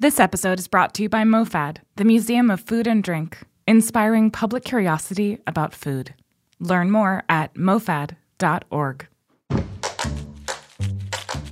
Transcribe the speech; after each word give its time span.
This 0.00 0.18
episode 0.18 0.58
is 0.58 0.66
brought 0.66 0.94
to 0.94 1.02
you 1.02 1.10
by 1.10 1.24
MoFad, 1.24 1.76
the 1.96 2.06
Museum 2.06 2.50
of 2.50 2.62
Food 2.62 2.86
and 2.86 3.04
Drink, 3.04 3.36
inspiring 3.68 4.30
public 4.30 4.64
curiosity 4.64 5.40
about 5.46 5.74
food. 5.74 6.14
Learn 6.58 6.90
more 6.90 7.22
at 7.28 7.52
mofad.org. 7.52 9.06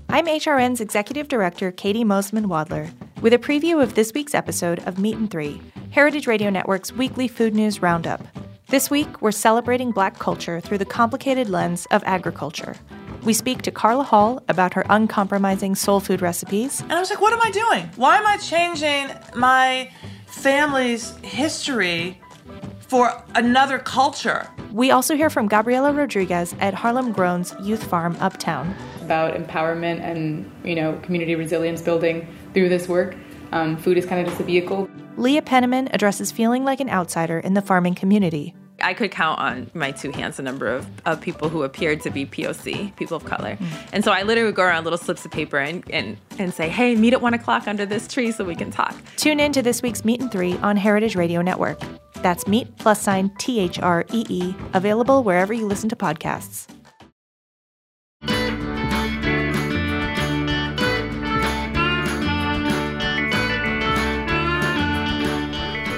I'm 0.08 0.24
HRN's 0.24 0.80
Executive 0.80 1.28
Director, 1.28 1.70
Caity 1.70 2.04
Moseman 2.04 2.46
Wadler, 2.46 2.90
with 3.20 3.34
a 3.34 3.38
preview 3.38 3.82
of 3.82 3.92
this 3.92 4.14
week's 4.14 4.34
episode 4.34 4.78
of 4.86 4.98
Meat 4.98 5.18
and 5.18 5.30
Three, 5.30 5.60
Heritage 5.90 6.26
Radio 6.26 6.48
Network's 6.48 6.90
weekly 6.90 7.28
food 7.28 7.54
news 7.54 7.82
roundup. 7.82 8.26
This 8.68 8.88
week, 8.88 9.20
we're 9.20 9.30
celebrating 9.30 9.90
Black 9.90 10.18
culture 10.18 10.58
through 10.62 10.78
the 10.78 10.86
complicated 10.86 11.50
lens 11.50 11.86
of 11.90 12.02
agriculture. 12.06 12.76
We 13.22 13.32
speak 13.32 13.62
to 13.62 13.70
Carla 13.70 14.04
Hall 14.04 14.42
about 14.48 14.74
her 14.74 14.84
uncompromising 14.88 15.74
soul 15.74 16.00
food 16.00 16.22
recipes. 16.22 16.80
And 16.82 16.92
I 16.92 17.00
was 17.00 17.10
like, 17.10 17.20
what 17.20 17.32
am 17.32 17.40
I 17.42 17.50
doing? 17.50 17.90
Why 17.96 18.16
am 18.16 18.26
I 18.26 18.36
changing 18.36 19.10
my 19.34 19.90
family's 20.26 21.16
history 21.18 22.20
for 22.80 23.22
another 23.34 23.78
culture? 23.78 24.48
We 24.72 24.90
also 24.90 25.16
hear 25.16 25.30
from 25.30 25.48
Gabriela 25.48 25.92
Rodriguez 25.92 26.54
at 26.60 26.74
Harlem 26.74 27.12
Grown's 27.12 27.54
Youth 27.62 27.84
Farm 27.84 28.16
Uptown. 28.20 28.74
About 29.02 29.34
empowerment 29.34 30.00
and 30.00 30.50
you 30.62 30.74
know 30.74 30.98
community 31.02 31.34
resilience 31.34 31.80
building 31.82 32.28
through 32.54 32.68
this 32.68 32.88
work. 32.88 33.16
Um, 33.52 33.76
food 33.78 33.96
is 33.96 34.04
kind 34.04 34.20
of 34.20 34.28
just 34.28 34.40
a 34.40 34.44
vehicle. 34.44 34.88
Leah 35.16 35.42
Penniman 35.42 35.88
addresses 35.92 36.30
feeling 36.30 36.64
like 36.64 36.80
an 36.80 36.90
outsider 36.90 37.38
in 37.38 37.54
the 37.54 37.62
farming 37.62 37.94
community. 37.94 38.54
I 38.80 38.94
could 38.94 39.10
count 39.10 39.40
on 39.40 39.70
my 39.74 39.90
two 39.90 40.10
hands 40.10 40.36
the 40.36 40.42
number 40.42 40.68
of, 40.68 40.86
of 41.04 41.20
people 41.20 41.48
who 41.48 41.62
appeared 41.62 42.00
to 42.02 42.10
be 42.10 42.26
POC, 42.26 42.94
people 42.96 43.16
of 43.16 43.24
color. 43.24 43.56
Mm. 43.56 43.88
And 43.92 44.04
so 44.04 44.12
I 44.12 44.22
literally 44.22 44.46
would 44.46 44.54
go 44.54 44.62
around 44.62 44.84
little 44.84 44.98
slips 44.98 45.24
of 45.24 45.30
paper 45.30 45.58
and, 45.58 45.84
and, 45.90 46.16
and 46.38 46.54
say, 46.54 46.68
hey, 46.68 46.94
meet 46.94 47.12
at 47.12 47.20
one 47.20 47.34
o'clock 47.34 47.66
under 47.66 47.84
this 47.84 48.06
tree 48.06 48.30
so 48.30 48.44
we 48.44 48.54
can 48.54 48.70
talk. 48.70 48.94
Tune 49.16 49.40
in 49.40 49.52
to 49.52 49.62
this 49.62 49.82
week's 49.82 50.04
Meat 50.04 50.20
and 50.20 50.30
Three 50.30 50.56
on 50.58 50.76
Heritage 50.76 51.16
Radio 51.16 51.42
Network. 51.42 51.80
That's 52.22 52.46
Meat 52.46 52.68
plus 52.78 53.00
sign 53.00 53.30
T 53.38 53.60
H 53.60 53.78
R 53.80 54.04
E 54.12 54.24
E, 54.28 54.54
available 54.74 55.22
wherever 55.22 55.52
you 55.52 55.66
listen 55.66 55.88
to 55.88 55.96
podcasts. 55.96 56.66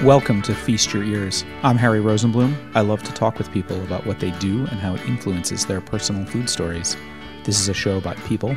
Welcome 0.05 0.41
to 0.43 0.55
Feast 0.55 0.95
Your 0.95 1.05
Ears. 1.05 1.45
I'm 1.63 1.77
Harry 1.77 2.01
Rosenblum. 2.01 2.73
I 2.75 2.81
love 2.81 3.03
to 3.03 3.13
talk 3.13 3.37
with 3.37 3.53
people 3.53 3.79
about 3.83 4.07
what 4.07 4.19
they 4.19 4.31
do 4.39 4.61
and 4.61 4.81
how 4.81 4.95
it 4.95 5.05
influences 5.05 5.67
their 5.67 5.83
personal 5.83 6.25
food 6.25 6.49
stories. 6.49 6.97
This 7.45 7.61
is 7.61 7.69
a 7.69 7.75
show 7.75 7.99
about 7.99 8.17
people, 8.25 8.57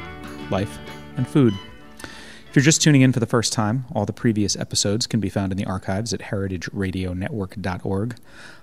life, 0.49 0.79
and 1.17 1.27
food. 1.27 1.53
If 2.01 2.55
you're 2.55 2.63
just 2.63 2.81
tuning 2.81 3.01
in 3.01 3.11
for 3.11 3.19
the 3.19 3.25
first 3.25 3.51
time, 3.51 3.83
all 3.93 4.05
the 4.05 4.13
previous 4.13 4.55
episodes 4.55 5.05
can 5.05 5.19
be 5.19 5.27
found 5.27 5.51
in 5.51 5.57
the 5.57 5.65
archives 5.65 6.13
at 6.13 6.21
heritageradionetwork.org. 6.21 8.15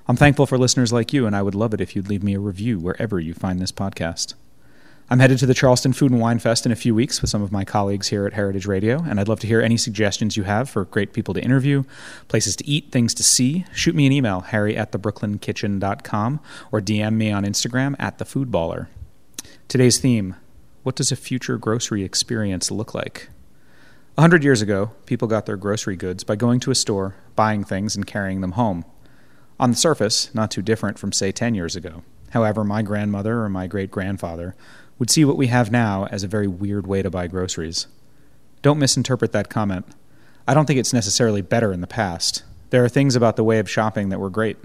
I'm 0.08 0.16
thankful 0.16 0.46
for 0.46 0.56
listeners 0.56 0.90
like 0.90 1.12
you, 1.12 1.26
and 1.26 1.36
I 1.36 1.42
would 1.42 1.54
love 1.54 1.74
it 1.74 1.82
if 1.82 1.94
you'd 1.94 2.08
leave 2.08 2.22
me 2.22 2.32
a 2.32 2.40
review 2.40 2.78
wherever 2.78 3.20
you 3.20 3.34
find 3.34 3.60
this 3.60 3.72
podcast. 3.72 4.32
I'm 5.12 5.18
headed 5.18 5.38
to 5.40 5.46
the 5.46 5.54
Charleston 5.54 5.92
Food 5.92 6.12
and 6.12 6.20
Wine 6.20 6.38
Fest 6.38 6.64
in 6.64 6.70
a 6.70 6.76
few 6.76 6.94
weeks 6.94 7.20
with 7.20 7.30
some 7.30 7.42
of 7.42 7.50
my 7.50 7.64
colleagues 7.64 8.06
here 8.06 8.26
at 8.26 8.32
Heritage 8.32 8.66
Radio, 8.66 9.02
and 9.02 9.18
I'd 9.18 9.26
love 9.26 9.40
to 9.40 9.46
hear 9.48 9.60
any 9.60 9.76
suggestions 9.76 10.36
you 10.36 10.44
have 10.44 10.70
for 10.70 10.84
great 10.84 11.12
people 11.12 11.34
to 11.34 11.42
interview, 11.42 11.82
places 12.28 12.54
to 12.54 12.68
eat, 12.68 12.92
things 12.92 13.12
to 13.14 13.24
see. 13.24 13.64
Shoot 13.72 13.96
me 13.96 14.06
an 14.06 14.12
email, 14.12 14.38
harry 14.38 14.76
at 14.76 14.92
thebrooklyn.kitchen.com, 14.92 16.38
or 16.70 16.80
DM 16.80 17.14
me 17.14 17.32
on 17.32 17.42
Instagram 17.42 17.96
at 17.98 18.18
thefoodballer. 18.18 18.86
Today's 19.66 19.98
theme 19.98 20.36
What 20.84 20.94
does 20.94 21.10
a 21.10 21.16
future 21.16 21.58
grocery 21.58 22.04
experience 22.04 22.70
look 22.70 22.94
like? 22.94 23.30
A 24.16 24.20
hundred 24.20 24.44
years 24.44 24.62
ago, 24.62 24.92
people 25.06 25.26
got 25.26 25.44
their 25.44 25.56
grocery 25.56 25.96
goods 25.96 26.22
by 26.22 26.36
going 26.36 26.60
to 26.60 26.70
a 26.70 26.76
store, 26.76 27.16
buying 27.34 27.64
things, 27.64 27.96
and 27.96 28.06
carrying 28.06 28.42
them 28.42 28.52
home. 28.52 28.84
On 29.58 29.70
the 29.70 29.76
surface, 29.76 30.32
not 30.36 30.52
too 30.52 30.62
different 30.62 31.00
from, 31.00 31.10
say, 31.10 31.32
10 31.32 31.56
years 31.56 31.74
ago. 31.74 32.04
However, 32.30 32.62
my 32.62 32.82
grandmother 32.82 33.40
or 33.40 33.48
my 33.48 33.66
great 33.66 33.90
grandfather 33.90 34.54
would 35.00 35.10
see 35.10 35.24
what 35.24 35.38
we 35.38 35.48
have 35.48 35.72
now 35.72 36.06
as 36.12 36.22
a 36.22 36.28
very 36.28 36.46
weird 36.46 36.86
way 36.86 37.00
to 37.02 37.10
buy 37.10 37.26
groceries. 37.26 37.86
Don't 38.60 38.78
misinterpret 38.78 39.32
that 39.32 39.48
comment. 39.48 39.86
I 40.46 40.52
don't 40.52 40.66
think 40.66 40.78
it's 40.78 40.92
necessarily 40.92 41.40
better 41.40 41.72
in 41.72 41.80
the 41.80 41.86
past. 41.86 42.44
There 42.68 42.84
are 42.84 42.88
things 42.88 43.16
about 43.16 43.36
the 43.36 43.42
way 43.42 43.58
of 43.58 43.68
shopping 43.68 44.10
that 44.10 44.20
were 44.20 44.28
great. 44.28 44.58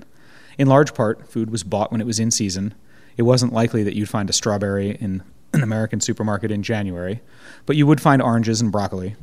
In 0.58 0.68
large 0.68 0.94
part, 0.94 1.32
food 1.32 1.50
was 1.50 1.64
bought 1.64 1.90
when 1.90 2.02
it 2.02 2.06
was 2.06 2.20
in 2.20 2.32
season. 2.32 2.74
It 3.16 3.22
wasn't 3.22 3.54
likely 3.54 3.82
that 3.84 3.96
you'd 3.96 4.10
find 4.10 4.30
a 4.30 4.34
strawberry 4.34 4.92
in 4.92 5.24
an 5.54 5.64
American 5.64 6.02
supermarket 6.02 6.52
in 6.52 6.64
January, 6.64 7.22
but 7.66 7.78
you 7.78 7.88
would 7.88 8.02
find 8.02 8.22
oranges 8.22 8.60
and 8.60 8.74
broccoli. 8.74 9.16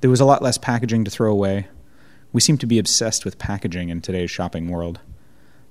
There 0.00 0.08
was 0.08 0.20
a 0.20 0.24
lot 0.24 0.40
less 0.40 0.56
packaging 0.56 1.04
to 1.04 1.10
throw 1.10 1.30
away. 1.30 1.68
We 2.32 2.40
seem 2.40 2.56
to 2.58 2.66
be 2.66 2.78
obsessed 2.78 3.26
with 3.26 3.38
packaging 3.38 3.90
in 3.90 4.00
today's 4.00 4.30
shopping 4.30 4.68
world. 4.68 5.00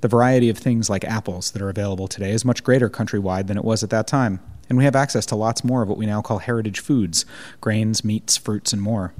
The 0.01 0.07
variety 0.07 0.47
of 0.47 0.59
things 0.59 0.91
like 0.91 1.03
apples 1.05 1.49
that 1.51 1.61
are 1.63 1.69
available 1.69 2.07
today 2.07 2.31
is 2.31 2.45
much 2.45 2.63
greater 2.63 2.87
countrywide 2.87 3.47
than 3.47 3.57
it 3.57 3.65
was 3.65 3.81
at 3.83 3.89
that 3.89 4.05
time 4.05 4.39
and 4.69 4.77
we 4.77 4.85
have 4.85 4.95
access 4.95 5.25
to 5.25 5.35
lots 5.35 5.63
more 5.63 5.81
of 5.81 5.89
what 5.89 5.97
we 5.97 6.05
now 6.05 6.21
call 6.21 6.37
heritage 6.37 6.79
foods 6.79 7.25
grains, 7.59 8.05
meats, 8.05 8.37
fruits, 8.37 8.71
and 8.71 8.81
more. 8.81 9.13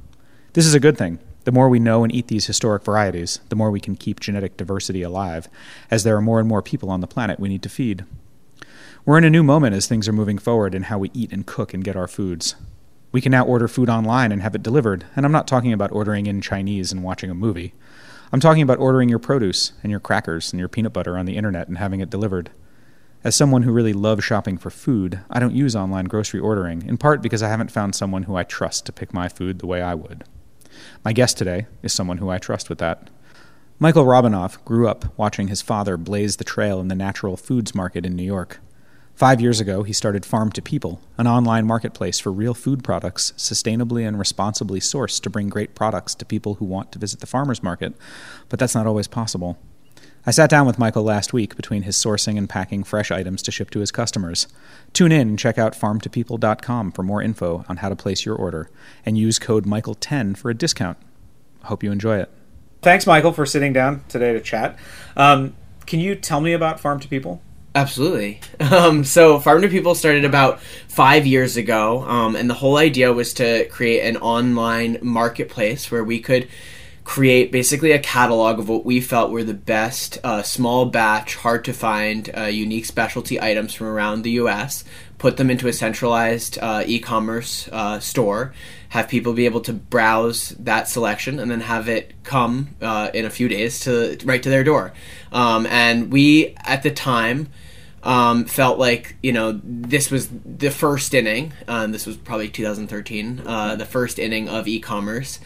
This 0.54 0.66
is 0.66 0.74
a 0.74 0.80
good 0.80 0.98
thing. 0.98 1.20
The 1.44 1.52
more 1.52 1.70
we 1.70 1.80
know 1.80 2.04
and 2.04 2.14
eat 2.14 2.28
these 2.28 2.46
historic 2.46 2.84
varieties, 2.84 3.40
the 3.50 3.56
more 3.56 3.72
we 3.72 3.80
can 3.80 3.96
keep 3.96 4.20
genetic 4.20 4.56
diversity 4.56 5.02
alive, 5.02 5.48
as 5.90 6.04
there 6.04 6.16
are 6.16 6.22
more 6.22 6.40
and 6.40 6.48
more 6.48 6.62
people 6.62 6.92
on 6.92 7.02
the 7.02 7.08
planet 7.08 7.40
we 7.40 7.50
need 7.50 7.64
to 7.64 7.70
feed. 7.70 8.06
We're 9.06 9.18
in 9.18 9.24
a 9.24 9.30
new 9.30 9.44
moment 9.44 9.76
as 9.76 9.88
things 9.88 10.08
are 10.08 10.14
moving 10.14 10.38
forward 10.38 10.76
in 10.76 10.84
how 10.84 11.00
we 11.00 11.10
eat 11.14 11.32
and 11.32 11.46
cook 11.46 11.74
and 11.74 11.84
get 11.84 11.96
our 11.96 12.08
foods. 12.08 12.56
We 13.12 13.22
can 13.22 13.32
now 13.32 13.46
order 13.46 13.68
food 13.68 13.90
online 13.90 14.32
and 14.32 14.42
have 14.44 14.54
it 14.54 14.62
delivered, 14.62 15.06
and 15.16 15.26
I'm 15.26 15.32
not 15.32 15.48
talking 15.48 15.74
about 15.74 15.92
ordering 15.92 16.28
in 16.28 16.42
Chinese 16.42 16.92
and 16.92 17.04
watching 17.04 17.32
a 17.32 17.34
movie. 17.34 17.74
I'm 18.32 18.40
talking 18.40 18.62
about 18.62 18.78
ordering 18.78 19.10
your 19.10 19.18
produce 19.18 19.72
and 19.82 19.90
your 19.90 20.00
crackers 20.00 20.54
and 20.54 20.60
your 20.60 20.70
peanut 20.70 20.94
butter 20.94 21.18
on 21.18 21.26
the 21.26 21.38
internet 21.38 21.68
and 21.68 21.80
having 21.80 22.02
it 22.02 22.12
delivered. 22.12 22.52
As 23.22 23.36
someone 23.36 23.64
who 23.64 23.74
really 23.74 23.92
loves 23.92 24.24
shopping 24.24 24.58
for 24.58 24.70
food, 24.70 25.20
I 25.30 25.42
don't 25.42 25.54
use 25.54 25.76
online 25.76 26.06
grocery 26.06 26.40
ordering, 26.40 26.88
in 26.88 26.98
part 26.98 27.22
because 27.22 27.44
I 27.44 27.50
haven't 27.50 27.70
found 27.70 27.94
someone 27.94 28.24
who 28.24 28.38
I 28.38 28.46
trust 28.46 28.86
to 28.86 28.94
pick 28.94 29.14
my 29.14 29.28
food 29.28 29.60
the 29.60 29.68
way 29.68 29.82
I 29.82 29.94
would. 29.94 30.24
My 31.04 31.12
guest 31.12 31.38
today 31.38 31.68
is 31.84 31.92
someone 31.92 32.20
who 32.20 32.30
I 32.30 32.38
trust 32.38 32.70
with 32.70 32.78
that. 32.78 33.10
Michael 33.78 34.06
Robinoff 34.06 34.64
grew 34.64 34.88
up 34.88 35.18
watching 35.18 35.50
his 35.50 35.62
father 35.62 35.98
blaze 35.98 36.38
the 36.38 36.46
trail 36.46 36.80
in 36.80 36.88
the 36.88 36.96
natural 36.96 37.36
foods 37.36 37.76
market 37.76 38.06
in 38.06 38.16
New 38.16 38.24
York. 38.24 38.60
Five 39.16 39.42
years 39.42 39.60
ago, 39.60 39.84
he 39.84 39.92
started 39.92 40.26
Farm 40.26 40.50
to 40.54 40.62
People, 40.62 41.02
an 41.18 41.28
online 41.28 41.68
marketplace 41.68 42.22
for 42.22 42.32
real 42.32 42.54
food 42.54 42.86
products, 42.86 43.34
sustainably 43.36 44.08
and 44.08 44.18
responsibly 44.18 44.80
sourced 44.80 45.22
to 45.24 45.30
bring 45.30 45.50
great 45.50 45.76
products 45.76 46.16
to 46.16 46.26
people 46.26 46.54
who 46.54 46.66
want 46.66 46.94
to 46.94 47.00
visit 47.00 47.20
the 47.20 47.28
farmer's 47.28 47.62
market. 47.62 47.96
But 48.48 48.60
that's 48.60 48.76
not 48.76 48.88
always 48.88 49.10
possible. 49.10 49.58
I 50.26 50.32
sat 50.32 50.50
down 50.50 50.68
with 50.68 50.78
Michael 50.78 51.04
last 51.04 51.32
week 51.32 51.56
between 51.56 51.84
his 51.84 51.96
sourcing 51.96 52.38
and 52.38 52.50
packing 52.50 52.84
fresh 52.84 53.10
items 53.10 53.42
to 53.44 53.52
ship 53.52 53.70
to 53.72 53.80
his 53.80 53.92
customers. 53.92 54.48
Tune 54.92 55.12
in 55.12 55.30
and 55.30 55.40
check 55.40 55.58
out 55.58 55.74
farmtopeople.com 55.74 56.92
for 56.92 57.04
more 57.04 57.22
info 57.22 57.66
on 57.70 57.78
how 57.78 57.90
to 57.90 57.96
place 57.96 58.26
your 58.26 58.36
order 58.36 58.70
and 59.06 59.18
use 59.18 59.40
code 59.40 59.66
Michael10 59.66 60.36
for 60.38 60.50
a 60.50 60.54
discount. 60.54 60.98
Hope 61.64 61.84
you 61.84 61.92
enjoy 61.92 62.18
it. 62.20 62.30
Thanks, 62.82 63.08
Michael, 63.08 63.32
for 63.32 63.46
sitting 63.46 63.74
down 63.74 64.04
today 64.08 64.34
to 64.34 64.40
chat. 64.40 64.78
Um, 65.16 65.56
can 65.86 66.00
you 66.00 66.16
tell 66.16 66.42
me 66.42 66.54
about 66.54 66.80
Farm 66.80 67.00
to 67.00 67.08
People? 67.08 67.42
Absolutely. 67.76 68.42
Um, 68.60 69.04
so, 69.04 69.40
Farm 69.40 69.62
to 69.62 69.70
People 69.70 69.96
started 69.96 70.26
about 70.26 70.62
five 70.62 71.26
years 71.26 71.58
ago, 71.58 72.04
um, 72.04 72.36
and 72.36 72.50
the 72.50 72.54
whole 72.54 72.78
idea 72.78 73.12
was 73.12 73.34
to 73.36 73.68
create 73.70 74.02
an 74.02 74.18
online 74.18 75.00
marketplace 75.02 75.90
where 75.90 76.04
we 76.04 76.20
could 76.20 76.48
create 77.10 77.52
basically 77.52 77.92
a 77.92 77.98
catalog 77.98 78.60
of 78.60 78.70
what 78.70 78.86
we 78.86 79.02
felt 79.02 79.32
were 79.32 79.44
the 79.44 79.52
best 79.52 80.20
uh, 80.24 80.44
small 80.44 80.86
batch, 80.86 81.34
hard 81.38 81.66
to 81.66 81.74
find, 81.74 82.30
uh, 82.38 82.44
unique 82.44 82.86
specialty 82.86 83.42
items 83.42 83.74
from 83.74 83.88
around 83.88 84.22
the 84.22 84.30
US, 84.34 84.84
put 85.18 85.36
them 85.36 85.50
into 85.50 85.68
a 85.68 85.74
centralized 85.74 86.60
uh, 86.62 86.84
e 86.86 87.00
commerce 87.00 87.68
uh, 87.72 88.00
store, 88.00 88.54
have 88.90 89.08
people 89.08 89.34
be 89.34 89.46
able 89.46 89.62
to 89.62 89.74
browse 89.74 90.50
that 90.60 90.88
selection, 90.88 91.40
and 91.40 91.50
then 91.50 91.62
have 91.62 91.90
it 91.90 92.14
come 92.24 92.76
uh, 92.80 93.10
in 93.12 93.26
a 93.26 93.32
few 93.32 93.48
days 93.48 93.80
to 93.80 94.16
right 94.24 94.44
to 94.44 94.50
their 94.52 94.64
door. 94.64 94.94
Um, 95.32 95.66
and 95.66 96.12
we, 96.12 96.56
at 96.64 96.84
the 96.84 96.92
time, 96.92 97.50
um, 98.04 98.46
felt 98.46 98.78
like 98.78 99.16
you 99.24 99.34
know 99.34 99.60
this 99.64 100.12
was 100.12 100.30
the 100.46 100.70
first 100.70 101.16
inning. 101.16 101.54
Um, 101.68 101.92
this 101.92 102.06
was 102.06 102.18
probably 102.18 102.50
2013, 102.50 103.42
uh, 103.48 103.76
the 103.78 103.86
first 103.86 104.20
inning 104.20 104.48
of 104.48 104.68
e-commerce, 104.68 105.40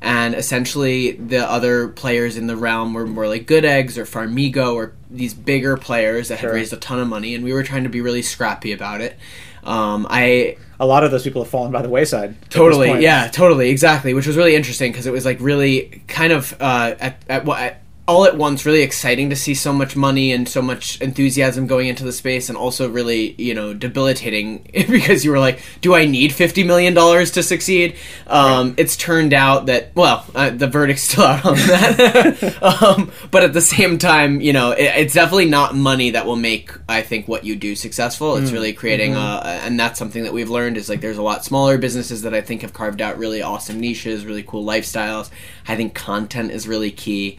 and 0.00 0.34
essentially 0.34 1.12
the 1.12 1.48
other 1.48 1.88
players 1.88 2.36
in 2.36 2.46
the 2.46 2.56
realm 2.56 2.94
were 2.94 3.06
more 3.06 3.26
like 3.26 3.46
Good 3.46 3.64
Eggs 3.64 3.98
or 3.98 4.04
Farmigo 4.04 4.74
or 4.74 4.92
these 5.10 5.34
bigger 5.34 5.76
players 5.76 6.28
that 6.28 6.38
sure. 6.38 6.50
had 6.50 6.56
raised 6.56 6.72
a 6.72 6.76
ton 6.76 7.00
of 7.00 7.08
money, 7.08 7.34
and 7.34 7.44
we 7.44 7.52
were 7.52 7.62
trying 7.62 7.84
to 7.84 7.88
be 7.88 8.00
really 8.00 8.22
scrappy 8.22 8.72
about 8.72 9.00
it. 9.00 9.16
Um, 9.64 10.06
I 10.08 10.56
a 10.80 10.86
lot 10.86 11.04
of 11.04 11.10
those 11.10 11.24
people 11.24 11.42
have 11.42 11.50
fallen 11.50 11.72
by 11.72 11.82
the 11.82 11.88
wayside. 11.88 12.36
Totally, 12.50 13.02
yeah, 13.02 13.28
totally, 13.28 13.70
exactly. 13.70 14.14
Which 14.14 14.26
was 14.26 14.36
really 14.36 14.54
interesting 14.54 14.92
because 14.92 15.06
it 15.06 15.12
was 15.12 15.24
like 15.24 15.40
really 15.40 16.02
kind 16.06 16.32
of 16.32 16.54
uh, 16.60 16.94
at 16.98 17.22
at 17.28 17.44
what. 17.44 17.78
All 18.08 18.24
at 18.24 18.38
once 18.38 18.64
really 18.64 18.80
exciting 18.80 19.28
to 19.28 19.36
see 19.36 19.52
so 19.52 19.70
much 19.70 19.94
money 19.94 20.32
and 20.32 20.48
so 20.48 20.62
much 20.62 20.98
enthusiasm 21.02 21.66
going 21.66 21.88
into 21.88 22.02
the 22.02 22.12
space 22.12 22.48
and 22.48 22.56
also 22.56 22.88
really 22.88 23.34
you 23.36 23.52
know 23.52 23.74
debilitating 23.74 24.66
because 24.72 25.26
you 25.26 25.30
were 25.30 25.38
like 25.38 25.60
do 25.82 25.94
i 25.94 26.06
need 26.06 26.32
50 26.32 26.64
million 26.64 26.94
dollars 26.94 27.30
to 27.32 27.42
succeed? 27.42 27.96
Um, 28.26 28.74
it's 28.78 28.96
turned 28.96 29.34
out 29.34 29.66
that 29.66 29.94
well 29.94 30.24
uh, 30.34 30.48
the 30.48 30.66
verdict's 30.66 31.02
still 31.02 31.24
out 31.24 31.44
on 31.44 31.54
that. 31.56 32.38
Um, 32.88 33.12
but 33.30 33.44
at 33.44 33.52
the 33.52 33.60
same 33.60 33.98
time 33.98 34.40
you 34.40 34.52
know 34.54 34.70
it, 34.70 34.84
it's 34.84 35.14
definitely 35.14 35.46
not 35.46 35.74
money 35.74 36.10
that 36.10 36.24
will 36.24 36.36
make 36.36 36.72
i 36.88 37.02
think 37.02 37.28
what 37.28 37.44
you 37.44 37.56
do 37.56 37.76
successful. 37.76 38.36
It's 38.36 38.52
really 38.52 38.72
creating 38.72 39.16
a, 39.16 39.42
and 39.64 39.78
that's 39.78 39.98
something 39.98 40.22
that 40.22 40.32
we've 40.32 40.48
learned 40.48 40.78
is 40.78 40.88
like 40.88 41.02
there's 41.02 41.18
a 41.18 41.22
lot 41.22 41.44
smaller 41.44 41.76
businesses 41.76 42.22
that 42.22 42.32
i 42.32 42.40
think 42.40 42.62
have 42.62 42.72
carved 42.72 43.02
out 43.02 43.18
really 43.18 43.42
awesome 43.42 43.80
niches 43.80 44.24
really 44.24 44.42
cool 44.42 44.64
lifestyles. 44.64 45.30
I 45.66 45.76
think 45.76 45.94
content 45.94 46.52
is 46.52 46.66
really 46.66 46.90
key 46.90 47.38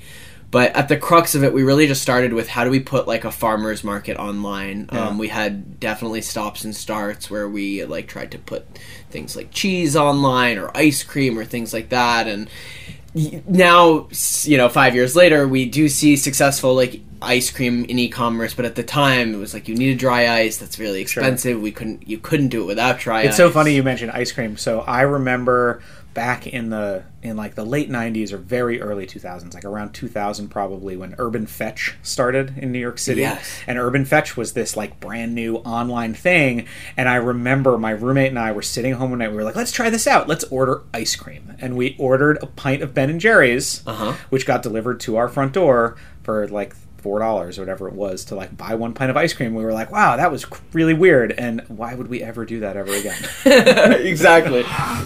but 0.52 0.76
at 0.76 0.88
the 0.88 0.98
crux 0.98 1.36
of 1.36 1.44
it, 1.44 1.54
we 1.54 1.64
really 1.64 1.86
just 1.86 2.02
started 2.02 2.34
with 2.34 2.48
how 2.48 2.64
do 2.64 2.72
we 2.72 2.80
put 2.80 3.08
like 3.08 3.24
a 3.24 3.32
farmer's 3.32 3.84
market 3.84 4.18
online. 4.18 4.90
Um, 4.90 5.18
we 5.20 5.28
had 5.28 5.80
definitely 5.80 6.22
stops 6.22 6.64
and 6.64 6.76
starts 6.76 7.30
where 7.30 7.48
we 7.48 7.86
like 7.86 8.08
tried 8.08 8.32
to 8.32 8.40
put 8.40 8.66
things 9.12 9.36
like 9.36 9.52
cheese 9.52 9.96
online 9.96 10.58
or 10.58 10.76
ice 10.76 11.04
cream 11.04 11.38
or 11.38 11.46
things 11.46 11.72
like 11.72 11.90
that. 11.90 12.28
And 12.28 12.50
now, 13.14 14.08
you 14.44 14.58
know, 14.58 14.70
five 14.70 14.96
years 14.96 15.16
later, 15.16 15.48
we 15.48 15.66
do 15.66 15.88
see 15.88 16.16
successful 16.16 16.74
like 16.74 17.02
ice 17.22 17.52
cream 17.52 17.86
in 17.86 18.00
e-commerce. 18.00 18.56
But 18.56 18.66
at 18.66 18.74
the 18.74 18.84
time, 18.84 19.36
it 19.36 19.38
was 19.38 19.54
like 19.54 19.68
you 19.68 19.76
needed 19.76 20.00
dry 20.00 20.30
ice. 20.30 20.58
That's 20.58 20.80
really 20.80 21.02
expensive. 21.02 21.62
We 21.62 21.72
couldn't. 21.72 22.08
You 22.08 22.18
couldn't 22.18 22.50
do 22.50 22.64
it 22.64 22.66
without 22.66 22.98
dry 22.98 23.20
ice. 23.20 23.26
It's 23.26 23.34
ice. 23.34 23.38
so 23.38 23.52
funny 23.52 23.76
you 23.76 23.84
mentioned 23.84 24.12
ice 24.12 24.32
cream. 24.32 24.58
So 24.58 24.82
I 24.82 25.02
remember 25.02 25.84
back 26.14 26.48
in 26.48 26.70
the 26.70 27.04
in 27.22 27.38
like 27.38 27.56
the 27.56 27.64
late 27.64 27.90
90s 27.90 28.32
or 28.32 28.38
very 28.38 28.82
early 28.82 29.06
2000s 29.06 29.54
like 29.54 29.64
around 29.64 29.94
2000 29.94 30.48
probably 30.50 30.98
when 30.98 31.14
urban 31.20 31.46
fetch 31.46 31.96
started 32.02 32.58
in 32.58 32.72
new 32.72 32.80
york 32.80 32.98
city 32.98 33.22
Yes. 33.22 33.62
and 33.68 33.78
urban 33.78 34.06
fetch 34.06 34.36
was 34.36 34.54
this 34.54 34.76
like 34.76 35.00
brand 35.00 35.36
new 35.36 35.58
online 35.58 36.14
thing 36.14 36.66
and 36.98 37.08
i 37.08 37.16
remember 37.16 37.78
my 37.78 37.92
roommate 37.92 38.30
and 38.30 38.40
i 38.40 38.52
were 38.52 38.62
sitting 38.62 38.94
home 38.94 39.12
one 39.12 39.20
night 39.20 39.30
we 39.30 39.36
were 39.38 39.44
like 39.44 39.56
let's 39.56 39.72
try 39.72 39.90
this 39.90 40.08
out 40.08 40.28
let's 40.28 40.44
order 40.46 40.82
ice 40.94 41.16
cream 41.16 41.54
and 41.60 41.76
we 41.78 41.96
ordered 42.00 42.38
a 42.42 42.48
pint 42.48 42.82
of 42.82 42.94
ben 42.94 43.10
and 43.10 43.22
jerry's 43.22 43.84
Uh-huh. 43.86 44.14
which 44.30 44.46
got 44.46 44.64
delivered 44.64 45.00
to 45.02 45.16
our 45.18 45.30
front 45.30 45.54
door 45.54 45.96
for 46.24 46.48
like 46.48 46.76
four 47.00 47.20
dollars 47.20 47.58
or 47.58 47.62
whatever 47.62 47.88
it 47.88 47.94
was 47.94 48.26
to 48.26 48.36
like 48.36 48.56
buy 48.56 48.76
one 48.76 48.94
pint 48.94 49.10
of 49.10 49.18
ice 49.18 49.34
cream. 49.34 49.56
We 49.56 49.64
were 49.64 49.74
like 49.74 49.92
wow 49.92 50.16
that 50.18 50.32
was 50.32 50.46
really 50.74 50.94
weird. 50.94 51.32
And 51.32 51.62
why 51.68 51.96
would 51.96 52.08
we 52.08 52.22
ever 52.22 52.46
do 52.46 52.60
that 52.62 52.78
ever 52.78 52.94
again? 52.94 53.20
Exactly. 54.10 54.64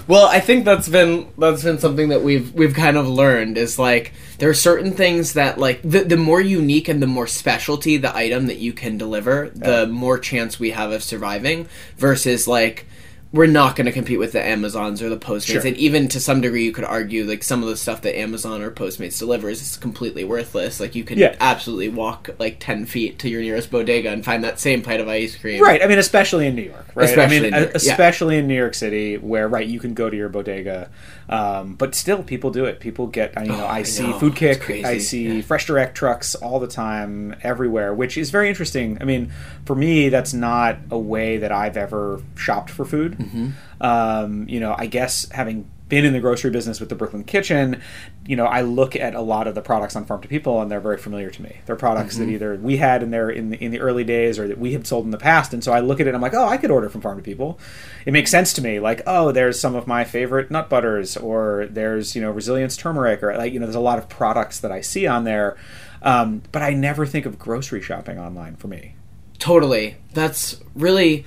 Well, 0.08 0.28
I 0.28 0.40
think 0.40 0.66
that's 0.66 0.90
been 0.90 1.32
that's 1.38 1.64
been 1.64 1.80
something 1.80 2.10
that 2.10 2.22
we've 2.22 2.54
we've 2.54 2.74
kind 2.74 2.98
of 2.98 3.08
learned 3.08 3.58
is 3.58 3.78
like 3.80 4.14
there 4.40 4.50
are 4.50 4.54
certain 4.54 4.94
things 4.94 5.34
that 5.34 5.58
like 5.58 5.82
the 5.84 6.04
the 6.04 6.18
more 6.18 6.42
unique 6.42 6.88
and 6.88 7.02
the 7.02 7.08
more 7.08 7.28
specialty 7.28 7.98
the 7.98 8.16
item 8.16 8.48
that 8.48 8.58
you 8.58 8.74
can 8.74 8.98
deliver, 8.98 9.50
the 9.54 9.88
more 9.88 10.18
chance 10.20 10.60
we 10.60 10.72
have 10.72 10.92
of 10.92 11.04
surviving 11.04 11.68
versus 11.98 12.48
like 12.48 12.86
we're 13.34 13.48
not 13.48 13.76
going 13.76 13.88
to 13.88 13.92
compete 13.92 14.20
with 14.20 14.32
the 14.32 14.42
Amazons 14.46 15.02
or 15.02 15.10
the 15.10 15.18
Postmates, 15.18 15.46
Sure. 15.48 15.66
and 15.68 15.76
even 15.78 16.08
to 16.10 16.20
some 16.20 16.40
degree, 16.40 16.64
you 16.66 16.72
could 16.72 16.84
argue 16.84 17.26
like 17.26 17.44
some 17.44 17.64
of 17.64 17.68
the 17.68 17.76
stuff 17.76 18.02
that 18.04 18.16
Amazon 18.18 18.62
or 18.62 18.70
Postmates 18.70 19.18
delivers 19.18 19.60
is 19.60 19.76
completely 19.76 20.24
worthless. 20.24 20.80
Like 20.80 20.94
you 20.94 21.04
can 21.04 21.18
Yeah. 21.18 21.36
absolutely 21.42 21.90
walk 21.90 22.30
like 22.38 22.58
ten 22.60 22.86
feet 22.86 23.18
to 23.20 23.30
your 23.30 23.42
nearest 23.42 23.72
bodega 23.72 24.10
and 24.12 24.24
find 24.24 24.44
that 24.44 24.60
same 24.60 24.84
plate 24.84 25.00
of 25.00 25.08
ice 25.08 25.36
cream. 25.36 25.64
Right. 25.64 25.84
I 25.84 25.88
mean, 25.88 25.98
especially 25.98 26.46
in 26.46 26.56
New 26.56 26.62
York, 26.62 26.86
right? 26.94 27.06
Especially 27.10 27.38
I 27.38 27.40
mean, 27.42 27.46
in 27.46 27.52
New 27.54 27.60
York, 27.62 27.72
yeah. 27.74 27.78
especially 27.92 28.38
in 28.38 28.48
New 28.48 28.56
York 28.56 28.76
City, 28.76 29.18
where 29.18 29.48
right 29.48 29.68
you 29.68 29.80
can 29.80 29.96
go 29.96 30.12
to 30.12 30.16
your 30.16 30.30
bodega, 30.30 30.90
um, 31.28 31.74
but 31.74 31.96
still 31.96 32.22
people 32.22 32.52
do 32.52 32.66
it. 32.66 32.80
People 32.80 33.08
get, 33.08 33.34
you 33.42 33.48
know, 33.48 33.66
I, 33.66 33.82
see 33.82 34.04
Oh, 34.04 34.12
know. 34.12 34.20
Food 34.20 34.36
Kick, 34.36 34.70
I 34.70 35.00
see 35.00 35.38
Yeah. 35.38 35.42
Fresh 35.42 35.66
Direct 35.66 35.96
trucks 35.96 36.36
all 36.36 36.60
the 36.60 36.68
time, 36.68 37.36
everywhere, 37.42 37.96
which 37.96 38.16
is 38.16 38.30
very 38.30 38.48
interesting. 38.48 39.00
I 39.02 39.06
mean, 39.06 39.32
for 39.66 39.76
me, 39.76 40.10
that's 40.10 40.34
not 40.36 40.78
a 40.92 41.00
way 41.00 41.38
that 41.38 41.52
I've 41.52 41.78
ever 41.78 42.22
shopped 42.36 42.70
for 42.70 42.86
food. 42.86 43.18
Mm-hmm. 43.26 43.50
Um, 43.82 44.48
you 44.48 44.60
know, 44.60 44.76
I 44.78 44.86
guess 44.86 45.30
having 45.32 45.70
been 45.90 46.06
in 46.06 46.14
the 46.14 46.20
grocery 46.20 46.50
business 46.50 46.80
with 46.80 46.90
the 46.90 46.96
Brooklyn 46.96 47.24
Kitchen, 47.24 47.82
you 48.26 48.36
know, 48.36 48.46
I 48.46 48.62
look 48.62 48.96
at 48.96 49.14
a 49.14 49.22
lot 49.22 49.48
of 49.48 49.54
the 49.54 49.62
products 49.62 49.96
on 49.96 50.06
Farm 50.06 50.22
to 50.22 50.28
People, 50.28 50.62
and 50.62 50.72
they're 50.72 50.80
very 50.80 50.98
familiar 50.98 51.30
to 51.30 51.42
me. 51.42 51.58
They're 51.66 51.76
products 51.76 52.16
Mm-hmm. 52.16 52.26
that 52.26 52.32
either 52.32 52.56
we 52.56 52.78
had 52.78 53.04
in 53.04 53.12
there 53.12 53.30
in 53.30 53.50
the 53.50 53.64
in 53.64 53.72
the 53.72 53.80
early 53.80 54.04
days, 54.04 54.40
or 54.40 54.48
that 54.48 54.58
we 54.58 54.74
had 54.74 54.88
sold 54.88 55.06
in 55.06 55.12
the 55.12 55.18
past. 55.18 55.54
And 55.54 55.64
so 55.64 55.72
I 55.72 55.82
look 55.82 56.00
at 56.00 56.08
it, 56.08 56.10
and 56.10 56.16
I'm 56.16 56.22
like, 56.22 56.34
oh, 56.34 56.48
I 56.48 56.58
could 56.58 56.72
order 56.72 56.90
from 56.90 57.02
Farm 57.02 57.18
to 57.18 57.24
People. 57.24 57.60
It 58.06 58.12
makes 58.14 58.32
sense 58.32 58.54
to 58.54 58.62
me. 58.62 58.80
Like, 58.80 59.02
oh, 59.06 59.32
there's 59.32 59.60
some 59.60 59.76
of 59.76 59.86
my 59.86 60.04
favorite 60.04 60.50
nut 60.50 60.70
butters, 60.70 61.18
or 61.18 61.68
there's 61.70 62.16
you 62.16 62.22
know 62.22 62.32
resilience 62.32 62.76
turmeric, 62.78 63.22
or 63.22 63.36
like 63.38 63.54
you 63.54 63.60
know, 63.60 63.66
there's 63.66 63.76
a 63.76 63.80
lot 63.82 64.00
of 64.00 64.10
products 64.10 64.60
that 64.62 64.72
I 64.72 64.82
see 64.82 65.06
on 65.06 65.26
there. 65.26 65.58
Um, 66.02 66.42
but 66.52 66.62
I 66.62 66.74
never 66.74 67.06
think 67.06 67.26
of 67.26 67.38
grocery 67.38 67.82
shopping 67.82 68.18
online 68.20 68.56
for 68.56 68.68
me. 68.68 68.96
Totally. 69.40 69.96
That's 70.14 70.62
really, 70.76 71.26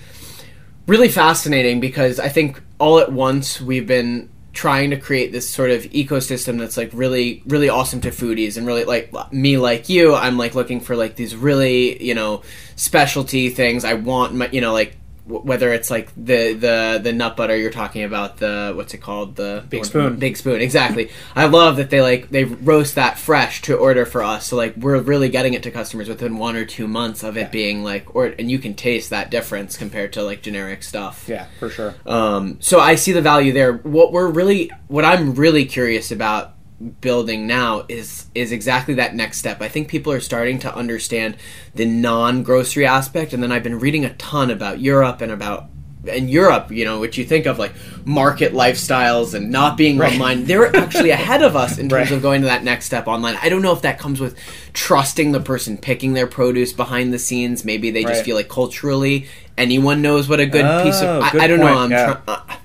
really 0.86 1.08
fascinating 1.08 1.80
because 1.80 2.20
I 2.20 2.28
think 2.28 2.62
all 2.78 2.98
at 2.98 3.12
once 3.12 3.60
we've 3.60 3.86
been 3.86 4.30
trying 4.52 4.90
to 4.90 4.96
create 4.96 5.32
this 5.32 5.48
sort 5.48 5.70
of 5.70 5.82
ecosystem 5.82 6.58
that's 6.58 6.76
like 6.78 6.90
really, 6.94 7.42
really 7.46 7.68
awesome 7.68 8.00
to 8.00 8.10
foodies 8.10 8.56
and 8.56 8.66
really 8.66 8.84
like 8.84 9.12
me, 9.32 9.58
like 9.58 9.88
you. 9.88 10.14
I'm 10.14 10.38
like 10.38 10.54
looking 10.54 10.80
for 10.80 10.96
like 10.96 11.16
these 11.16 11.36
really, 11.36 12.02
you 12.02 12.14
know, 12.14 12.42
specialty 12.74 13.50
things. 13.50 13.84
I 13.84 13.94
want 13.94 14.34
my, 14.34 14.48
you 14.50 14.62
know, 14.62 14.72
like 14.72 14.96
whether 15.26 15.72
it's 15.72 15.90
like 15.90 16.12
the 16.16 16.52
the 16.52 17.00
the 17.02 17.12
nut 17.12 17.36
butter 17.36 17.56
you're 17.56 17.70
talking 17.70 18.04
about 18.04 18.36
the 18.36 18.72
what's 18.76 18.94
it 18.94 18.98
called 18.98 19.34
the 19.36 19.64
Big 19.68 19.84
Spoon. 19.84 20.16
big 20.16 20.36
spoon 20.36 20.60
exactly 20.60 21.10
i 21.34 21.46
love 21.46 21.76
that 21.78 21.90
they 21.90 22.00
like 22.00 22.30
they 22.30 22.44
roast 22.44 22.94
that 22.94 23.18
fresh 23.18 23.60
to 23.62 23.76
order 23.76 24.06
for 24.06 24.22
us 24.22 24.46
so 24.46 24.56
like 24.56 24.76
we're 24.76 25.00
really 25.00 25.28
getting 25.28 25.54
it 25.54 25.64
to 25.64 25.70
customers 25.72 26.08
within 26.08 26.36
one 26.38 26.54
or 26.54 26.64
two 26.64 26.86
months 26.86 27.24
of 27.24 27.36
it 27.36 27.50
being 27.50 27.82
like 27.82 28.14
or 28.14 28.26
and 28.38 28.50
you 28.50 28.58
can 28.58 28.74
taste 28.74 29.10
that 29.10 29.30
difference 29.30 29.76
compared 29.76 30.12
to 30.12 30.22
like 30.22 30.42
generic 30.42 30.82
stuff 30.82 31.24
Yeah, 31.28 31.46
for 31.58 31.70
sure. 31.70 31.94
um, 32.06 32.58
so 32.60 32.78
I 32.78 32.94
see 32.94 33.12
the 33.12 33.22
value 33.22 33.52
there. 33.52 33.72
What 33.72 34.12
we're 34.12 34.28
really, 34.28 34.70
what 34.88 35.04
I'm 35.04 35.34
really 35.34 35.64
curious 35.64 36.10
about 36.12 36.54
building 37.00 37.46
now 37.46 37.84
is 37.88 38.26
is 38.34 38.52
exactly 38.52 38.94
that 38.94 39.14
next 39.14 39.38
step. 39.38 39.62
I 39.62 39.68
think 39.68 39.88
people 39.88 40.12
are 40.12 40.20
starting 40.20 40.58
to 40.60 40.74
understand 40.74 41.36
the 41.74 41.86
non 41.86 42.42
grocery 42.42 42.86
aspect, 42.86 43.32
and 43.32 43.42
then 43.42 43.50
I've 43.52 43.62
been 43.62 43.78
reading 43.78 44.04
a 44.04 44.12
ton 44.14 44.50
about 44.50 44.80
Europe 44.80 45.20
and 45.20 45.32
about. 45.32 45.66
In 46.06 46.28
Europe, 46.28 46.70
you 46.70 46.84
know, 46.84 47.00
which 47.00 47.18
you 47.18 47.24
think 47.24 47.46
of 47.46 47.58
like 47.58 47.72
market 48.04 48.52
lifestyles 48.52 49.34
and 49.34 49.50
not 49.50 49.76
being 49.76 49.98
Right. 49.98 50.12
online, 50.12 50.44
they're 50.44 50.74
actually 50.76 51.10
ahead 51.10 51.42
of 51.42 51.56
us 51.56 51.78
in 51.78 51.88
terms 51.88 52.10
Right. 52.10 52.16
of 52.16 52.22
going 52.22 52.42
to 52.42 52.46
that 52.46 52.62
next 52.62 52.84
step 52.86 53.08
online. 53.08 53.36
I 53.42 53.48
don't 53.48 53.60
know 53.60 53.72
if 53.72 53.82
that 53.82 53.98
comes 53.98 54.20
with 54.20 54.36
trusting 54.72 55.32
the 55.32 55.40
person 55.40 55.76
picking 55.76 56.12
their 56.12 56.28
produce 56.28 56.72
behind 56.72 57.12
the 57.12 57.18
scenes. 57.18 57.64
Maybe 57.64 57.90
they 57.90 58.04
just 58.04 58.24
feel 58.24 58.36
like 58.36 58.48
culturally 58.48 59.26
anyone 59.58 60.00
knows 60.00 60.28
what 60.28 60.38
a 60.38 60.46
good 60.46 60.84
piece 60.84 61.00
Oh, 61.02 61.16
of. 61.16 61.22
I, 61.24 61.30
good 61.32 61.40
I 61.42 61.46
don't 61.48 61.58
know. 61.58 61.76
I'm 61.76 61.90
yeah. 61.90 62.04
try- 62.12 62.34
uh, 62.34 62.56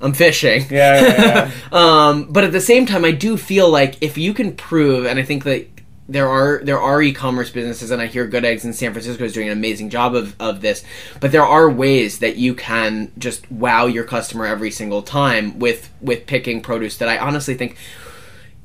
I'm 0.00 0.12
fishing. 0.12 0.62
Yeah, 0.70 1.00
yeah, 1.00 1.22
yeah. 1.22 1.50
Um, 1.72 2.28
but 2.30 2.44
at 2.44 2.52
the 2.52 2.60
same 2.60 2.86
time, 2.86 3.04
I 3.04 3.10
do 3.12 3.36
feel 3.36 3.68
like 3.68 3.96
if 4.00 4.16
you 4.16 4.32
can 4.32 4.54
prove, 4.54 5.06
and 5.06 5.18
I 5.18 5.22
think 5.22 5.44
that 5.44 5.66
there 6.08 6.28
are 6.28 6.60
there 6.64 6.80
are 6.80 7.02
e-commerce 7.02 7.50
businesses, 7.50 7.90
and 7.90 8.00
I 8.00 8.06
hear 8.06 8.26
Good 8.26 8.44
Eggs 8.44 8.64
in 8.64 8.72
San 8.72 8.92
Francisco 8.92 9.24
is 9.24 9.34
doing 9.34 9.48
an 9.48 9.58
amazing 9.58 9.90
job 9.90 10.14
of, 10.14 10.34
of 10.40 10.60
this. 10.62 10.82
But 11.20 11.32
there 11.32 11.44
are 11.44 11.68
ways 11.68 12.20
that 12.20 12.36
you 12.36 12.54
can 12.54 13.12
just 13.18 13.50
wow 13.50 13.86
your 13.86 14.04
customer 14.04 14.46
every 14.46 14.70
single 14.70 15.02
time 15.02 15.58
with 15.58 15.92
with 16.00 16.26
picking 16.26 16.62
produce 16.62 16.96
that 16.98 17.08
I 17.08 17.18
honestly 17.18 17.54
think 17.54 17.76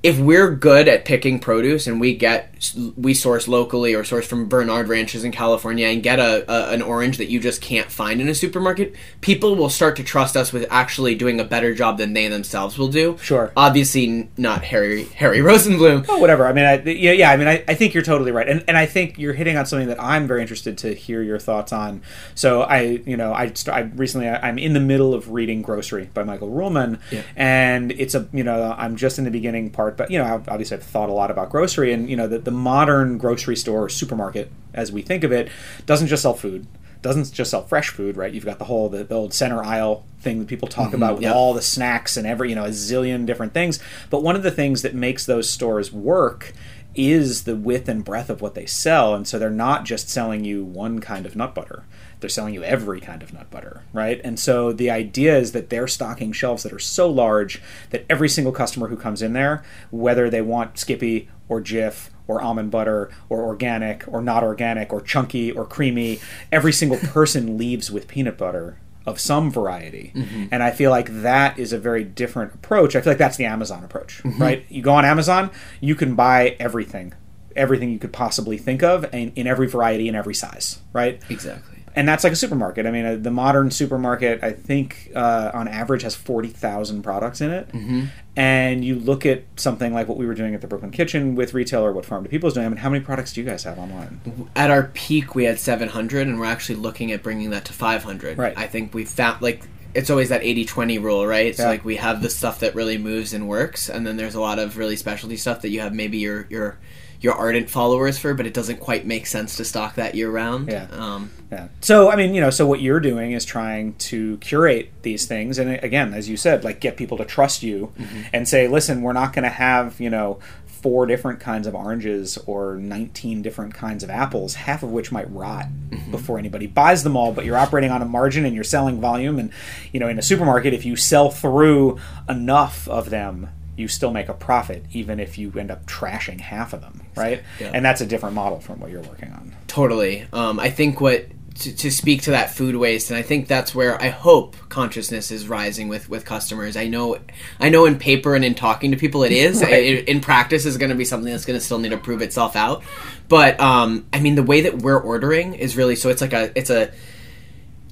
if 0.04 0.20
we're 0.20 0.54
good 0.54 0.90
at 0.90 1.06
picking 1.06 1.40
produce 1.40 1.88
and 1.88 2.00
we 2.00 2.14
get 2.14 2.54
we 2.96 3.14
source 3.14 3.48
locally 3.48 3.94
or 3.94 4.04
source 4.04 4.26
from 4.28 4.48
Bernard 4.48 4.88
ranches 4.88 5.24
in 5.24 5.32
California 5.32 5.88
and 5.88 6.04
get 6.04 6.20
a, 6.20 6.50
a 6.52 6.74
an 6.74 6.82
orange 6.82 7.18
that 7.18 7.30
you 7.30 7.40
just 7.40 7.62
can't 7.62 7.92
find 7.92 8.22
in 8.22 8.28
a 8.28 8.36
supermarket, 8.36 8.94
people 9.22 9.56
will 9.56 9.70
start 9.70 9.96
to 9.96 10.04
trust 10.04 10.36
us 10.36 10.54
with 10.54 10.66
actually 10.70 11.16
doing 11.16 11.40
a 11.40 11.44
better 11.44 11.74
job 11.74 11.98
than 11.98 12.14
they 12.14 12.28
themselves 12.28 12.78
will 12.78 12.88
do. 12.88 13.18
Sure. 13.22 13.52
Obviously, 13.56 14.30
not 14.38 14.64
Harry 14.66 15.06
Harry 15.06 15.40
Rosenblum. 15.40 16.06
Oh, 16.10 16.20
whatever. 16.20 16.46
I 16.46 16.54
mean, 16.54 16.66
I, 16.66 16.82
yeah, 16.84 17.12
yeah. 17.12 17.32
I 17.32 17.38
mean, 17.38 17.48
I, 17.48 17.64
I 17.68 17.74
think 17.74 17.94
you're 17.94 18.04
totally 18.04 18.32
right, 18.32 18.48
and 18.48 18.64
and 18.68 18.78
I 18.78 18.86
think 18.86 19.18
you're 19.18 19.34
hitting 19.34 19.58
on 19.58 19.66
something 19.66 19.88
that 19.88 20.02
I'm 20.02 20.28
very 20.28 20.42
interested 20.42 20.78
to 20.80 20.94
hear 20.94 21.22
your 21.22 21.40
thoughts 21.40 21.72
on. 21.72 22.02
So 22.36 22.64
I, 22.64 23.02
you 23.06 23.18
know, 23.18 23.34
I, 23.34 23.54
I 23.72 23.82
recently 23.96 24.28
I, 24.28 24.50
I'm 24.50 24.58
in 24.58 24.74
the 24.74 24.80
middle 24.80 25.14
of 25.14 25.32
reading 25.32 25.62
Grocery 25.62 26.10
by 26.14 26.24
Michael 26.24 26.50
Ruhlman, 26.50 27.00
and 27.36 27.92
it's 27.94 28.16
a 28.16 28.28
you 28.34 28.44
know 28.44 28.76
I'm 28.78 28.96
just 28.96 29.18
in 29.18 29.26
the 29.26 29.32
beginning 29.32 29.70
part, 29.70 29.93
but 29.98 30.12
you 30.12 30.18
know 30.18 30.44
obviously 30.48 30.78
I've 30.78 30.84
thought 30.84 31.10
a 31.10 31.14
lot 31.14 31.32
about 31.32 31.50
grocery, 31.50 31.94
and 31.94 32.10
you 32.10 32.16
know 32.16 32.28
the, 32.28 32.40
the 32.40 32.52
modern 32.52 33.18
grocery 33.18 33.56
store 33.56 33.86
or 33.86 33.90
supermarket 33.90 34.52
as 34.74 34.92
we 34.92 35.02
think 35.02 35.24
of 35.24 35.32
it 35.32 35.50
doesn't 35.86 36.08
just 36.08 36.24
sell 36.24 36.34
food. 36.34 36.68
Doesn't 37.02 37.34
just 37.34 37.52
sell 37.52 37.66
fresh 37.66 37.90
food, 37.90 38.16
right? 38.16 38.34
You've 38.34 38.46
got 38.46 38.60
the 38.60 38.66
whole 38.66 38.88
the, 38.88 39.04
the 39.04 39.16
old 39.16 39.34
center 39.34 39.62
aisle 39.62 40.06
thing 40.22 40.40
that 40.40 40.48
people 40.48 40.70
talk 40.70 40.88
mm-hmm, 40.88 40.96
about 40.96 41.16
with 41.16 41.24
yep. 41.24 41.36
all 41.36 41.54
the 41.54 41.62
snacks 41.62 42.16
and 42.16 42.26
every 42.26 42.50
you 42.50 42.56
know 42.56 42.64
a 42.64 42.70
zillion 42.70 43.26
different 43.26 43.54
things. 43.54 43.80
But 44.10 44.24
one 44.24 44.36
of 44.36 44.44
the 44.44 44.52
things 44.52 44.82
that 44.84 44.96
makes 44.96 45.26
those 45.26 45.50
stores 45.50 45.92
work 45.92 46.54
is 46.96 47.44
the 47.44 47.56
width 47.56 47.90
and 47.90 48.04
breadth 48.04 48.30
of 48.30 48.42
what 48.42 48.56
they 48.56 48.66
sell, 48.66 49.14
and 49.16 49.28
so 49.28 49.40
they're 49.40 49.50
not 49.50 49.86
just 49.86 50.10
selling 50.10 50.44
you 50.44 50.64
one 50.64 51.00
kind 51.00 51.26
of 51.26 51.36
nut 51.36 51.56
butter. 51.56 51.84
They're 52.20 52.30
selling 52.30 52.54
you 52.54 52.64
every 52.64 53.02
kind 53.02 53.22
of 53.22 53.34
nut 53.34 53.50
butter, 53.52 53.84
right? 53.92 54.22
And 54.24 54.40
so 54.40 54.72
the 54.72 54.90
idea 54.90 55.38
is 55.38 55.52
that 55.52 55.70
they're 55.70 55.88
stocking 55.88 56.32
shelves 56.32 56.64
that 56.64 56.72
are 56.74 56.80
so 56.80 57.10
large 57.10 57.62
that 57.90 58.06
every 58.10 58.30
single 58.30 58.54
customer 58.54 58.88
who 58.88 58.96
comes 58.96 59.22
in 59.22 59.34
there, 59.34 59.64
whether 59.92 60.30
they 60.30 60.42
want 60.42 60.78
Skippy 60.78 61.30
or 61.50 61.62
Jif 61.62 62.10
or 62.28 62.42
almond 62.42 62.72
butter 62.72 63.12
or 63.30 63.44
organic 63.44 64.06
or 64.08 64.22
not 64.22 64.44
organic 64.44 64.94
or 64.94 65.02
chunky 65.02 65.52
or 65.52 65.66
creamy. 65.66 66.20
Every 66.52 66.72
single 66.72 66.98
person 66.98 67.58
leaves 67.58 67.92
with 67.92 68.08
peanut 68.08 68.38
butter 68.38 68.78
of 69.06 69.20
some 69.20 69.52
variety. 69.52 70.12
Mm-hmm. 70.16 70.46
And 70.52 70.64
I 70.64 70.72
feel 70.72 70.92
like 70.92 71.10
that 71.22 71.60
is 71.60 71.74
a 71.74 71.80
very 71.80 72.04
different 72.04 72.54
approach. 72.56 72.96
I 72.96 73.02
feel 73.02 73.12
like 73.12 73.18
that's 73.18 73.38
the 73.38 73.46
Amazon 73.46 73.84
approach, 73.84 74.24
mm-hmm. 74.24 74.42
right? 74.42 74.66
You 74.70 74.82
go 74.82 74.94
on 74.94 75.06
Amazon, 75.06 75.52
you 75.82 75.96
can 75.96 76.16
buy 76.16 76.56
everything, 76.60 77.14
everything 77.56 77.92
you 77.92 78.00
could 78.00 78.14
possibly 78.14 78.58
think 78.58 78.84
of, 78.84 79.06
and 79.14 79.32
in 79.36 79.48
every 79.48 79.68
variety 79.68 80.08
and 80.08 80.16
every 80.16 80.36
size, 80.36 80.80
right? 80.94 81.22
Exactly. 81.30 81.73
And 81.96 82.08
that's 82.08 82.24
like 82.24 82.34
a 82.34 82.36
supermarket. 82.36 82.86
I 82.86 82.92
mean, 82.92 83.06
uh, 83.06 83.16
the 83.16 83.32
modern 83.32 83.70
supermarket, 83.72 84.44
I 84.44 84.52
think, 84.52 85.12
uh, 85.16 85.52
on 85.54 85.68
average, 85.68 86.02
has 86.04 86.16
forty 86.16 86.50
thousand 86.50 87.04
products 87.04 87.42
in 87.42 87.52
it. 87.52 87.68
Mm-hmm. 87.70 88.06
And 88.36 88.84
you 88.84 88.96
look 88.96 89.26
at 89.26 89.44
something 89.58 89.94
like 89.94 90.08
what 90.08 90.18
we 90.18 90.26
were 90.26 90.34
doing 90.34 90.56
at 90.56 90.62
the 90.62 90.68
Brooklyn 90.68 90.92
Kitchen 90.92 91.36
with 91.36 91.54
retail, 91.54 91.84
or 91.86 91.92
what 91.92 92.06
Farm 92.06 92.24
to 92.24 92.30
People 92.30 92.48
is 92.48 92.54
doing. 92.56 92.66
I 92.66 92.70
mean, 92.70 92.78
how 92.78 92.90
many 92.90 93.04
products 93.04 93.34
do 93.34 93.42
you 93.42 93.48
guys 93.48 93.64
have 93.64 93.78
online? 93.78 94.22
At 94.56 94.72
our 94.72 94.84
peak, 94.94 95.36
we 95.36 95.44
had 95.44 95.60
700, 95.60 96.28
and 96.28 96.40
we're 96.40 96.46
actually 96.46 96.76
looking 96.76 97.12
at 97.12 97.22
bringing 97.22 97.52
that 97.52 97.66
to 97.66 97.74
500. 97.74 98.38
Right. 98.38 98.58
I 98.58 98.66
think 98.68 98.94
we 98.94 99.06
found 99.06 99.42
like 99.42 99.64
it's 99.94 100.10
always 100.10 100.30
that 100.30 100.42
80-20 100.42 101.04
rule, 101.04 101.28
right? 101.28 101.56
So 101.56 101.64
Yeah. 101.64 101.70
like 101.70 101.86
we 101.86 101.98
have 101.98 102.24
the 102.24 102.30
stuff 102.32 102.62
that 102.62 102.74
really 102.74 102.98
moves 102.98 103.32
and 103.34 103.48
works, 103.48 103.90
and 103.90 104.08
then 104.08 104.18
there's 104.18 104.34
a 104.34 104.42
lot 104.42 104.58
of 104.58 104.78
really 104.78 104.96
specialty 104.96 105.38
stuff 105.38 105.62
that 105.62 105.70
you 105.70 105.82
have 105.82 105.94
maybe 105.94 106.18
your 106.18 106.48
your 106.50 106.80
your 107.24 107.34
ardent 107.34 107.70
followers 107.70 108.18
for, 108.20 108.34
but 108.34 108.46
it 108.46 108.54
doesn't 108.54 108.82
quite 108.82 109.06
make 109.06 109.26
sense 109.26 109.56
to 109.56 109.64
stock 109.64 109.96
that 109.96 110.14
year 110.14 110.30
round. 110.30 110.68
Yeah. 110.68 110.88
Um, 110.92 111.32
Yeah. 111.50 111.70
So 111.80 112.12
I 112.12 112.18
mean, 112.18 112.36
you 112.36 112.42
know, 112.42 112.50
so 112.50 112.68
what 112.68 112.82
you're 112.82 113.00
doing 113.00 113.32
is 113.32 113.46
trying 113.46 113.94
to 114.10 114.38
curate 114.38 114.92
these 115.04 115.26
things, 115.26 115.58
and 115.58 115.72
again, 115.84 116.14
as 116.14 116.28
you 116.28 116.36
said, 116.36 116.64
like 116.64 116.82
get 116.82 116.98
people 116.98 117.18
to 117.18 117.26
trust 117.26 117.64
you, 117.64 117.94
and 118.34 118.48
say, 118.48 118.68
listen, 118.68 119.02
we're 119.02 119.14
not 119.14 119.34
going 119.34 119.44
to 119.44 119.50
have 119.50 120.00
you 120.02 120.10
know 120.10 120.40
four 120.66 121.06
different 121.06 121.40
kinds 121.40 121.66
of 121.66 121.74
oranges 121.74 122.38
or 122.46 122.76
19 122.76 123.42
different 123.42 123.74
kinds 123.74 124.04
of 124.04 124.10
apples, 124.10 124.56
half 124.56 124.84
of 124.84 124.92
which 124.92 125.14
might 125.14 125.32
rot 125.32 125.68
before 126.12 126.38
anybody 126.38 126.68
buys 126.68 127.04
them 127.04 127.16
all. 127.16 127.32
But 127.32 127.46
you're 127.46 127.56
operating 127.56 127.90
on 127.90 128.02
a 128.02 128.06
margin 128.06 128.44
and 128.44 128.54
you're 128.54 128.66
selling 128.66 129.00
volume, 129.00 129.40
and 129.40 129.50
you 129.94 130.00
know, 130.02 130.10
in 130.10 130.20
a 130.20 130.22
supermarket, 130.22 130.74
if 130.74 130.84
you 130.84 130.98
sell 130.98 131.30
through 131.30 132.00
enough 132.28 132.90
of 132.90 133.10
them. 133.12 133.48
You 133.76 133.88
still 133.88 134.12
make 134.12 134.30
a 134.30 134.34
profit, 134.34 134.86
even 134.92 135.20
if 135.20 135.38
you 135.38 135.52
end 135.58 135.72
up 135.72 135.86
trashing 135.86 136.40
half 136.40 136.74
of 136.74 136.82
them, 136.82 137.02
right? 137.16 137.42
Yeah. 137.60 137.72
And 137.74 137.84
that's 137.84 138.02
a 138.02 138.06
different 138.06 138.36
model 138.36 138.60
from 138.60 138.80
what 138.80 138.92
you're 138.92 139.02
working 139.02 139.32
on. 139.32 139.56
Totally. 139.68 140.28
Um, 140.32 140.60
I 140.60 140.70
think 140.70 141.02
what 141.02 141.26
to, 141.56 141.76
to 141.76 141.92
speak 141.92 142.24
to 142.24 142.32
that 142.32 142.50
food 142.52 142.76
waste, 142.76 143.10
and 143.10 143.18
I 143.18 143.22
think 143.22 143.48
that's 143.48 143.76
where 143.76 144.02
I 144.02 144.10
hope 144.10 144.56
consciousness 144.70 145.32
is 145.32 145.48
rising 145.48 145.88
with 145.88 146.10
with 146.10 146.26
customers. 146.26 146.76
I 146.76 146.88
know, 146.88 147.18
I 147.60 147.70
know, 147.70 147.86
in 147.86 147.98
paper 147.98 148.36
and 148.36 148.44
in 148.44 148.56
talking 148.56 148.92
to 148.92 148.98
people, 148.98 149.24
it 149.24 149.32
is. 149.32 149.62
Right. 149.62 149.74
I- 149.74 150.04
in 150.08 150.20
practice, 150.22 150.66
is 150.66 150.78
going 150.78 150.90
to 150.90 150.96
be 150.96 151.06
something 151.06 151.32
that's 151.32 151.46
going 151.46 151.58
to 151.60 151.64
still 151.64 151.80
need 151.80 151.90
to 151.90 151.98
prove 151.98 152.22
itself 152.22 152.56
out. 152.56 152.84
But 153.30 153.60
um, 153.60 154.06
I 154.14 154.20
mean, 154.20 154.36
the 154.36 154.44
way 154.44 154.62
that 154.62 154.80
we're 154.80 155.00
ordering 155.00 155.54
is 155.56 155.78
really 155.78 155.96
so. 155.96 156.10
It's 156.10 156.22
like 156.22 156.34
a 156.34 156.52
it's 156.58 156.70
a 156.70 156.92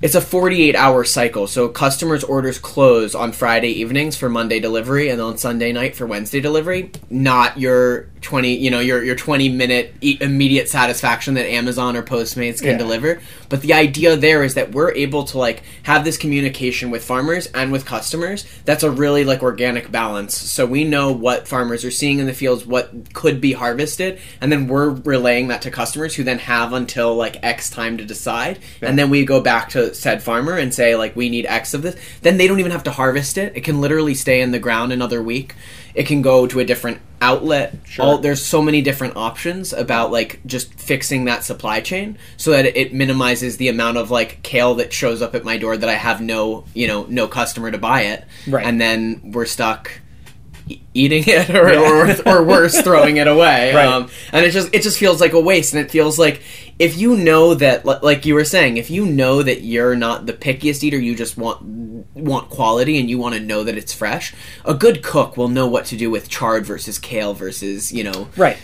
it's 0.01 0.15
a 0.15 0.21
48 0.21 0.75
hour 0.75 1.03
cycle. 1.03 1.47
So 1.47 1.69
customers' 1.69 2.23
orders 2.23 2.59
close 2.59 3.15
on 3.15 3.31
Friday 3.31 3.69
evenings 3.69 4.15
for 4.15 4.29
Monday 4.29 4.59
delivery 4.59 5.09
and 5.09 5.21
on 5.21 5.37
Sunday 5.37 5.71
night 5.71 5.95
for 5.95 6.05
Wednesday 6.05 6.41
delivery. 6.41 6.91
Not 7.09 7.59
your 7.59 8.07
20, 8.21 8.55
you 8.55 8.69
know, 8.69 8.79
your 8.79 9.03
your 9.03 9.15
20 9.15 9.49
minute 9.49 9.93
e- 10.01 10.17
immediate 10.21 10.69
satisfaction 10.69 11.33
that 11.33 11.45
Amazon 11.47 11.95
or 11.97 12.03
Postmates 12.03 12.59
can 12.59 12.71
Yeah. 12.71 12.77
deliver. 12.77 13.19
But 13.49 13.61
the 13.61 13.73
idea 13.73 14.15
there 14.15 14.43
is 14.43 14.53
that 14.53 14.71
we're 14.71 14.91
able 14.93 15.23
to 15.25 15.37
like 15.37 15.63
have 15.83 16.03
this 16.05 16.17
communication 16.17 16.91
with 16.91 17.03
farmers 17.03 17.47
and 17.47 17.71
with 17.71 17.85
customers. 17.85 18.45
That's 18.65 18.83
a 18.83 18.91
really 18.91 19.23
like 19.23 19.41
organic 19.41 19.91
balance. 19.91 20.37
So 20.37 20.65
we 20.65 20.83
know 20.83 21.11
what 21.11 21.47
farmers 21.47 21.83
are 21.83 21.91
seeing 21.91 22.19
in 22.19 22.27
the 22.27 22.33
fields, 22.33 22.65
what 22.65 22.91
could 23.13 23.41
be 23.41 23.53
harvested, 23.53 24.19
and 24.39 24.51
then 24.51 24.67
we're 24.67 24.89
relaying 24.89 25.47
that 25.47 25.61
to 25.63 25.71
customers 25.71 26.15
who 26.15 26.23
then 26.23 26.39
have 26.39 26.73
until 26.73 27.15
like 27.15 27.37
X 27.43 27.69
time 27.69 27.97
to 27.97 28.05
decide. 28.05 28.59
And 28.81 28.97
then 28.99 29.09
we 29.09 29.25
go 29.25 29.41
back 29.41 29.69
to 29.69 29.93
said 29.95 30.21
farmer 30.21 30.57
and 30.57 30.73
say 30.73 30.95
like 30.95 31.15
we 31.15 31.29
need 31.29 31.45
X 31.47 31.73
of 31.73 31.81
this. 31.81 31.95
Then 32.21 32.37
they 32.37 32.47
don't 32.47 32.59
even 32.59 32.71
have 32.71 32.83
to 32.83 32.91
harvest 32.91 33.37
it. 33.37 33.53
It 33.55 33.61
can 33.63 33.81
literally 33.81 34.13
stay 34.13 34.41
in 34.41 34.51
the 34.51 34.59
ground 34.59 34.93
another 34.93 35.21
week. 35.23 35.55
It 35.95 36.05
can 36.05 36.21
go 36.21 36.45
to 36.47 36.59
a 36.59 36.63
different 36.65 36.99
outlet. 37.21 37.75
Sure. 37.85 38.05
All, 38.05 38.17
there's 38.17 38.43
so 38.43 38.61
many 38.61 38.81
different 38.81 39.15
options 39.15 39.71
about 39.71 40.11
like 40.11 40.41
just 40.45 40.73
fixing 40.73 41.25
that 41.25 41.43
supply 41.43 41.79
chain 41.79 42.17
so 42.37 42.51
that 42.51 42.65
it 42.65 42.93
minimizes 42.93 43.57
the 43.57 43.69
amount 43.69 43.97
of 43.97 44.11
like 44.11 44.41
kale 44.43 44.75
that 44.75 44.91
shows 44.91 45.21
up 45.21 45.35
at 45.35 45.43
my 45.43 45.57
door 45.57 45.77
that 45.77 45.89
I 45.89 45.93
have 45.93 46.21
no 46.21 46.65
you 46.73 46.87
know 46.87 47.05
no 47.07 47.27
customer 47.27 47.71
to 47.71 47.77
buy 47.77 48.01
it. 48.01 48.25
Right. 48.47 48.65
And 48.65 48.81
then 48.81 49.31
we're 49.33 49.45
stuck 49.45 49.91
eating 50.93 51.23
it 51.27 51.49
or, 51.49 51.71
Yeah. 51.73 52.21
or, 52.25 52.37
or 52.39 52.43
worse 52.43 52.79
throwing 52.81 53.17
it 53.17 53.27
away 53.27 53.73
Right. 53.75 53.87
um, 53.87 54.09
and 54.31 54.45
it 54.45 54.51
just 54.51 54.69
it 54.73 54.81
just 54.83 54.97
feels 54.99 55.19
like 55.21 55.33
a 55.33 55.39
waste 55.39 55.73
and 55.73 55.83
it 55.83 55.91
feels 55.91 56.17
like 56.19 56.41
if 56.79 56.97
you 56.97 57.15
know 57.17 57.53
that 57.55 57.85
like 57.85 58.25
you 58.25 58.33
were 58.35 58.45
saying 58.45 58.77
if 58.77 58.89
you 58.89 59.05
know 59.05 59.43
that 59.43 59.61
you're 59.61 59.95
not 59.95 60.25
the 60.25 60.33
pickiest 60.33 60.83
eater 60.83 60.99
you 60.99 61.15
just 61.15 61.37
want 61.37 61.61
want 62.15 62.49
quality 62.49 62.99
and 62.99 63.09
you 63.09 63.17
want 63.17 63.35
to 63.35 63.39
know 63.41 63.63
that 63.63 63.77
it's 63.77 63.93
fresh 63.93 64.33
a 64.65 64.73
good 64.73 65.01
cook 65.03 65.37
will 65.37 65.47
know 65.47 65.67
what 65.67 65.85
to 65.85 65.95
do 65.97 66.09
with 66.09 66.27
chard 66.29 66.65
versus 66.65 66.97
kale 66.99 67.33
versus 67.33 67.91
you 67.91 68.03
know 68.03 68.27
Right. 68.37 68.57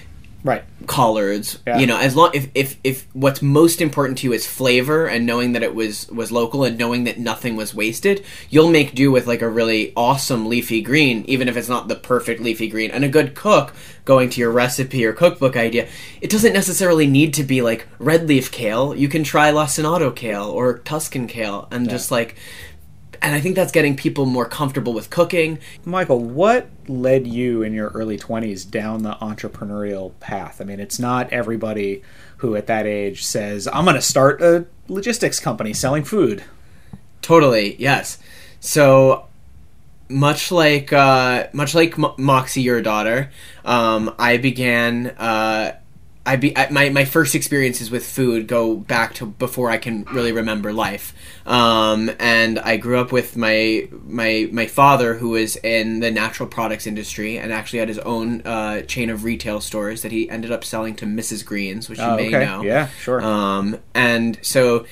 Right. 0.44 0.64
collards 0.86 1.60
Yeah. 1.68 1.80
you 1.80 1.88
know 1.88 1.98
as 1.98 2.16
long 2.16 2.32
if, 2.34 2.48
if 2.54 2.78
if 2.84 3.06
what's 3.14 3.42
most 3.42 3.82
important 3.82 4.20
to 4.20 4.28
you 4.28 4.34
is 4.34 4.48
flavor 4.48 5.06
and 5.08 5.26
knowing 5.26 5.54
that 5.54 5.64
it 5.64 5.76
was 5.76 6.08
was 6.10 6.32
local 6.32 6.64
and 6.64 6.78
knowing 6.78 7.04
that 7.06 7.18
nothing 7.20 7.56
was 7.58 7.74
wasted 7.74 8.24
you'll 8.50 8.70
make 8.70 8.96
do 8.96 9.12
with 9.12 9.28
like 9.28 9.42
a 9.42 9.50
really 9.50 9.92
awesome 9.98 10.48
leafy 10.48 10.82
green 10.82 11.26
even 11.28 11.50
if 11.50 11.58
it's 11.58 11.68
not 11.68 11.88
the 11.88 11.96
perfect 11.96 12.40
leafy 12.40 12.70
green 12.70 12.92
and 12.92 13.04
a 13.04 13.10
good 13.10 13.36
cook 13.36 13.74
going 14.06 14.30
to 14.30 14.40
your 14.40 14.52
recipe 14.52 15.04
or 15.06 15.12
cookbook 15.12 15.58
idea 15.58 15.88
it 16.22 16.30
doesn't 16.30 16.54
necessarily 16.54 17.08
need 17.08 17.34
to 17.34 17.44
be 17.44 17.62
like 17.62 17.88
red 18.00 18.28
leaf 18.28 18.50
kale 18.52 18.96
you 18.96 19.10
can 19.10 19.24
try 19.24 19.52
lacinato 19.52 20.16
kale 20.16 20.46
or 20.46 20.78
tuscan 20.80 21.28
kale 21.28 21.68
and 21.72 21.90
just 21.90 22.12
like 22.12 22.36
and 23.22 23.36
i 23.36 23.40
think 23.40 23.56
that's 23.56 23.72
getting 23.72 23.96
people 23.96 24.26
more 24.26 24.46
comfortable 24.46 24.94
with 24.94 25.10
cooking 25.10 25.60
Michael, 25.88 26.20
what 26.20 26.70
led 26.88 27.28
you 27.28 27.64
in 27.64 27.74
your 27.74 27.90
early 27.90 28.18
20s 28.18 28.70
down 28.70 29.04
the 29.04 29.14
entrepreneurial 29.22 30.12
path? 30.20 30.60
I 30.60 30.66
mean, 30.66 30.80
it's 30.80 31.00
not 31.00 31.32
everybody 31.32 32.02
who 32.38 32.56
at 32.56 32.68
that 32.68 32.86
age 32.86 33.26
says, 33.26 33.68
I'm 33.68 33.86
going 33.86 33.96
to 33.96 34.02
start 34.02 34.42
a 34.42 34.66
logistics 34.88 35.40
company 35.40 35.74
selling 35.74 36.04
food. 36.04 36.44
Totally, 37.22 37.76
yes. 37.80 38.18
So 38.60 39.28
much 40.10 40.52
like 40.52 40.92
uh, 40.92 41.48
much 41.54 41.74
like 41.74 41.98
Mo- 41.98 42.16
Moxie, 42.18 42.62
your 42.62 42.82
daughter, 42.82 43.32
um, 43.66 44.14
I 44.20 44.38
began. 44.38 45.08
Uh, 45.08 45.78
I 46.28 46.36
be 46.36 46.56
I, 46.58 46.70
my 46.70 46.90
my 46.90 47.06
first 47.06 47.34
experiences 47.36 47.90
with 47.90 48.06
food 48.06 48.48
go 48.48 48.76
back 48.76 49.14
to 49.16 49.26
before 49.26 49.72
I 49.72 49.78
can 49.78 50.04
really 50.12 50.32
remember 50.34 50.74
life. 50.74 51.14
Um, 51.46 52.12
and 52.20 52.60
I 52.60 52.76
grew 52.78 53.00
up 53.00 53.12
with 53.14 53.38
my 53.38 53.88
my 54.06 54.50
my 54.52 54.68
father, 54.68 55.16
who 55.16 55.30
was 55.30 55.56
in 55.56 56.02
the 56.02 56.12
natural 56.12 56.50
products 56.50 56.86
industry 56.86 57.38
and 57.38 57.54
actually 57.54 57.80
had 57.80 57.88
his 57.88 58.00
own 58.00 58.42
uh, 58.42 58.82
chain 58.82 59.10
of 59.10 59.24
retail 59.24 59.62
stores 59.62 60.02
that 60.02 60.12
he 60.12 60.30
ended 60.30 60.52
up 60.52 60.64
selling 60.66 60.96
to 60.98 61.06
Mrs. 61.06 61.46
Greens, 61.46 61.88
which 61.90 62.00
you 62.00 62.06
Oh, 62.06 62.18
may 62.18 62.28
okay. 62.28 62.46
know. 62.46 62.62
Yeah, 62.62 62.90
sure. 63.02 63.22
Um, 63.22 63.78
and 63.94 64.38
so 64.42 64.86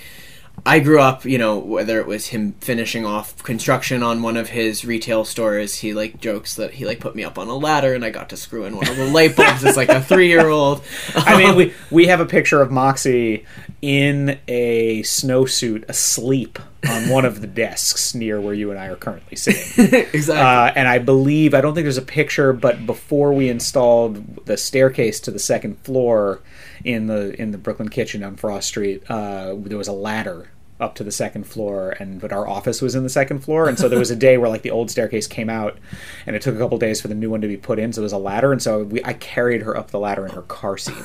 I 0.67 0.79
grew 0.79 1.00
up, 1.00 1.25
you 1.25 1.38
know, 1.38 1.60
whether 1.60 2.00
it 2.00 2.07
was 2.07 2.27
him 2.27 2.53
finishing 2.53 3.05
off 3.05 3.43
construction 3.43 4.01
on 4.01 4.24
one 4.24 4.36
of 4.36 4.50
his 4.50 4.84
retail 4.84 5.24
stores, 5.24 5.75
he 5.75 5.93
like 5.93 6.19
jokes 6.19 6.55
that 6.55 6.74
he 6.74 6.88
like 6.88 7.00
put 7.00 7.15
me 7.15 7.24
up 7.24 7.38
on 7.38 7.48
a 7.48 7.55
ladder 7.55 7.93
and 7.93 8.03
I 8.03 8.10
got 8.10 8.29
to 8.29 8.38
screw 8.38 8.65
in 8.65 8.75
one 8.75 8.89
of 8.89 8.98
the 8.98 9.05
light 9.05 9.36
bulbs 9.36 9.63
as 9.63 9.77
like 9.77 9.89
a 9.89 10.01
three 10.01 10.27
year 10.27 10.50
old. 10.50 10.81
I 11.13 11.38
mean, 11.38 11.55
we, 11.55 11.74
we 11.91 12.07
have 12.07 12.19
a 12.19 12.25
picture 12.25 12.63
of 12.63 12.72
Moxie 12.72 13.45
in 13.84 14.39
a 14.48 15.03
snowsuit 15.03 15.88
asleep 15.88 16.57
on 16.89 17.10
one 17.10 17.25
of 17.25 17.41
the 17.41 17.48
desks 17.48 18.15
near 18.15 18.41
where 18.41 18.55
you 18.55 18.72
and 18.72 18.79
I 18.79 18.88
are 18.88 18.95
currently 18.95 19.38
sitting. 19.38 19.93
exactly. 20.13 20.36
Uh, 20.36 20.74
and 20.75 20.88
I 20.88 20.98
believe 20.98 21.53
I 21.53 21.62
don't 21.62 21.75
think 21.75 21.86
there's 21.86 21.98
a 21.98 22.01
picture, 22.01 22.53
but 22.53 22.88
before 22.88 23.34
we 23.34 23.50
installed 23.50 24.48
the 24.48 24.57
staircase 24.57 25.19
to 25.22 25.31
the 25.31 25.38
second 25.38 25.77
floor 25.81 26.41
in 26.84 27.05
the 27.05 27.39
in 27.39 27.51
the 27.51 27.60
Brooklyn 27.60 27.89
kitchen 27.89 28.24
on 28.24 28.36
Frost 28.36 28.67
Street, 28.67 29.03
uh, 29.10 29.53
there 29.55 29.77
was 29.77 29.88
a 29.88 29.93
ladder 29.93 30.50
up 30.79 30.96
to 30.96 31.03
the 31.03 31.12
second 31.12 31.46
floor, 31.46 31.96
and 32.00 32.20
but 32.20 32.32
our 32.32 32.48
office 32.48 32.82
was 32.82 32.96
in 32.96 33.03
the 33.03 33.10
second 33.10 33.39
floor, 33.39 33.67
and 33.67 33.79
so 33.79 33.88
there 33.88 34.00
was 34.00 34.12
a 34.12 34.15
day 34.15 34.38
where 34.38 34.50
like 34.50 34.62
the 34.62 34.72
old 34.72 34.91
staircase 34.91 35.27
came 35.27 35.50
out, 35.50 35.77
and 36.25 36.36
it 36.36 36.41
took 36.41 36.55
a 36.55 36.58
couple 36.58 36.77
days 36.77 37.01
for 37.01 37.08
the 37.08 37.15
new 37.15 37.29
one 37.29 37.41
to 37.41 37.48
be 37.48 37.58
put 37.58 37.79
in. 37.79 37.94
So 37.94 38.01
there 38.01 38.05
was 38.05 38.13
a 38.13 38.17
ladder, 38.17 38.51
and 38.51 38.62
so 38.62 38.84
we, 38.84 39.03
I 39.03 39.13
carried 39.13 39.62
her 39.62 39.77
up 39.77 39.91
the 39.91 40.00
ladder 40.00 40.25
in 40.25 40.32
her 40.34 40.41
car 40.44 40.77
seat. 40.77 40.96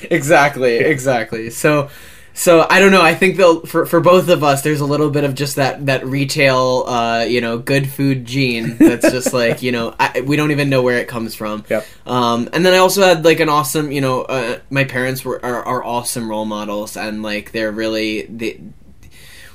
exactly 0.10 0.78
exactly 0.78 1.50
so 1.50 1.90
so 2.38 2.66
i 2.70 2.80
don't 2.80 2.92
know 2.92 3.02
i 3.02 3.16
think 3.16 3.36
they'll 3.36 3.62
for, 3.62 3.86
for 3.88 4.00
both 4.00 4.30
of 4.30 4.44
us 4.44 4.62
there's 4.62 4.80
a 4.80 4.86
little 4.86 5.10
bit 5.10 5.24
of 5.24 5.34
just 5.34 5.56
that 5.56 5.86
that 5.88 6.06
retail 6.06 6.84
uh 6.88 7.24
you 7.24 7.42
know 7.42 7.58
good 7.58 7.90
food 7.90 8.26
gene 8.26 8.78
that's 8.78 9.10
just 9.18 9.34
like 9.34 9.64
you 9.64 9.72
know 9.72 9.94
I, 10.00 10.22
we 10.22 10.36
don't 10.36 10.52
even 10.52 10.70
know 10.70 10.84
where 10.84 11.00
it 11.00 11.08
comes 11.08 11.34
from 11.34 11.66
Yep. 11.68 11.86
um 12.06 12.48
and 12.54 12.64
then 12.64 12.74
i 12.74 12.78
also 12.78 13.02
had 13.02 13.26
like 13.26 13.40
an 13.40 13.50
awesome 13.50 13.92
you 13.92 14.02
know 14.02 14.22
uh, 14.22 14.60
my 14.70 14.84
parents 14.84 15.26
were 15.26 15.44
are, 15.44 15.64
are 15.66 15.84
awesome 15.84 16.30
role 16.30 16.46
models 16.46 16.96
and 16.96 17.24
like 17.24 17.52
they're 17.52 17.72
really 17.72 18.28
they 18.28 18.62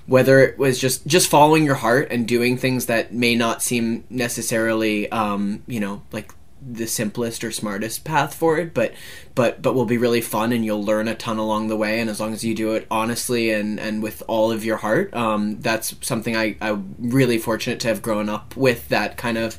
whether 0.06 0.40
it 0.40 0.58
was 0.58 0.80
just 0.80 1.06
just 1.06 1.30
following 1.30 1.64
your 1.64 1.76
heart 1.76 2.08
and 2.10 2.26
doing 2.26 2.56
things 2.58 2.86
that 2.86 3.14
may 3.14 3.36
not 3.36 3.62
seem 3.62 4.02
necessarily 4.10 5.10
um 5.12 5.62
you 5.68 5.78
know 5.78 6.02
like 6.10 6.32
the 6.64 6.86
simplest 6.86 7.42
or 7.44 7.50
smartest 7.50 8.04
path 8.04 8.34
forward, 8.34 8.72
but 8.74 8.92
but 9.34 9.62
but 9.62 9.74
will 9.74 9.84
be 9.84 9.98
really 9.98 10.20
fun 10.20 10.52
and 10.52 10.64
you'll 10.64 10.84
learn 10.84 11.08
a 11.08 11.14
ton 11.14 11.38
along 11.38 11.68
the 11.68 11.76
way. 11.76 12.00
And 12.00 12.08
as 12.08 12.20
long 12.20 12.32
as 12.32 12.44
you 12.44 12.54
do 12.54 12.72
it 12.72 12.86
honestly 12.90 13.50
and 13.50 13.80
and 13.80 14.02
with 14.02 14.22
all 14.28 14.50
of 14.52 14.64
your 14.64 14.78
heart, 14.78 15.12
um, 15.14 15.60
that's 15.60 15.94
something 16.00 16.36
I 16.36 16.56
I'm 16.60 16.94
really 16.98 17.38
fortunate 17.38 17.80
to 17.80 17.88
have 17.88 18.02
grown 18.02 18.28
up 18.28 18.56
with 18.56 18.88
that 18.88 19.16
kind 19.16 19.38
of 19.38 19.58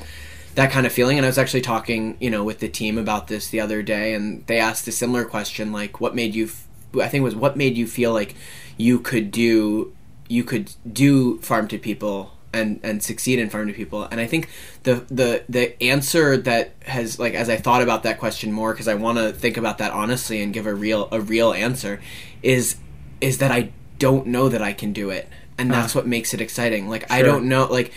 that 0.56 0.72
kind 0.72 0.86
of 0.86 0.94
feeling. 0.94 1.18
And 1.18 1.26
I 1.26 1.30
was 1.30 1.38
actually 1.38 1.62
talking, 1.62 2.18
you 2.20 2.30
know, 2.30 2.44
with 2.44 2.60
the 2.60 2.70
team 2.70 2.98
about 2.98 3.28
this 3.28 3.50
the 3.50 3.60
other 3.60 3.82
day, 3.82 4.14
and 4.14 4.46
they 4.48 4.60
asked 4.60 4.88
a 4.88 4.92
similar 4.92 5.26
question, 5.26 5.72
like, 5.72 6.00
"What 6.00 6.16
made 6.16 6.36
you?" 6.36 6.46
F- 6.46 6.68
I 6.96 7.08
think 7.08 7.22
it 7.22 7.26
was 7.26 7.36
what 7.36 7.58
made 7.58 7.76
you 7.76 7.88
feel 7.88 8.14
like 8.14 8.36
you 8.78 9.00
could 9.00 9.32
do 9.32 9.94
you 10.28 10.44
could 10.44 10.72
do 10.92 11.38
farm 11.40 11.68
to 11.68 11.78
people 11.78 12.32
and 12.54 12.80
and 12.84 13.04
succeed 13.04 13.40
in 13.40 13.50
farm 13.50 13.68
to 13.68 13.74
people 13.74 14.04
and 14.04 14.22
i 14.22 14.28
think 14.28 14.50
the 14.84 14.96
the 15.10 15.44
the 15.50 15.82
answer 15.84 16.38
that 16.38 16.72
has 16.84 17.20
like 17.20 17.34
as 17.34 17.50
i 17.50 17.58
thought 17.58 17.82
about 17.82 18.04
that 18.04 18.20
question 18.20 18.52
more 18.52 18.74
because 18.74 18.88
i 18.88 18.94
want 18.94 19.18
to 19.18 19.34
think 19.34 19.58
about 19.58 19.80
that 19.80 19.92
honestly 19.92 20.42
and 20.42 20.54
give 20.54 20.66
a 20.66 20.74
real 20.74 21.10
a 21.12 21.20
real 21.20 21.54
answer 21.54 22.00
is 22.42 22.78
is 23.20 23.40
that 23.40 23.52
i 23.52 23.72
don't 24.00 24.28
know 24.28 24.48
that 24.48 24.62
i 24.62 24.72
can 24.72 24.94
do 24.94 25.10
it 25.10 25.28
and 25.58 25.72
uh-huh. 25.72 25.82
that's 25.82 25.96
what 25.96 26.08
makes 26.08 26.34
it 26.34 26.42
exciting 26.42 26.88
like 26.88 27.10
i 27.12 27.22
don't 27.22 27.48
know 27.48 27.66
like 27.66 27.92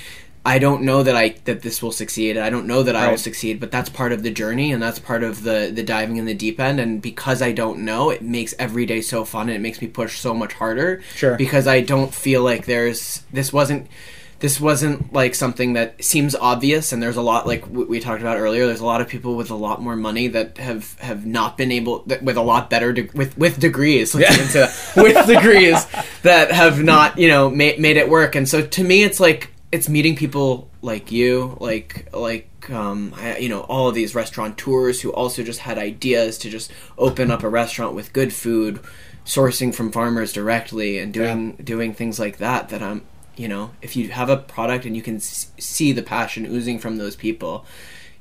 I 0.46 0.60
don't 0.60 0.82
know 0.82 1.02
that 1.02 1.16
I 1.16 1.30
that 1.44 1.62
this 1.62 1.82
will 1.82 1.90
succeed. 1.90 2.38
I 2.38 2.50
don't 2.50 2.68
know 2.68 2.84
that 2.84 2.94
I 2.94 3.10
will 3.10 3.18
succeed, 3.18 3.58
but 3.58 3.72
that's 3.72 3.88
part 3.88 4.12
of 4.12 4.22
the 4.22 4.30
journey 4.30 4.70
and 4.70 4.80
that's 4.80 5.00
part 5.00 5.24
of 5.24 5.42
the 5.42 5.72
the 5.74 5.82
diving 5.82 6.18
in 6.18 6.24
the 6.24 6.34
deep 6.34 6.60
end. 6.60 6.78
And 6.78 7.02
because 7.02 7.42
I 7.42 7.50
don't 7.50 7.80
know, 7.80 8.10
it 8.10 8.22
makes 8.22 8.54
every 8.56 8.86
day 8.86 9.00
so 9.00 9.24
fun 9.24 9.48
and 9.48 9.56
it 9.56 9.60
makes 9.60 9.82
me 9.82 9.88
push 9.88 10.20
so 10.20 10.32
much 10.32 10.52
harder. 10.52 11.02
Sure. 11.16 11.36
Because 11.36 11.66
I 11.66 11.80
don't 11.80 12.14
feel 12.14 12.44
like 12.44 12.64
there's 12.64 13.24
this 13.32 13.52
wasn't 13.52 13.88
this 14.38 14.60
wasn't 14.60 15.12
like 15.12 15.34
something 15.34 15.72
that 15.72 16.02
seems 16.04 16.34
obvious 16.34 16.92
and 16.92 17.02
there's 17.02 17.16
a 17.16 17.22
lot 17.22 17.46
like 17.46 17.62
w- 17.62 17.88
we 17.88 18.00
talked 18.00 18.20
about 18.20 18.36
earlier 18.36 18.66
there's 18.66 18.80
a 18.80 18.86
lot 18.86 19.00
of 19.00 19.08
people 19.08 19.34
with 19.34 19.50
a 19.50 19.54
lot 19.54 19.80
more 19.80 19.96
money 19.96 20.28
that 20.28 20.58
have 20.58 20.98
have 21.00 21.24
not 21.24 21.56
been 21.56 21.72
able 21.72 22.00
that, 22.00 22.22
with 22.22 22.36
a 22.36 22.42
lot 22.42 22.68
better 22.68 22.92
de- 22.92 23.10
with 23.14 23.36
with 23.38 23.58
degrees 23.58 24.14
let's 24.14 24.28
get 24.28 24.40
into 24.40 24.58
that, 24.58 24.92
with 24.96 25.26
degrees 25.26 25.86
that 26.22 26.50
have 26.52 26.82
not 26.82 27.18
you 27.18 27.28
know 27.28 27.48
made, 27.48 27.78
made 27.78 27.96
it 27.96 28.08
work. 28.08 28.34
And 28.34 28.48
so 28.48 28.66
to 28.66 28.84
me 28.84 29.02
it's 29.02 29.20
like 29.20 29.50
it's 29.72 29.88
meeting 29.88 30.16
people 30.16 30.70
like 30.82 31.10
you 31.10 31.56
like 31.60 32.08
like 32.14 32.50
um, 32.70 33.14
I, 33.16 33.38
you 33.38 33.48
know 33.48 33.60
all 33.60 33.88
of 33.88 33.94
these 33.94 34.14
restaurateurs 34.14 35.00
who 35.00 35.12
also 35.12 35.42
just 35.42 35.60
had 35.60 35.78
ideas 35.78 36.38
to 36.38 36.50
just 36.50 36.72
open 36.98 37.30
up 37.30 37.42
a 37.42 37.48
restaurant 37.48 37.94
with 37.94 38.12
good 38.12 38.32
food 38.32 38.80
sourcing 39.24 39.74
from 39.74 39.90
farmers 39.90 40.32
directly 40.32 40.98
and 40.98 41.12
doing 41.12 41.56
doing 41.56 41.94
things 41.94 42.18
like 42.18 42.38
that 42.38 42.68
that 42.68 42.82
I'm 42.82 43.02
you 43.36 43.48
know 43.48 43.70
if 43.82 43.96
you 43.96 44.08
have 44.10 44.28
a 44.28 44.36
product 44.36 44.84
and 44.84 44.96
you 44.96 45.02
can 45.02 45.16
s- 45.16 45.50
see 45.58 45.92
the 45.92 46.02
passion 46.02 46.46
oozing 46.46 46.78
from 46.78 46.96
those 46.96 47.16
people 47.16 47.64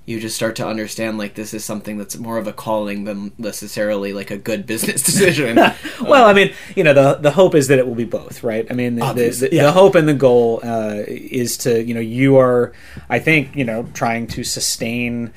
you 0.05 0.19
just 0.19 0.35
start 0.35 0.55
to 0.55 0.67
understand 0.67 1.17
like 1.17 1.33
this 1.33 1.53
is 1.53 1.65
something 1.65 1.97
that's 1.97 2.15
more 2.17 2.37
of 2.37 2.47
a 2.47 2.53
calling 2.53 3.05
than 3.05 3.31
necessarily 3.37 4.13
like 4.13 4.29
a 4.29 4.37
good 4.37 4.65
business 4.67 5.01
decision 5.01 5.55
well, 6.01 6.25
I 6.25 6.33
mean, 6.33 6.53
you 6.75 6.83
know, 6.83 6.93
the 6.93 7.15
the 7.15 7.31
hope 7.31 7.55
is 7.55 7.67
that 7.67 7.79
it 7.79 7.87
will 7.87 7.95
be 7.95 8.05
both, 8.05 8.43
right? 8.43 8.67
I 8.69 8.73
mean, 8.73 8.95
the, 8.95 9.13
the, 9.13 9.29
the, 9.29 9.49
yeah. 9.51 9.63
the 9.63 9.71
hope 9.71 9.95
and 9.95 10.07
the 10.07 10.13
goal 10.13 10.59
uh, 10.63 11.03
is 11.07 11.57
to, 11.59 11.83
you 11.83 11.93
know, 11.93 11.99
you 11.99 12.37
are, 12.37 12.73
I 13.09 13.19
think, 13.19 13.55
you 13.55 13.63
know, 13.63 13.87
trying 13.93 14.27
to 14.27 14.43
sustain 14.43 15.33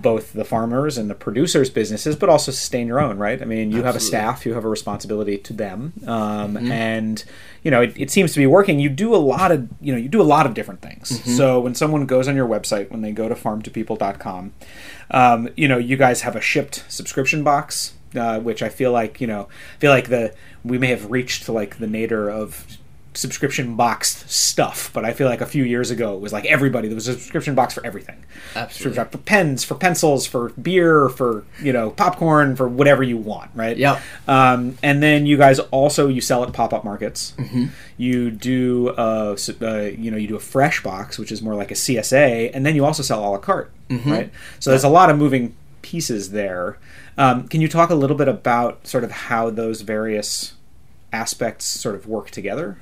both 0.00 0.32
the 0.32 0.44
farmers 0.44 0.96
and 0.96 1.10
the 1.10 1.14
producers' 1.14 1.70
businesses, 1.70 2.16
but 2.16 2.28
also 2.28 2.52
sustain 2.52 2.86
your 2.86 3.00
own, 3.00 3.18
right? 3.18 3.42
I 3.42 3.44
mean, 3.44 3.72
you 3.72 3.82
have 3.82 3.96
a 3.96 4.00
staff, 4.00 4.46
you 4.46 4.54
have 4.54 4.64
a 4.64 4.68
responsibility 4.68 5.38
to 5.38 5.52
them, 5.52 5.92
um, 6.06 6.54
Mm-hmm. 6.54 6.72
and 6.72 7.24
you 7.62 7.70
know, 7.70 7.82
it, 7.82 7.92
it 7.96 8.10
seems 8.10 8.32
to 8.32 8.38
be 8.38 8.46
working. 8.46 8.78
You 8.78 8.88
do 8.88 9.14
a 9.14 9.16
lot 9.16 9.50
of, 9.50 9.68
you 9.80 9.92
know, 9.92 9.98
you 9.98 10.08
do 10.08 10.22
a 10.22 10.24
lot 10.24 10.46
of 10.46 10.54
different 10.54 10.80
things. 10.80 11.10
Mm-hmm. 11.10 11.36
So 11.36 11.60
when 11.60 11.74
someone 11.74 12.06
goes 12.06 12.28
on 12.28 12.36
your 12.36 12.48
website, 12.48 12.90
when 12.90 13.02
they 13.02 13.12
go 13.12 13.28
to 13.28 13.34
farmtopeople.com, 13.34 14.52
um, 15.10 15.48
you 15.56 15.68
know, 15.68 15.78
you 15.78 15.96
guys 15.96 16.22
have 16.22 16.36
a 16.36 16.40
shipped 16.40 16.84
subscription 16.88 17.42
box 17.42 17.94
uh, 18.16 18.40
which 18.40 18.62
I 18.62 18.68
feel 18.68 18.92
like 18.92 19.20
you 19.20 19.26
know, 19.26 19.48
I 19.76 19.78
feel 19.78 19.90
like 19.90 20.08
the 20.08 20.34
we 20.64 20.78
may 20.78 20.88
have 20.88 21.10
reached 21.10 21.48
like 21.48 21.78
the 21.78 21.86
nadir 21.86 22.28
of 22.30 22.78
subscription 23.14 23.74
boxed 23.74 24.30
stuff, 24.30 24.90
but 24.92 25.04
I 25.04 25.12
feel 25.12 25.28
like 25.28 25.40
a 25.40 25.46
few 25.46 25.64
years 25.64 25.90
ago 25.90 26.14
it 26.14 26.20
was 26.20 26.32
like 26.32 26.44
everybody 26.44 26.88
there 26.88 26.94
was 26.94 27.08
a 27.08 27.14
subscription 27.14 27.54
box 27.54 27.74
for 27.74 27.84
everything. 27.84 28.24
Absolutely. 28.54 29.04
For 29.04 29.18
pens, 29.18 29.64
for 29.64 29.74
pencils, 29.74 30.26
for 30.26 30.50
beer, 30.50 31.08
for 31.08 31.44
you 31.62 31.72
know 31.72 31.90
popcorn, 31.90 32.54
for 32.56 32.68
whatever 32.68 33.02
you 33.02 33.16
want, 33.16 33.50
right? 33.54 33.76
Yeah. 33.76 34.00
Um, 34.28 34.78
and 34.82 35.02
then 35.02 35.26
you 35.26 35.36
guys 35.36 35.58
also 35.58 36.08
you 36.08 36.20
sell 36.20 36.44
at 36.44 36.52
pop 36.52 36.72
up 36.72 36.84
markets. 36.84 37.34
Mm-hmm. 37.38 37.66
You 37.96 38.30
do 38.30 38.90
uh, 38.90 39.36
uh, 39.62 39.78
you 39.80 40.10
know 40.10 40.16
you 40.16 40.28
do 40.28 40.36
a 40.36 40.40
fresh 40.40 40.82
box, 40.82 41.18
which 41.18 41.32
is 41.32 41.42
more 41.42 41.54
like 41.54 41.70
a 41.70 41.74
CSA, 41.74 42.50
and 42.54 42.64
then 42.64 42.74
you 42.76 42.84
also 42.84 43.02
sell 43.02 43.20
a 43.20 43.28
la 43.28 43.38
carte, 43.38 43.72
Mm-hmm. 43.88 44.10
right? 44.10 44.30
So 44.60 44.70
there's 44.70 44.84
a 44.84 44.88
lot 44.88 45.10
of 45.10 45.16
moving 45.18 45.56
pieces 45.82 46.30
there. 46.32 46.78
Um, 47.16 47.48
can 47.48 47.60
you 47.60 47.68
talk 47.68 47.90
a 47.90 47.94
little 47.94 48.16
bit 48.16 48.28
about 48.28 48.86
sort 48.86 49.02
of 49.02 49.10
how 49.10 49.50
those 49.50 49.80
various 49.80 50.52
aspects 51.12 51.64
sort 51.64 51.94
of 51.94 52.06
work 52.06 52.30
together? 52.30 52.78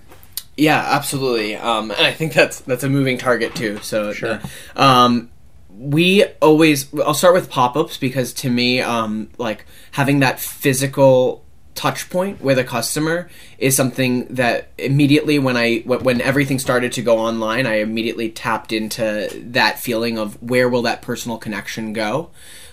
Yeah, 0.56 0.78
absolutely. 0.78 1.54
Um, 1.56 1.90
and 1.90 2.00
I 2.06 2.12
think 2.12 2.32
that's 2.32 2.60
that's 2.60 2.82
a 2.84 2.88
moving 2.88 3.18
target 3.18 3.54
too. 3.54 3.78
So 3.82 4.12
Sure. 4.12 4.38
the- 4.74 4.82
um, 4.82 5.30
we 5.78 6.24
always 6.40 6.86
I'll 7.04 7.12
start 7.12 7.34
with 7.34 7.50
pop-ups 7.50 7.98
because 7.98 8.32
to 8.34 8.48
me, 8.50 8.80
um, 8.80 9.28
like 9.36 9.66
having 9.92 10.20
that 10.20 10.40
physical 10.40 11.42
touch 11.74 12.08
point 12.08 12.40
with 12.40 12.58
a 12.58 12.64
customer 12.64 13.28
is 13.58 13.76
something 13.76 14.24
that 14.30 14.68
immediately 14.78 15.38
when 15.38 15.58
I 15.58 15.82
when 15.84 16.00
when 16.02 16.20
everything 16.22 16.58
started 16.58 16.92
to 16.92 17.02
go 17.02 17.18
online, 17.18 17.66
I 17.66 17.80
immediately 17.80 18.30
tapped 18.30 18.72
into 18.72 19.28
that 19.50 19.78
feeling 19.78 20.16
of 20.18 20.42
where 20.42 20.70
will 20.70 20.82
that 20.82 21.02
personal 21.02 21.36
connection 21.36 21.92
go, 21.92 22.30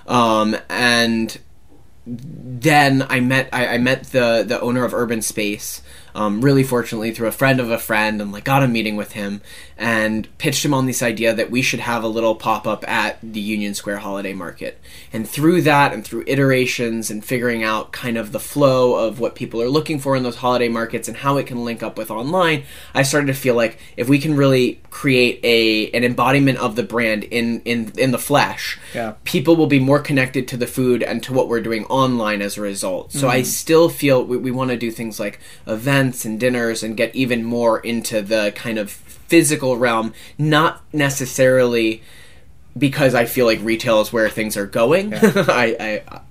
um, 0.07 0.55
and 0.69 1.37
then 2.07 3.05
I 3.09 3.19
met 3.19 3.49
I, 3.51 3.67
I 3.67 3.77
met 3.77 4.05
the 4.05 4.45
the 4.47 4.61
owner 4.61 4.85
of 4.85 4.93
Urban 4.93 5.21
Space. 5.21 5.81
Um, 6.15 6.41
really 6.41 6.63
fortunately 6.63 7.11
through 7.11 7.27
a 7.27 7.31
friend 7.31 7.59
of 7.59 7.71
a 7.71 7.79
friend 7.79 8.21
and 8.21 8.31
like 8.31 8.43
got 8.43 8.61
a 8.61 8.67
meeting 8.67 8.95
with 8.95 9.13
him 9.13 9.41
and 9.83 10.29
pitched 10.37 10.63
him 10.63 10.73
on 10.73 10.85
this 10.85 11.03
idea 11.03 11.33
that 11.33 11.51
we 11.51 11.61
should 11.61 11.81
have 11.81 12.05
a 12.05 12.07
little 12.07 12.35
pop-up 12.35 12.87
at 12.87 13.19
the 13.21 13.41
Union 13.41 13.73
Square 13.73 13.97
Holiday 13.97 14.31
Market. 14.31 14.79
And 15.11 15.27
through 15.27 15.63
that 15.63 15.91
and 15.91 16.05
through 16.05 16.23
iterations 16.25 17.11
and 17.11 17.23
figuring 17.23 17.65
out 17.65 17.91
kind 17.91 18.17
of 18.17 18.31
the 18.31 18.39
flow 18.39 18.95
of 18.95 19.19
what 19.19 19.35
people 19.35 19.61
are 19.61 19.67
looking 19.67 19.99
for 19.99 20.15
in 20.15 20.23
those 20.23 20.37
holiday 20.37 20.69
markets 20.69 21.09
and 21.09 21.17
how 21.17 21.35
it 21.35 21.47
can 21.47 21.65
link 21.65 21.83
up 21.83 21.97
with 21.97 22.09
online, 22.09 22.63
I 22.93 23.03
started 23.03 23.27
to 23.27 23.33
feel 23.33 23.55
like 23.55 23.77
if 23.97 24.07
we 24.07 24.19
can 24.19 24.37
really 24.37 24.79
create 24.89 25.41
a 25.43 25.91
an 25.91 26.05
embodiment 26.05 26.59
of 26.59 26.77
the 26.77 26.83
brand 26.83 27.25
in 27.25 27.61
in 27.65 27.91
in 27.97 28.11
the 28.11 28.17
flesh, 28.17 28.79
Yeah. 28.93 29.15
people 29.25 29.57
will 29.57 29.67
be 29.67 29.79
more 29.81 29.99
connected 29.99 30.47
to 30.47 30.55
the 30.55 30.67
food 30.67 31.03
and 31.03 31.21
to 31.23 31.33
what 31.33 31.49
we're 31.49 31.61
doing 31.61 31.83
online 31.87 32.41
as 32.41 32.57
a 32.57 32.61
result. 32.61 33.11
So 33.11 33.27
I 33.27 33.39
mm-hmm. 33.39 33.45
still 33.45 33.89
feel 33.89 34.23
we, 34.23 34.37
we 34.37 34.51
want 34.51 34.69
to 34.71 34.77
do 34.77 34.91
things 34.91 35.19
like 35.19 35.41
events 35.67 36.23
and 36.23 36.39
dinners 36.39 36.83
and 36.83 36.95
get 36.95 37.13
even 37.13 37.43
more 37.43 37.81
into 37.81 38.21
the 38.21 38.53
kind 38.55 38.77
of 38.77 38.97
physical 39.33 39.77
realm, 39.77 40.13
not 40.37 40.83
necessarily 40.93 42.03
because 42.77 43.15
I 43.15 43.25
feel 43.25 43.47
like 43.47 43.59
retail 43.63 43.99
is 44.01 44.13
where 44.13 44.29
things 44.29 44.55
are 44.57 44.67
going. 44.67 45.11
I, 45.15 45.75
I 46.11 46.21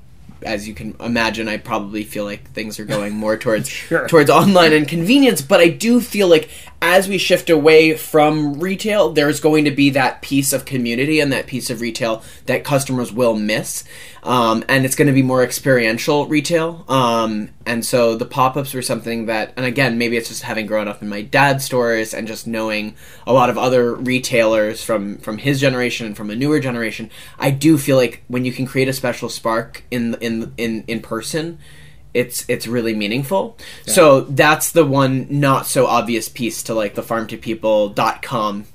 as 0.45 0.69
you 0.69 0.75
can 0.75 0.95
imagine, 1.01 1.49
I 1.49 1.57
probably 1.57 2.05
feel 2.05 2.25
like 2.25 2.49
things 2.53 2.79
are 2.79 2.85
going 2.85 3.15
more 3.17 3.37
towards 3.37 3.69
Sure. 3.89 4.07
towards 4.07 4.31
online 4.31 4.73
and 4.73 4.87
convenience. 4.87 5.43
But 5.43 5.59
I 5.59 5.67
do 5.69 6.01
feel 6.01 6.29
like 6.29 6.49
as 6.83 7.09
we 7.09 7.17
shift 7.17 7.49
away 7.49 7.97
from 7.97 8.59
retail, 8.59 9.11
there's 9.11 9.39
going 9.39 9.65
to 9.65 9.71
be 9.71 9.91
that 9.91 10.21
piece 10.21 10.53
of 10.53 10.65
community 10.65 11.21
and 11.21 11.33
that 11.33 11.47
piece 11.47 11.71
of 11.71 11.81
retail 11.81 12.25
that 12.47 12.65
customers 12.65 13.13
will 13.13 13.37
miss, 13.37 13.85
um, 14.25 14.65
and 14.69 14.85
it's 14.85 14.97
going 14.97 15.07
to 15.07 15.15
be 15.15 15.23
more 15.23 15.45
experiential 15.45 16.27
retail. 16.27 16.85
Um, 16.89 17.51
and 17.65 17.87
so 17.87 18.17
the 18.17 18.27
pop 18.27 18.57
ups 18.57 18.75
were 18.75 18.83
something 18.83 19.27
that, 19.27 19.53
and 19.57 19.65
again, 19.65 19.97
maybe 19.97 20.17
it's 20.17 20.29
just 20.29 20.43
having 20.43 20.67
grown 20.67 20.89
up 20.89 21.03
in 21.03 21.09
my 21.09 21.23
dad's 21.23 21.65
stores 21.65 22.13
and 22.13 22.27
just 22.27 22.49
knowing 22.49 22.97
a 23.29 23.33
lot 23.33 23.49
of 23.49 23.57
other 23.57 23.95
retailers 23.95 24.83
from 24.83 25.19
from 25.19 25.39
his 25.39 25.61
generation 25.61 26.07
and 26.07 26.17
from 26.17 26.31
a 26.31 26.35
newer 26.35 26.59
generation. 26.59 27.11
I 27.39 27.53
do 27.53 27.79
feel 27.79 27.97
like 27.97 28.25
when 28.27 28.45
you 28.45 28.53
can 28.53 28.67
create 28.67 28.89
a 28.89 28.93
special 28.93 29.29
spark 29.29 29.85
in 29.93 30.17
in 30.17 30.53
in 30.57 30.83
in 30.89 31.01
person 31.01 31.61
it's 32.15 32.45
it's 32.49 32.67
really 32.67 32.95
meaningful. 32.95 33.57
So 33.87 34.21
that's 34.23 34.73
the 34.73 34.85
one 34.85 35.27
not 35.31 35.67
so 35.67 35.87
obvious 35.87 36.29
piece 36.29 36.63
to 36.65 36.75
like 36.75 36.95
the 36.95 37.03
farmtopeople.com 37.03 38.67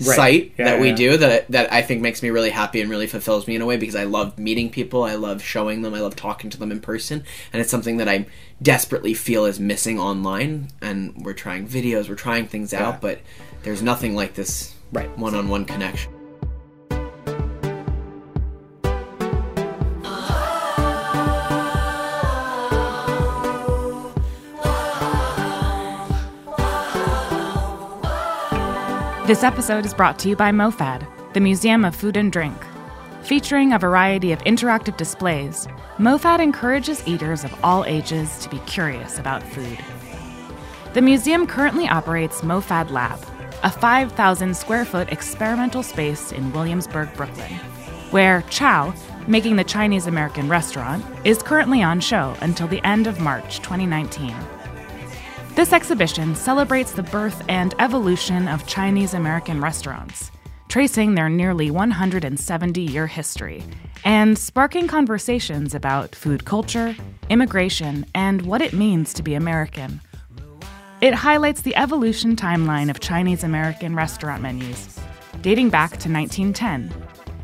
Right. 0.00 0.14
site 0.14 0.52
Yeah, 0.56 0.64
that 0.66 0.80
we 0.80 0.90
yeah. 0.90 0.94
do 0.94 1.16
that 1.16 1.50
that 1.50 1.72
I 1.72 1.82
think 1.82 2.02
makes 2.02 2.22
me 2.22 2.30
really 2.30 2.50
happy 2.50 2.80
and 2.80 2.88
really 2.88 3.08
fulfills 3.08 3.48
me 3.48 3.56
in 3.56 3.62
a 3.62 3.66
way 3.66 3.76
because 3.76 3.96
I 3.96 4.04
love 4.04 4.38
meeting 4.38 4.70
people, 4.70 5.02
I 5.02 5.16
love 5.16 5.42
showing 5.42 5.82
them, 5.82 5.92
I 5.92 5.98
love 5.98 6.14
talking 6.14 6.50
to 6.50 6.56
them 6.56 6.70
in 6.70 6.78
person, 6.78 7.24
and 7.52 7.60
it's 7.60 7.68
something 7.70 7.96
that 7.96 8.08
I 8.08 8.26
desperately 8.62 9.12
feel 9.12 9.44
is 9.44 9.58
missing 9.58 9.98
online 9.98 10.68
and 10.80 11.16
we're 11.24 11.32
trying 11.32 11.66
videos, 11.66 12.08
we're 12.08 12.14
trying 12.14 12.46
things 12.46 12.72
Yeah. 12.72 12.86
out, 12.90 13.00
but 13.00 13.18
there's 13.64 13.82
nothing 13.82 14.14
like 14.14 14.34
this 14.34 14.72
Right. 14.92 15.10
one-on-one 15.18 15.64
connection. 15.64 16.12
This 29.28 29.44
episode 29.44 29.84
is 29.84 29.92
brought 29.92 30.18
to 30.20 30.30
you 30.30 30.36
by 30.36 30.52
MoFad, 30.52 31.06
the 31.34 31.40
Museum 31.40 31.84
of 31.84 31.94
Food 31.94 32.16
and 32.16 32.32
Drink. 32.32 32.56
Featuring 33.20 33.74
a 33.74 33.78
variety 33.78 34.32
of 34.32 34.38
interactive 34.44 34.96
displays, 34.96 35.68
MoFad 35.98 36.40
encourages 36.40 37.06
eaters 37.06 37.44
of 37.44 37.54
all 37.62 37.84
ages 37.84 38.38
to 38.38 38.48
be 38.48 38.58
curious 38.60 39.18
about 39.18 39.42
food. 39.42 39.78
The 40.94 41.02
museum 41.02 41.46
currently 41.46 41.86
operates 41.86 42.40
MoFad 42.40 42.90
Lab, 42.90 43.20
a 43.62 43.70
5,000 43.70 44.56
square 44.56 44.86
foot 44.86 45.12
experimental 45.12 45.82
space 45.82 46.32
in 46.32 46.50
Williamsburg, 46.50 47.12
Brooklyn, 47.12 47.52
where 48.10 48.40
Chow, 48.48 48.94
making 49.26 49.56
the 49.56 49.62
Chinese 49.62 50.06
American 50.06 50.48
restaurant, 50.48 51.04
is 51.26 51.42
currently 51.42 51.82
on 51.82 52.00
show 52.00 52.34
until 52.40 52.66
the 52.66 52.82
end 52.82 53.06
of 53.06 53.20
March 53.20 53.58
2019. 53.58 54.34
This 55.58 55.72
exhibition 55.72 56.36
celebrates 56.36 56.92
the 56.92 57.02
birth 57.02 57.42
and 57.48 57.74
evolution 57.80 58.46
of 58.46 58.64
Chinese 58.68 59.12
American 59.12 59.60
restaurants, 59.60 60.30
tracing 60.68 61.16
their 61.16 61.28
nearly 61.28 61.68
170 61.68 62.80
year 62.80 63.08
history 63.08 63.64
and 64.04 64.38
sparking 64.38 64.86
conversations 64.86 65.74
about 65.74 66.14
food 66.14 66.44
culture, 66.44 66.94
immigration, 67.28 68.06
and 68.14 68.42
what 68.42 68.62
it 68.62 68.72
means 68.72 69.12
to 69.14 69.24
be 69.24 69.34
American. 69.34 70.00
It 71.00 71.12
highlights 71.12 71.62
the 71.62 71.74
evolution 71.74 72.36
timeline 72.36 72.88
of 72.88 73.00
Chinese 73.00 73.42
American 73.42 73.96
restaurant 73.96 74.40
menus, 74.40 75.00
dating 75.42 75.70
back 75.70 75.90
to 75.98 76.08
1910, 76.08 76.94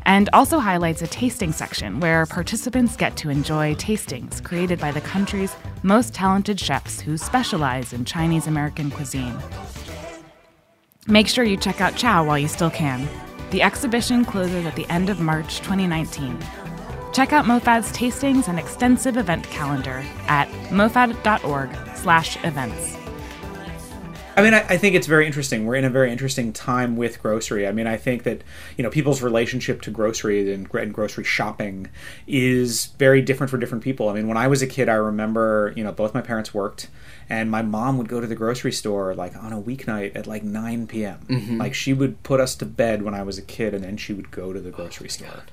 and 0.05 0.29
also 0.33 0.59
highlights 0.59 1.01
a 1.01 1.07
tasting 1.07 1.51
section 1.51 1.99
where 1.99 2.25
participants 2.25 2.95
get 2.95 3.17
to 3.17 3.29
enjoy 3.29 3.75
tastings 3.75 4.41
created 4.43 4.79
by 4.79 4.91
the 4.91 5.01
country's 5.01 5.55
most 5.83 6.13
talented 6.13 6.59
chefs 6.59 6.99
who 6.99 7.17
specialize 7.17 7.93
in 7.93 8.05
Chinese 8.05 8.47
American 8.47 8.91
cuisine. 8.91 9.37
Make 11.07 11.27
sure 11.27 11.43
you 11.43 11.57
check 11.57 11.81
out 11.81 11.95
Chow 11.95 12.25
while 12.25 12.39
you 12.39 12.47
still 12.47 12.71
can. 12.71 13.07
The 13.51 13.61
exhibition 13.61 14.25
closes 14.25 14.65
at 14.65 14.75
the 14.75 14.89
end 14.89 15.09
of 15.09 15.19
March 15.19 15.59
2019. 15.59 16.39
Check 17.13 17.31
out 17.31 17.45
MoFad's 17.45 17.95
tastings 17.95 18.47
and 18.47 18.57
extensive 18.59 19.17
event 19.17 19.43
calendar 19.45 20.03
at 20.27 20.49
mofad.org/events. 20.69 23.04
I 24.35 24.41
mean, 24.41 24.53
I, 24.53 24.59
I, 24.67 24.77
think 24.77 24.95
it's 24.95 25.07
very 25.07 25.25
interesting. 25.25 25.65
We're 25.65 25.75
in 25.75 25.85
a 25.85 25.89
very 25.89 26.11
interesting 26.11 26.51
time 26.51 26.97
with 26.97 27.21
grocery. 27.21 27.65
I 27.67 27.71
mean, 27.71 27.87
I 27.87 27.95
think 27.95 28.23
that 28.23 28.43
you 28.77 28.83
know 28.83 28.89
people's 28.89 29.21
relationship 29.21 29.81
to 29.83 29.91
grocery 29.91 30.53
and, 30.53 30.69
and, 30.73 30.93
grocery 30.93 31.23
shopping 31.23 31.89
is 32.27 32.87
very 32.97 33.21
different 33.21 33.49
for 33.49 33.57
different 33.57 33.83
people. 33.83 34.09
I 34.09 34.13
mean, 34.13 34.27
when 34.27 34.37
I 34.37 34.47
was 34.47 34.61
a 34.61 34.67
kid, 34.67 34.89
I 34.89 34.95
remember 34.95 35.73
you 35.77 35.83
know 35.83 35.93
both 35.93 36.13
my 36.13 36.21
parents 36.21 36.53
worked, 36.53 36.89
and 37.29 37.49
my 37.49 37.61
mom 37.61 37.97
would 37.97 38.09
go 38.09 38.19
to 38.19 38.27
the 38.27 38.35
grocery 38.35 38.73
store 38.73 39.15
like 39.15 39.35
on 39.37 39.53
a 39.53 39.61
weeknight 39.61 40.15
at 40.15 40.27
like 40.27 40.43
9 40.43 40.87
p.m. 40.87 41.19
Mm-hmm. 41.27 41.57
Like 41.57 41.73
she 41.73 41.93
would 41.93 42.21
put 42.23 42.41
us 42.41 42.55
to 42.55 42.65
bed 42.65 43.03
when 43.03 43.13
I 43.13 43.23
was 43.23 43.37
a 43.37 43.43
kid, 43.43 43.73
and 43.73 43.85
then 43.85 43.95
she 43.95 44.11
would 44.11 44.31
go 44.31 44.51
to 44.51 44.59
the 44.59 44.71
grocery 44.71 45.07
oh 45.07 45.11
store. 45.11 45.27
God. 45.29 45.51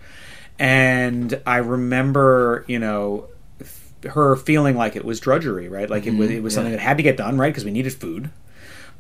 And 0.59 1.41
I 1.47 1.59
remember, 1.59 2.65
you 2.67 2.81
know, 2.81 3.29
her 4.05 4.35
feeling 4.35 4.77
like 4.77 4.97
it 4.97 5.05
was 5.05 5.21
drudgery, 5.21 5.69
right? 5.69 5.89
Like 5.89 6.03
mm-hmm. 6.03 6.17
it 6.17 6.19
was 6.19 6.31
it 6.31 6.43
was 6.43 6.53
yeah. 6.53 6.57
something 6.57 6.73
that 6.73 6.81
had 6.81 6.97
to 6.97 7.05
get 7.05 7.17
done, 7.17 7.39
right? 7.39 7.51
Because 7.51 7.65
we 7.65 7.71
needed 7.71 7.93
food 7.93 8.31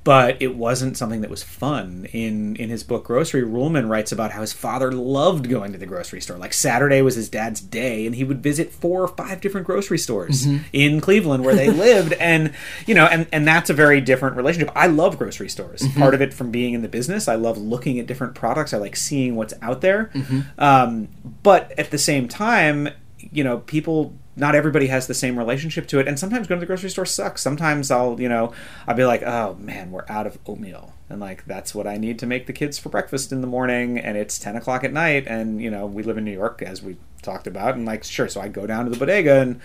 but 0.04 0.40
it 0.40 0.56
wasn't 0.56 0.96
something 0.96 1.20
that 1.20 1.30
was 1.30 1.42
fun. 1.42 2.06
In 2.12 2.56
in 2.56 2.70
his 2.70 2.82
book 2.82 3.04
Grocery, 3.04 3.42
Ruhlman 3.42 3.88
writes 3.88 4.10
about 4.10 4.32
how 4.32 4.40
his 4.40 4.52
father 4.52 4.90
loved 4.90 5.48
going 5.48 5.72
to 5.72 5.78
the 5.78 5.86
grocery 5.86 6.20
store. 6.20 6.38
Like 6.38 6.52
Saturday 6.52 7.02
was 7.02 7.14
his 7.14 7.28
dad's 7.28 7.60
day, 7.60 8.04
and 8.06 8.14
he 8.14 8.24
would 8.24 8.42
visit 8.42 8.72
four 8.72 9.02
or 9.02 9.08
five 9.08 9.40
different 9.40 9.66
grocery 9.66 9.98
stores 9.98 10.46
mm-hmm. 10.46 10.64
in 10.72 11.00
Cleveland 11.00 11.44
where 11.44 11.54
they 11.54 11.70
lived, 11.82 12.14
and 12.14 12.52
you 12.86 12.94
know, 12.94 13.06
and 13.06 13.26
and 13.32 13.46
that's 13.46 13.70
a 13.70 13.74
very 13.74 14.00
different 14.00 14.36
relationship. 14.36 14.72
I 14.74 14.88
love 14.88 15.18
grocery 15.18 15.48
stores. 15.48 15.82
Mm-hmm. 15.82 16.00
Part 16.00 16.14
of 16.14 16.20
it 16.20 16.34
from 16.34 16.50
being 16.50 16.74
in 16.74 16.82
the 16.82 16.88
business, 16.88 17.28
I 17.28 17.36
love 17.36 17.56
looking 17.56 17.98
at 17.98 18.06
different 18.06 18.34
products. 18.34 18.74
I 18.74 18.78
like 18.78 18.96
seeing 18.96 19.36
what's 19.36 19.54
out 19.62 19.82
there, 19.82 20.10
mm-hmm. 20.14 20.40
um, 20.58 21.08
but 21.42 21.72
at 21.78 21.90
the 21.90 21.98
same 21.98 22.26
time, 22.28 22.88
you 23.30 23.44
know, 23.44 23.58
people 23.58 24.14
not 24.34 24.54
everybody 24.54 24.86
has 24.86 25.06
the 25.06 25.14
same 25.14 25.38
relationship 25.38 25.86
to 25.88 25.98
it. 25.98 26.08
And 26.08 26.18
sometimes 26.18 26.46
going 26.46 26.58
to 26.58 26.62
the 26.62 26.66
grocery 26.66 26.90
store 26.90 27.04
sucks. 27.04 27.42
Sometimes 27.42 27.90
i'll 27.90 28.20
you 28.20 28.28
know 28.28 28.52
i'll 28.86 28.96
be 28.96 29.04
like 29.04 29.22
oh 29.22 29.56
man 29.60 29.90
we're 29.90 30.06
out 30.08 30.26
of 30.26 30.38
oatmeal. 30.46 30.92
And 31.08 31.20
like 31.20 31.44
that's 31.44 31.74
what 31.74 31.86
i 31.86 31.98
need 31.98 32.18
to 32.20 32.26
make 32.26 32.46
the 32.46 32.54
kids 32.54 32.78
for 32.78 32.88
breakfast 32.88 33.32
in 33.32 33.42
the 33.42 33.46
morning 33.46 33.98
and 33.98 34.16
it's 34.16 34.38
10 34.38 34.56
o'clock 34.56 34.82
at 34.82 34.94
night 34.94 35.26
and 35.26 35.60
you 35.60 35.70
know 35.70 35.84
we 35.84 36.02
live 36.02 36.16
in 36.16 36.24
new 36.24 36.32
york 36.32 36.62
as 36.62 36.82
we 36.82 36.96
talked 37.20 37.46
about 37.46 37.74
and 37.74 37.84
like 37.84 38.02
sure 38.02 38.28
so 38.28 38.40
i 38.40 38.48
go 38.48 38.66
down 38.66 38.86
to 38.86 38.90
the 38.90 38.96
bodega 38.96 39.42
and 39.42 39.60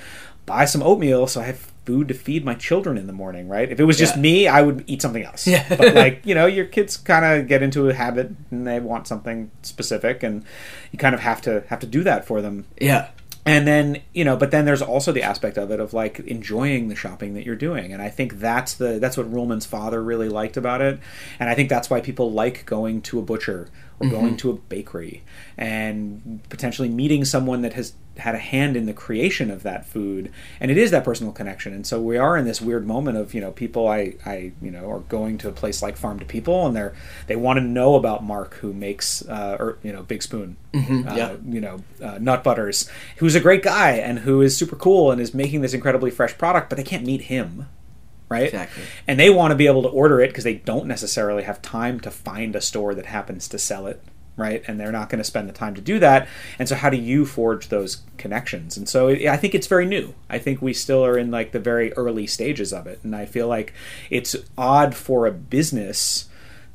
buy 0.45 0.65
some 0.65 0.83
oatmeal 0.83 1.25
so 1.25 1.39
i 1.39 1.45
have 1.45 1.71
food 1.85 2.09
to 2.09 2.13
feed 2.13 2.43
my 2.43 2.53
children 2.53 2.97
in 2.97 3.07
the 3.07 3.13
morning 3.13 3.47
right? 3.47 3.71
If 3.71 3.79
it 3.79 3.85
was 3.85 3.97
just 3.97 4.17
yeah. 4.17 4.21
me 4.21 4.47
i 4.49 4.61
would 4.61 4.83
eat 4.87 5.01
something 5.01 5.23
else. 5.23 5.47
Yeah. 5.47 5.65
but 5.69 5.95
like 5.95 6.25
you 6.25 6.35
know 6.35 6.45
your 6.45 6.65
kids 6.65 6.97
kind 6.97 7.23
of 7.23 7.47
get 7.47 7.63
into 7.63 7.87
a 7.89 7.93
habit 7.93 8.31
and 8.51 8.67
they 8.67 8.81
want 8.81 9.07
something 9.07 9.49
specific 9.61 10.21
and 10.21 10.43
you 10.91 10.99
kind 10.99 11.15
of 11.15 11.21
have 11.21 11.41
to 11.43 11.63
have 11.69 11.79
to 11.79 11.87
do 11.87 12.03
that 12.03 12.25
for 12.25 12.41
them. 12.41 12.65
Yeah 12.81 13.07
and 13.47 13.67
then 13.67 14.01
you 14.13 14.23
know 14.23 14.35
but 14.35 14.51
then 14.51 14.65
there's 14.65 14.81
also 14.81 15.11
the 15.11 15.23
aspect 15.23 15.57
of 15.57 15.71
it 15.71 15.79
of 15.79 15.93
like 15.93 16.19
enjoying 16.19 16.87
the 16.87 16.95
shopping 16.95 17.33
that 17.33 17.45
you're 17.45 17.55
doing. 17.55 17.93
And 17.93 18.01
i 18.01 18.09
think 18.09 18.39
that's 18.39 18.73
the 18.73 18.99
that's 18.99 19.17
what 19.17 19.31
ruhlman's 19.31 19.65
father 19.65 20.03
really 20.03 20.29
liked 20.29 20.57
about 20.57 20.81
it. 20.81 20.99
And 21.39 21.49
i 21.49 21.55
think 21.55 21.69
that's 21.69 21.89
why 21.89 22.01
people 22.01 22.31
like 22.31 22.65
going 22.65 23.01
to 23.03 23.19
a 23.19 23.21
butcher 23.21 23.69
or 23.99 24.07
mm-hmm. 24.07 24.15
going 24.15 24.37
to 24.37 24.51
a 24.51 24.53
bakery 24.53 25.23
and 25.57 26.41
potentially 26.49 26.89
meeting 26.89 27.25
someone 27.25 27.61
that 27.61 27.73
has 27.73 27.93
had 28.17 28.35
a 28.35 28.39
hand 28.39 28.75
in 28.75 28.85
the 28.85 28.93
creation 28.93 29.51
of 29.51 29.63
that 29.63 29.85
food. 29.85 30.31
And 30.59 30.71
it 30.71 30.77
is 30.77 30.91
that 30.91 31.03
personal 31.03 31.31
connection. 31.31 31.73
And 31.73 31.85
so 31.85 32.01
we 32.01 32.17
are 32.17 32.37
in 32.37 32.45
this 32.45 32.61
weird 32.61 32.85
moment 32.87 33.17
of 33.17 33.33
you 33.33 33.41
know 33.41 33.51
people 33.51 33.87
i 33.87 34.15
i 34.25 34.51
you 34.61 34.71
know 34.71 34.89
are 34.89 34.99
going 34.99 35.37
to 35.39 35.49
a 35.49 35.51
place 35.51 35.81
like 35.81 35.97
farm 35.97 36.19
to 36.19 36.25
people 36.25 36.65
and 36.65 36.75
they're 36.75 36.93
they 37.27 37.35
want 37.35 37.57
to 37.57 37.61
know 37.61 37.95
about 37.95 38.23
mark 38.23 38.55
who 38.55 38.73
makes 38.73 39.27
uh, 39.27 39.57
or 39.59 39.77
you 39.83 39.93
know 39.93 40.03
big 40.03 40.23
spoon. 40.23 40.57
Mm-hmm, 40.73 41.07
uh, 41.07 41.15
yeah. 41.15 41.35
you 41.47 41.61
know 41.61 41.79
uh, 42.01 42.17
nut 42.19 42.43
butters 42.43 42.89
who's 43.17 43.35
a 43.35 43.39
great 43.39 43.63
guy 43.63 43.91
and 43.91 44.19
who 44.19 44.41
is 44.41 44.55
super 44.55 44.75
cool 44.75 45.11
and 45.11 45.19
is 45.19 45.33
making 45.33 45.61
this 45.61 45.73
incredibly 45.73 46.11
fresh 46.11 46.37
product 46.37 46.69
but 46.69 46.75
they 46.75 46.83
can't 46.83 47.05
meet 47.05 47.21
him 47.21 47.67
right? 48.29 48.45
Exactly. 48.45 48.83
And 49.07 49.19
they 49.19 49.29
want 49.29 49.51
to 49.51 49.55
be 49.55 49.67
able 49.67 49.83
to 49.83 49.89
order 49.89 50.19
it 50.19 50.27
because 50.29 50.43
they 50.43 50.55
don't 50.55 50.87
necessarily 50.87 51.43
have 51.43 51.61
time 51.61 51.99
to 52.01 52.11
find 52.11 52.55
a 52.55 52.61
store 52.61 52.93
that 52.95 53.05
happens 53.05 53.47
to 53.49 53.59
sell 53.59 53.87
it, 53.87 54.01
right? 54.35 54.63
And 54.67 54.79
they're 54.79 54.91
not 54.91 55.09
going 55.09 55.19
to 55.19 55.23
spend 55.23 55.47
the 55.47 55.53
time 55.53 55.75
to 55.75 55.81
do 55.81 55.99
that. 55.99 56.27
And 56.59 56.67
so, 56.67 56.75
how 56.75 56.89
do 56.89 56.97
you 56.97 57.25
forge 57.25 57.69
those 57.69 58.03
connections? 58.17 58.77
And 58.77 58.87
so, 58.87 59.09
I 59.09 59.37
think 59.37 59.55
it's 59.55 59.67
very 59.67 59.85
new. 59.85 60.13
I 60.29 60.39
think 60.39 60.61
we 60.61 60.73
still 60.73 61.05
are 61.05 61.17
in 61.17 61.31
like 61.31 61.51
the 61.51 61.59
very 61.59 61.93
early 61.93 62.27
stages 62.27 62.73
of 62.73 62.87
it. 62.87 62.99
And 63.03 63.15
I 63.15 63.25
feel 63.25 63.47
like 63.47 63.73
it's 64.09 64.35
odd 64.57 64.95
for 64.95 65.25
a 65.25 65.31
business 65.31 66.27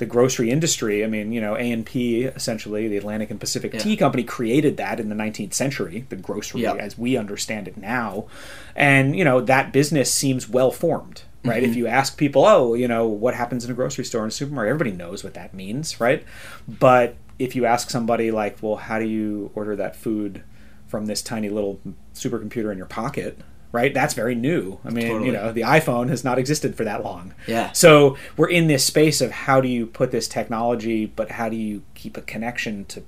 the 0.02 0.06
grocery 0.06 0.50
industry. 0.50 1.04
I 1.04 1.06
mean, 1.06 1.30
you 1.30 1.40
know, 1.40 1.54
A 1.54 1.70
and 1.70 1.86
P 1.86 2.24
essentially, 2.24 2.88
the 2.88 2.96
Atlantic 2.96 3.30
and 3.30 3.38
Pacific 3.38 3.72
yeah. 3.72 3.78
Tea 3.78 3.96
Company 3.96 4.24
created 4.24 4.76
that 4.78 4.98
in 4.98 5.08
the 5.08 5.14
19th 5.14 5.54
century, 5.54 6.06
the 6.08 6.16
grocery 6.16 6.62
yep. 6.62 6.78
as 6.78 6.98
we 6.98 7.16
understand 7.16 7.68
it 7.68 7.76
now, 7.76 8.26
and 8.74 9.14
you 9.14 9.24
know 9.24 9.40
that 9.40 9.72
business 9.72 10.12
seems 10.12 10.48
well 10.48 10.72
formed 10.72 11.22
right? 11.44 11.62
Mm-hmm. 11.62 11.70
If 11.70 11.76
you 11.76 11.86
ask 11.86 12.16
people, 12.16 12.44
oh, 12.44 12.74
you 12.74 12.88
know, 12.88 13.06
what 13.06 13.34
happens 13.34 13.64
in 13.64 13.70
a 13.70 13.74
grocery 13.74 14.04
store 14.04 14.22
and 14.22 14.30
a 14.30 14.34
supermarket, 14.34 14.70
everybody 14.70 14.92
knows 14.92 15.24
what 15.24 15.34
that 15.34 15.54
means, 15.54 16.00
right? 16.00 16.24
But 16.68 17.16
if 17.38 17.56
you 17.56 17.64
ask 17.66 17.90
somebody 17.90 18.30
like, 18.30 18.58
well, 18.62 18.76
how 18.76 18.98
do 18.98 19.06
you 19.06 19.50
order 19.54 19.74
that 19.76 19.96
food 19.96 20.42
from 20.86 21.06
this 21.06 21.22
tiny 21.22 21.48
little 21.48 21.80
supercomputer 22.14 22.70
in 22.70 22.78
your 22.78 22.86
pocket? 22.86 23.38
Right, 23.72 23.94
that's 23.94 24.12
very 24.12 24.34
new. 24.34 24.78
I 24.84 24.90
mean, 24.90 25.08
totally. 25.08 25.26
you 25.26 25.32
know, 25.32 25.50
the 25.50 25.62
iPhone 25.62 26.10
has 26.10 26.22
not 26.22 26.38
existed 26.38 26.76
for 26.76 26.84
that 26.84 27.02
long. 27.02 27.32
Yeah. 27.46 27.72
So 27.72 28.18
we're 28.36 28.50
in 28.50 28.66
this 28.66 28.84
space 28.84 29.22
of 29.22 29.30
how 29.30 29.62
do 29.62 29.68
you 29.68 29.86
put 29.86 30.10
this 30.10 30.28
technology, 30.28 31.06
but 31.06 31.30
how 31.30 31.48
do 31.48 31.56
you 31.56 31.82
keep 31.94 32.18
a 32.18 32.20
connection 32.20 32.84
to 32.86 33.02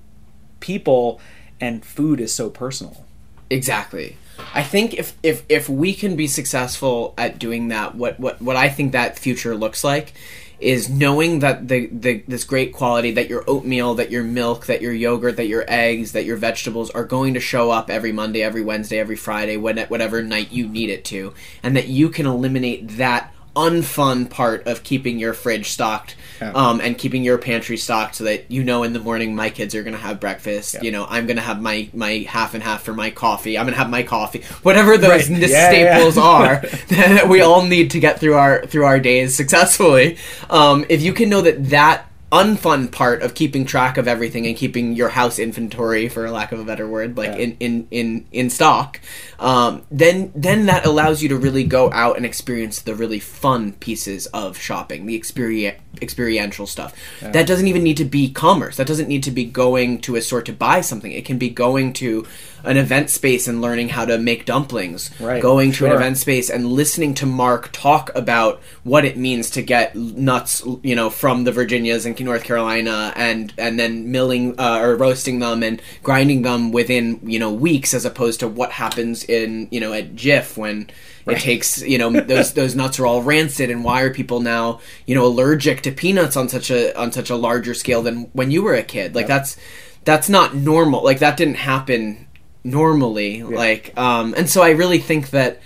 people? 0.61 1.21
And 1.61 1.85
food 1.85 2.19
is 2.19 2.33
so 2.33 2.49
personal. 2.49 3.05
Exactly. 3.51 4.17
I 4.53 4.63
think 4.63 4.95
if, 4.95 5.17
if 5.23 5.45
if 5.49 5.69
we 5.69 5.95
can 5.95 6.17
be 6.17 6.27
successful 6.27 7.15
at 7.17 7.39
doing 7.39 7.69
that, 7.69 7.95
what 7.95 8.19
what 8.19 8.41
what 8.43 8.57
I 8.57 8.69
think 8.69 8.93
that 8.93 9.19
future 9.19 9.55
looks 9.55 9.85
like 9.85 10.13
is 10.61 10.89
knowing 10.89 11.41
that 11.41 11.69
the, 11.69 11.87
the 11.87 12.25
this 12.27 12.45
great 12.45 12.73
quality 12.73 13.11
that 13.13 13.29
your 13.29 13.45
oatmeal, 13.47 13.95
that 13.95 14.11
your 14.11 14.23
milk, 14.23 14.67
that 14.67 14.81
your 14.81 14.93
yogurt, 14.93 15.37
that 15.37 15.47
your 15.47 15.65
eggs, 15.69 16.13
that 16.13 16.25
your 16.25 16.37
vegetables 16.37 16.91
are 16.91 17.05
going 17.05 17.35
to 17.35 17.41
show 17.41 17.71
up 17.71 17.91
every 17.91 18.13
Monday, 18.13 18.43
every 18.43 18.63
Wednesday, 18.63 18.99
every 18.99 19.17
Friday, 19.17 19.57
when 19.57 19.79
whatever 19.79 20.23
night 20.23 20.53
you 20.53 20.69
need 20.69 20.91
it 20.91 21.05
to, 21.05 21.35
and 21.63 21.77
that 21.77 21.89
you 21.89 22.09
can 22.09 22.27
eliminate 22.27 22.97
that 22.97 23.34
unfun 23.57 24.29
part 24.29 24.67
of 24.67 24.83
keeping 24.83 25.19
your 25.19 25.33
fridge 25.33 25.71
stocked 25.71 26.17
yeah. 26.41 26.51
um, 26.53 26.81
and 26.81 26.99
keeping 26.99 27.23
your 27.23 27.39
pantry 27.39 27.77
stocked 27.77 28.17
so 28.17 28.25
that 28.25 28.51
you 28.51 28.65
know 28.65 28.83
in 28.83 28.93
the 28.93 28.99
morning 28.99 29.35
my 29.35 29.49
kids 29.49 29.75
are 29.75 29.83
going 29.83 29.95
to 29.95 30.01
have 30.01 30.19
breakfast 30.19 30.75
yeah. 30.75 30.83
you 30.83 30.91
know 30.91 31.07
i'm 31.09 31.27
going 31.27 31.37
to 31.37 31.43
have 31.43 31.63
my 31.63 31.89
my 31.95 32.27
half 32.29 32.55
and 32.55 32.63
half 32.63 32.83
for 32.83 32.93
my 32.93 33.11
coffee 33.11 33.57
i'm 33.57 33.65
going 33.65 33.73
to 33.75 33.79
have 33.79 33.91
my 33.91 34.03
coffee 34.03 34.43
whatever 34.63 34.99
those 34.99 35.31
right. 35.31 35.49
yeah, 35.49 35.69
staples 35.69 36.19
are 36.19 36.61
that 36.89 37.29
we 37.29 37.41
all 37.41 37.65
need 37.65 37.91
to 37.91 38.01
get 38.01 38.19
through 38.19 38.35
our 38.35 38.67
through 38.67 38.85
our 38.85 38.99
days 38.99 39.35
successfully 39.35 40.19
um, 40.51 40.85
if 40.89 41.01
you 41.03 41.13
can 41.13 41.29
know 41.29 41.41
that 41.41 41.71
that 41.71 42.07
unfun 42.35 42.91
part 42.91 43.23
of 43.23 43.35
keeping 43.35 43.65
track 43.65 43.97
of 43.97 44.09
everything 44.09 44.45
and 44.45 44.57
keeping 44.57 44.93
your 44.93 45.11
house 45.11 45.39
inventory 45.39 46.09
for 46.09 46.29
lack 46.31 46.51
of 46.51 46.59
a 46.59 46.65
better 46.65 46.89
word 46.89 47.17
like 47.17 47.31
yeah. 47.31 47.37
in, 47.37 47.57
in 47.61 47.89
in 47.93 48.27
in 48.33 48.51
stock 48.51 49.01
um, 49.39 49.83
then 49.89 50.33
then 50.35 50.67
that 50.67 50.85
allows 50.85 51.23
you 51.23 51.29
to 51.29 51.37
really 51.37 51.63
go 51.63 51.93
out 51.93 52.17
and 52.17 52.27
experience 52.27 52.83
the 52.83 52.95
really 52.95 53.21
fun 53.21 53.73
pieces 53.75 54.27
of 54.27 54.59
shopping 54.59 55.07
the 55.07 55.15
experience 55.15 55.79
experiential 56.03 56.67
stuff. 56.67 56.95
That 57.21 57.47
doesn't 57.47 57.67
even 57.67 57.83
need 57.83 57.97
to 57.99 58.05
be 58.05 58.31
commerce. 58.31 58.77
That 58.77 58.87
doesn't 58.87 59.09
need 59.09 59.23
to 59.25 59.31
be 59.31 59.45
going 59.45 60.01
to 60.03 60.17
a 60.17 60.23
store 60.23 60.43
to 60.43 60.53
buy 60.53 60.81
something. 60.81 61.13
It 61.13 61.25
can 61.25 61.39
be 61.39 61.51
going 61.51 61.93
to 61.95 62.27
an 62.65 62.77
event 62.77 63.11
space 63.11 63.47
and 63.47 63.61
learning 63.61 63.91
how 63.91 64.05
to 64.07 64.19
make 64.19 64.47
dumplings. 64.47 65.11
Right, 65.21 65.43
Going 65.43 65.73
to 65.73 65.87
an 65.87 65.93
event 65.93 66.17
space 66.19 66.51
and 66.51 66.67
listening 66.67 67.15
to 67.15 67.27
Mark 67.27 67.71
talk 67.73 68.11
about 68.15 68.61
what 68.85 69.05
it 69.05 69.17
means 69.17 69.51
to 69.51 69.63
get 69.63 69.95
nuts, 69.95 70.63
you 70.83 70.97
know, 70.97 71.11
from 71.11 71.45
the 71.45 71.53
Virginias 71.53 72.07
and 72.07 72.19
North 72.25 72.45
Carolina, 72.45 73.13
and 73.17 73.53
and 73.59 73.79
then 73.79 74.11
milling 74.11 74.59
uh, 74.59 74.79
or 74.81 74.97
roasting 74.97 75.41
them 75.41 75.63
and 75.63 75.81
grinding 76.03 76.43
them 76.43 76.73
within 76.73 77.21
you 77.23 77.39
know 77.39 77.53
weeks, 77.53 77.93
as 77.93 78.05
opposed 78.05 78.41
to 78.41 78.49
what 78.49 78.73
happens 78.73 79.25
in 79.25 79.69
you 79.71 79.81
know 79.81 79.93
at 79.93 80.15
Jif 80.15 80.57
when 80.57 80.89
it 81.27 81.41
takes 81.41 81.83
you 81.83 81.99
know 81.99 82.11
those 82.11 82.53
those 82.55 82.75
nuts 82.75 82.99
are 82.99 83.07
all 83.07 83.23
rancid, 83.23 83.71
and 83.71 83.85
why 83.85 84.03
are 84.03 84.13
people 84.13 84.41
now 84.41 84.81
you 85.07 85.15
know 85.15 85.27
allergic 85.27 85.83
to 85.83 85.93
peanuts 85.93 86.37
on 86.37 86.49
such 86.49 86.71
a 86.71 86.97
on 86.99 87.13
such 87.13 87.31
a 87.31 87.37
larger 87.37 87.75
scale 87.75 88.03
than 88.03 88.25
when 88.33 88.51
you 88.51 88.63
were 88.63 88.75
a 88.75 88.83
kid? 88.83 89.15
Like 89.15 89.27
that's 89.27 89.57
that's 90.05 90.29
not 90.29 90.55
normal. 90.55 91.03
Like 91.03 91.21
that 91.21 91.37
didn't 91.37 91.57
happen 91.57 92.27
normally. 92.63 93.43
Like 93.43 93.97
um, 93.97 94.35
and 94.37 94.49
so 94.49 94.63
I 94.63 94.71
really 94.71 94.99
think 94.99 95.31
that 95.31 95.61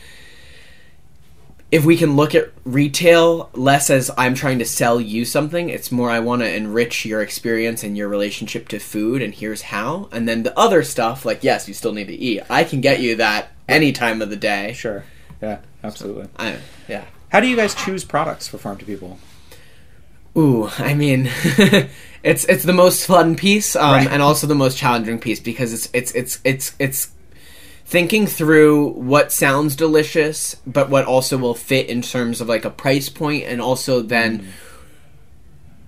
if 1.70 1.84
we 1.84 1.96
can 1.98 2.16
look 2.16 2.34
at 2.34 2.50
retail 2.64 3.50
less 3.52 3.90
as 3.90 4.10
I'm 4.16 4.34
trying 4.34 4.58
to 4.60 4.64
sell 4.64 5.00
you 5.00 5.24
something, 5.24 5.68
it's 5.68 5.92
more 5.92 6.10
I 6.10 6.18
want 6.18 6.40
to 6.40 6.54
enrich 6.54 7.04
your 7.04 7.20
experience 7.20 7.82
and 7.82 7.96
your 7.96 8.08
relationship 8.08 8.68
to 8.68 8.78
food, 8.78 9.20
and 9.20 9.34
here's 9.34 9.62
how. 9.62 10.08
And 10.10 10.26
then 10.26 10.44
the 10.44 10.58
other 10.58 10.82
stuff, 10.82 11.24
like 11.24 11.44
yes, 11.44 11.68
you 11.68 11.74
still 11.74 11.92
need 11.92 12.06
to 12.06 12.14
eat. 12.14 12.42
I 12.48 12.64
can 12.64 12.80
get 12.80 13.00
you 13.00 13.16
that 13.16 13.50
any 13.68 13.92
time 13.92 14.22
of 14.22 14.30
the 14.30 14.36
day. 14.36 14.72
Sure. 14.72 15.04
Yeah, 15.40 15.58
absolutely. 15.84 16.28
I, 16.38 16.58
yeah. 16.88 17.04
How 17.30 17.40
do 17.40 17.46
you 17.46 17.56
guys 17.56 17.74
choose 17.74 18.04
products 18.04 18.48
for 18.48 18.58
farm 18.58 18.78
to 18.78 18.84
people? 18.84 19.18
Ooh, 20.36 20.68
I 20.78 20.94
mean, 20.94 21.30
it's 22.22 22.44
it's 22.44 22.64
the 22.64 22.72
most 22.72 23.06
fun 23.06 23.34
piece, 23.36 23.74
um, 23.76 23.92
Right. 23.92 24.08
and 24.08 24.22
also 24.22 24.46
the 24.46 24.54
most 24.54 24.78
challenging 24.78 25.18
piece 25.18 25.40
because 25.40 25.72
it's 25.72 25.88
it's 25.92 26.12
it's 26.14 26.40
it's 26.44 26.74
it's 26.78 27.10
thinking 27.84 28.26
through 28.26 28.88
what 28.90 29.32
sounds 29.32 29.74
delicious, 29.74 30.54
but 30.66 30.90
what 30.90 31.06
also 31.06 31.38
will 31.38 31.54
fit 31.54 31.88
in 31.88 32.02
terms 32.02 32.40
of 32.40 32.48
like 32.48 32.64
a 32.64 32.70
price 32.70 33.08
point, 33.08 33.44
and 33.44 33.60
also 33.60 34.00
then 34.02 34.46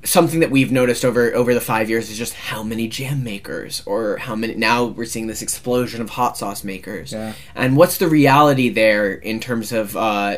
something 0.02 0.40
that 0.40 0.50
we've 0.50 0.72
noticed 0.72 1.04
over 1.04 1.34
over 1.34 1.52
the 1.52 1.60
five 1.60 1.90
years 1.90 2.10
is 2.10 2.16
just 2.16 2.32
how 2.32 2.62
many 2.62 2.88
jam 2.88 3.22
makers 3.22 3.82
or 3.84 4.16
how 4.16 4.34
many 4.34 4.54
now 4.54 4.84
we're 4.86 5.04
seeing 5.04 5.26
this 5.26 5.42
explosion 5.42 6.00
of 6.00 6.08
hot 6.10 6.38
sauce 6.38 6.64
makers 6.64 7.12
Yeah. 7.12 7.34
and 7.54 7.76
what's 7.76 7.98
the 7.98 8.08
reality 8.08 8.70
there 8.70 9.12
in 9.12 9.40
terms 9.40 9.72
of 9.72 9.94
uh 9.96 10.36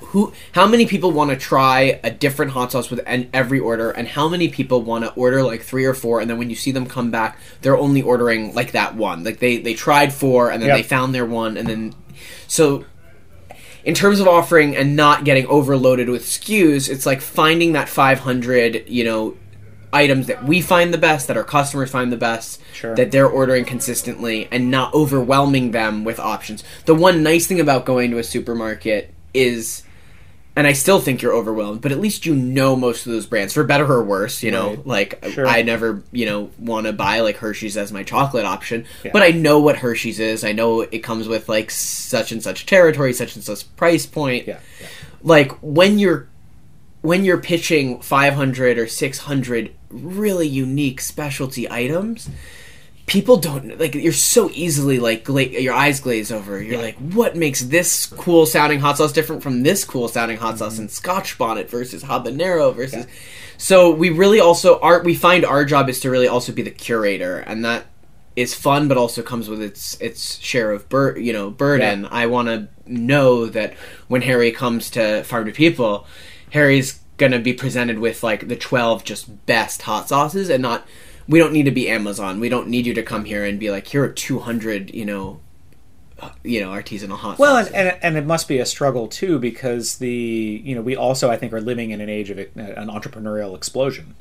who 0.00 0.32
how 0.52 0.66
many 0.66 0.86
people 0.86 1.10
want 1.12 1.30
to 1.30 1.36
try 1.36 2.00
a 2.04 2.10
different 2.10 2.52
hot 2.52 2.70
sauce 2.72 2.88
with 2.90 3.00
an, 3.06 3.28
every 3.34 3.58
order 3.58 3.90
and 3.90 4.06
how 4.06 4.28
many 4.28 4.48
people 4.48 4.80
want 4.82 5.04
to 5.04 5.12
order 5.14 5.42
like 5.42 5.62
three 5.62 5.84
or 5.84 5.92
four 5.94 6.20
and 6.20 6.30
then 6.30 6.38
when 6.38 6.48
you 6.48 6.56
see 6.56 6.70
them 6.70 6.86
come 6.86 7.10
back 7.10 7.38
they're 7.62 7.76
only 7.76 8.00
ordering 8.00 8.54
like 8.54 8.72
that 8.72 8.94
one 8.94 9.24
like 9.24 9.38
they 9.38 9.56
they 9.58 9.74
tried 9.74 10.12
four 10.12 10.50
and 10.50 10.62
then 10.62 10.68
Yep. 10.68 10.76
they 10.78 10.82
found 10.84 11.14
their 11.14 11.26
one 11.26 11.56
and 11.56 11.66
then 11.68 11.94
so 12.46 12.84
in 13.84 13.94
terms 13.94 14.20
of 14.20 14.28
offering 14.28 14.76
and 14.76 14.94
not 14.96 15.24
getting 15.24 15.46
overloaded 15.46 16.08
with 16.08 16.24
SKUs, 16.24 16.88
it's 16.88 17.06
like 17.06 17.20
finding 17.20 17.72
that 17.72 17.88
500, 17.88 18.84
you 18.88 19.04
know, 19.04 19.36
items 19.92 20.26
that 20.28 20.44
we 20.44 20.60
find 20.62 20.92
the 20.94 20.98
best, 20.98 21.28
that 21.28 21.36
our 21.36 21.44
customers 21.44 21.90
find 21.90 22.10
the 22.10 22.16
best, 22.16 22.60
Sure. 22.72 22.94
that 22.94 23.10
they're 23.12 23.28
ordering 23.28 23.64
consistently, 23.64 24.48
and 24.50 24.70
not 24.70 24.94
overwhelming 24.94 25.72
them 25.72 26.02
with 26.04 26.18
options. 26.18 26.64
The 26.86 26.94
one 26.94 27.22
nice 27.22 27.46
thing 27.46 27.60
about 27.60 27.84
going 27.84 28.10
to 28.12 28.18
a 28.18 28.24
supermarket 28.24 29.12
is, 29.34 29.82
and 30.54 30.66
I 30.66 30.72
still 30.74 31.00
think 31.00 31.22
you're 31.22 31.32
overwhelmed, 31.34 31.80
but 31.80 31.92
at 31.92 32.00
least 32.00 32.26
you 32.26 32.34
know 32.34 32.76
most 32.76 33.06
of 33.06 33.12
those 33.12 33.24
brands, 33.26 33.54
for 33.54 33.64
better 33.64 33.86
or 33.90 34.02
worse. 34.04 34.42
You 34.42 34.50
know, 34.50 34.68
Right. 34.70 34.86
like 34.86 35.24
Sure. 35.32 35.46
I 35.46 35.62
never, 35.62 36.02
you 36.12 36.26
know, 36.26 36.50
want 36.58 36.86
to 36.86 36.92
buy 36.92 37.20
like 37.20 37.36
Hershey's 37.38 37.76
as 37.76 37.92
my 37.92 38.02
chocolate 38.02 38.44
option, 38.44 38.84
Yeah. 39.02 39.12
but 39.12 39.22
I 39.22 39.30
know 39.30 39.60
what 39.60 39.76
Hershey's 39.76 40.20
is. 40.20 40.44
I 40.44 40.52
know 40.52 40.82
it 40.82 40.98
comes 41.02 41.26
with 41.28 41.48
like 41.48 41.70
such 41.70 42.32
and 42.32 42.42
such 42.42 42.66
territory, 42.66 43.12
such 43.14 43.34
and 43.34 43.42
such 43.44 43.74
price 43.76 44.04
point. 44.06 44.46
Yeah. 44.46 44.58
yeah. 44.80 44.86
Like 45.22 45.52
when 45.62 45.98
you're 45.98 46.28
when 47.00 47.24
you're 47.24 47.38
pitching 47.38 48.00
500 48.00 48.78
or 48.78 48.86
600 48.86 49.72
really 49.90 50.46
unique 50.46 51.00
specialty 51.00 51.68
items, 51.68 52.28
people 53.12 53.36
don't 53.36 53.78
like 53.78 53.94
you're 53.94 54.12
so 54.12 54.48
easily 54.54 54.98
like 54.98 55.22
gla- 55.24 55.42
your 55.44 55.74
eyes 55.74 56.00
glaze 56.00 56.32
over. 56.32 56.60
You're 56.62 56.80
like, 56.80 56.96
what 56.96 57.36
makes 57.36 57.60
this 57.60 58.06
cool 58.06 58.46
sounding 58.46 58.80
hot 58.80 58.96
sauce 58.96 59.12
different 59.12 59.42
from 59.42 59.62
this 59.62 59.84
cool 59.84 60.08
sounding 60.08 60.38
hot 60.38 60.58
sauce 60.58 60.72
Mm-hmm. 60.74 60.82
in 60.84 60.88
Scotch 60.88 61.36
bonnet 61.36 61.68
versus 61.68 62.02
habanero 62.04 62.74
versus. 62.74 63.06
So 63.58 63.90
we 63.90 64.08
really 64.08 64.40
also 64.40 64.80
our 64.80 65.02
we 65.02 65.14
find 65.14 65.44
our 65.44 65.64
job 65.66 65.88
is 65.90 66.00
to 66.00 66.10
really 66.10 66.26
also 66.26 66.52
be 66.52 66.62
the 66.62 66.70
curator, 66.70 67.38
and 67.38 67.62
that 67.66 67.84
is 68.34 68.54
fun, 68.54 68.88
but 68.88 68.96
also 68.96 69.20
comes 69.22 69.48
with 69.50 69.60
its 69.60 70.00
its 70.00 70.38
share 70.40 70.70
of 70.72 70.88
bur- 70.88 71.18
you 71.18 71.34
know 71.34 71.50
burden. 71.50 72.02
Yeah. 72.04 72.08
I 72.10 72.26
want 72.26 72.48
to 72.48 72.68
know 72.86 73.44
that 73.46 73.74
when 74.08 74.22
Harry 74.22 74.52
comes 74.52 74.88
to 74.90 75.22
Farm 75.24 75.44
to 75.44 75.52
People, 75.52 76.06
Harry's 76.50 76.98
gonna 77.18 77.38
be 77.38 77.52
presented 77.52 77.98
with 77.98 78.22
like 78.22 78.48
the 78.48 78.56
twelve 78.56 79.04
just 79.04 79.44
best 79.46 79.82
hot 79.82 80.08
sauces, 80.08 80.48
and 80.48 80.62
not. 80.62 80.86
We 81.28 81.38
don't 81.38 81.52
need 81.52 81.64
to 81.64 81.70
be 81.70 81.88
Amazon. 81.88 82.40
We 82.40 82.48
don't 82.48 82.68
need 82.68 82.86
you 82.86 82.94
to 82.94 83.02
come 83.02 83.24
here 83.24 83.44
and 83.44 83.58
be 83.58 83.70
like, 83.70 83.86
here 83.86 84.04
are 84.04 84.08
two 84.08 84.40
hundred, 84.40 84.92
you 84.94 85.04
know, 85.04 85.40
uh, 86.20 86.30
you 86.42 86.60
know, 86.60 86.70
artisanal 86.70 87.16
hot 87.16 87.38
Well, 87.38 87.56
and, 87.56 87.74
and 87.74 87.98
and 88.02 88.16
it 88.16 88.26
must 88.26 88.48
be 88.48 88.58
a 88.58 88.66
struggle 88.66 89.08
too 89.08 89.38
because 89.38 89.96
the 89.98 90.62
you 90.64 90.74
know 90.74 90.82
we 90.82 90.96
also 90.96 91.30
I 91.30 91.36
think 91.36 91.52
are 91.52 91.60
living 91.60 91.90
in 91.90 92.00
an 92.00 92.08
age 92.08 92.30
of 92.30 92.38
uh, 92.38 92.42
an 92.56 92.88
entrepreneurial 92.88 93.54
explosion. 93.56 94.14